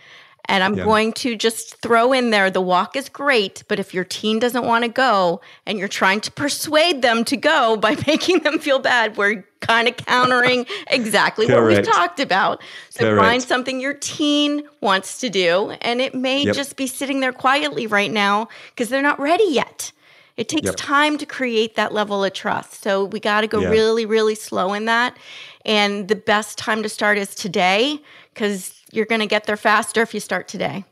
and 0.45 0.63
I'm 0.63 0.75
yeah. 0.75 0.84
going 0.84 1.13
to 1.13 1.36
just 1.36 1.78
throw 1.78 2.13
in 2.13 2.30
there 2.32 2.49
the 2.49 2.62
walk 2.62 2.95
is 2.95 3.10
great, 3.10 3.63
but 3.67 3.80
if 3.80 3.93
your 3.93 4.04
teen 4.04 4.39
doesn't 4.39 4.65
want 4.65 4.84
to 4.84 4.89
go 4.89 5.41
and 5.65 5.78
you're 5.78 5.88
trying 5.88 6.21
to 6.21 6.32
persuade 6.32 7.02
them 7.02 7.23
to 7.25 7.38
go 7.38 7.78
by 7.82 7.95
making 8.08 8.39
them 8.39 8.60
feel 8.60 8.80
bad, 8.80 9.17
we're 9.17 9.45
kind 9.60 9.88
of 9.88 9.97
countering 9.97 10.65
exactly 10.89 11.45
what 11.45 11.63
we've 11.65 11.84
talked 11.84 12.19
about. 12.19 12.62
So 12.89 13.10
Correct. 13.10 13.21
find 13.21 13.43
something 13.43 13.80
your 13.80 13.93
teen 13.93 14.63
wants 14.82 15.19
to 15.19 15.30
do, 15.30 15.71
and 15.82 16.02
it 16.02 16.15
may 16.15 16.43
yep. 16.43 16.56
just 16.56 16.75
be 16.75 16.88
sitting 16.88 17.19
there 17.19 17.34
quietly 17.34 17.88
right 17.88 18.12
now 18.12 18.47
because 18.69 18.89
they're 18.89 19.02
not 19.02 19.19
ready 19.19 19.47
yet. 19.49 19.91
It 20.39 20.47
takes 20.47 20.67
yep. 20.67 20.75
time 20.78 21.17
to 21.17 21.25
create 21.25 21.75
that 21.75 21.93
level 21.93 22.23
of 22.23 22.32
trust. 22.32 22.82
So 22.82 23.04
we 23.04 23.19
got 23.19 23.41
to 23.41 23.47
go 23.47 23.60
yeah. 23.60 23.71
really, 23.71 24.06
really 24.06 24.36
slow 24.36 24.73
in 24.73 24.86
that. 24.86 25.17
And 25.65 26.08
the 26.08 26.15
best 26.15 26.58
time 26.58 26.84
to 26.84 26.89
start 26.89 27.17
is 27.17 27.36
today 27.36 28.02
because 28.34 28.74
you're 28.91 29.06
going 29.06 29.22
to 29.22 29.28
get 29.28 29.45
there 29.45 29.58
faster 29.58 30.02
if 30.02 30.13
you 30.13 30.19
start 30.19 30.48
today. 30.48 30.86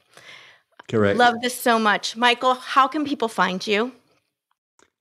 Correct. 0.87 1.17
Love 1.17 1.41
this 1.41 1.59
so 1.59 1.79
much. 1.79 2.15
Michael, 2.15 2.55
how 2.55 2.87
can 2.87 3.05
people 3.05 3.27
find 3.27 3.65
you? 3.65 3.91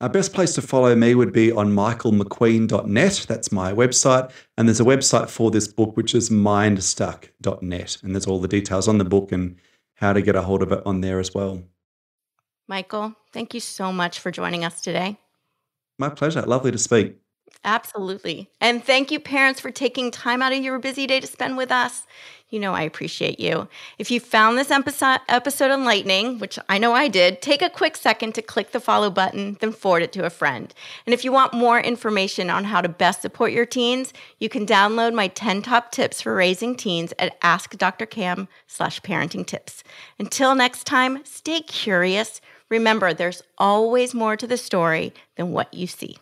Our 0.00 0.08
best 0.10 0.34
place 0.34 0.54
to 0.56 0.62
follow 0.62 0.94
me 0.94 1.14
would 1.14 1.32
be 1.32 1.50
on 1.50 1.72
michaelmcqueen.net. 1.72 3.26
That's 3.28 3.50
my 3.50 3.72
website. 3.72 4.30
And 4.58 4.68
there's 4.68 4.80
a 4.80 4.84
website 4.84 5.30
for 5.30 5.50
this 5.50 5.68
book, 5.68 5.96
which 5.96 6.14
is 6.14 6.28
mindstuck.net. 6.28 7.98
And 8.02 8.14
there's 8.14 8.26
all 8.26 8.40
the 8.40 8.48
details 8.48 8.88
on 8.88 8.98
the 8.98 9.04
book 9.04 9.32
and 9.32 9.56
how 9.94 10.12
to 10.12 10.20
get 10.20 10.36
a 10.36 10.42
hold 10.42 10.62
of 10.62 10.70
it 10.70 10.82
on 10.84 11.00
there 11.00 11.18
as 11.18 11.34
well. 11.34 11.62
Michael, 12.68 13.14
thank 13.32 13.54
you 13.54 13.60
so 13.60 13.90
much 13.90 14.18
for 14.18 14.30
joining 14.30 14.64
us 14.64 14.82
today. 14.82 15.18
My 15.98 16.10
pleasure. 16.10 16.42
Lovely 16.42 16.72
to 16.72 16.78
speak. 16.78 17.16
Absolutely. 17.66 18.48
And 18.60 18.82
thank 18.82 19.10
you, 19.10 19.18
parents, 19.18 19.58
for 19.58 19.72
taking 19.72 20.12
time 20.12 20.40
out 20.40 20.52
of 20.52 20.62
your 20.62 20.78
busy 20.78 21.04
day 21.04 21.18
to 21.18 21.26
spend 21.26 21.56
with 21.56 21.72
us. 21.72 22.06
You 22.48 22.60
know, 22.60 22.74
I 22.74 22.82
appreciate 22.82 23.40
you. 23.40 23.66
If 23.98 24.08
you 24.08 24.20
found 24.20 24.56
this 24.56 24.70
episode, 24.70 25.18
episode 25.28 25.72
enlightening, 25.72 26.38
which 26.38 26.60
I 26.68 26.78
know 26.78 26.92
I 26.92 27.08
did, 27.08 27.42
take 27.42 27.62
a 27.62 27.68
quick 27.68 27.96
second 27.96 28.36
to 28.36 28.42
click 28.42 28.70
the 28.70 28.78
follow 28.78 29.10
button, 29.10 29.56
then 29.60 29.72
forward 29.72 30.04
it 30.04 30.12
to 30.12 30.24
a 30.24 30.30
friend. 30.30 30.72
And 31.06 31.12
if 31.12 31.24
you 31.24 31.32
want 31.32 31.54
more 31.54 31.80
information 31.80 32.50
on 32.50 32.62
how 32.62 32.80
to 32.80 32.88
best 32.88 33.20
support 33.20 33.50
your 33.50 33.66
teens, 33.66 34.12
you 34.38 34.48
can 34.48 34.64
download 34.64 35.12
my 35.12 35.26
10 35.26 35.62
top 35.62 35.90
tips 35.90 36.22
for 36.22 36.36
raising 36.36 36.76
teens 36.76 37.12
at 37.18 37.38
askdrcam 37.40 38.46
slash 38.68 39.00
parenting 39.00 39.44
tips. 39.44 39.82
Until 40.20 40.54
next 40.54 40.84
time, 40.84 41.24
stay 41.24 41.62
curious. 41.62 42.40
Remember, 42.68 43.12
there's 43.12 43.42
always 43.58 44.14
more 44.14 44.36
to 44.36 44.46
the 44.46 44.56
story 44.56 45.12
than 45.34 45.50
what 45.50 45.74
you 45.74 45.88
see. 45.88 46.16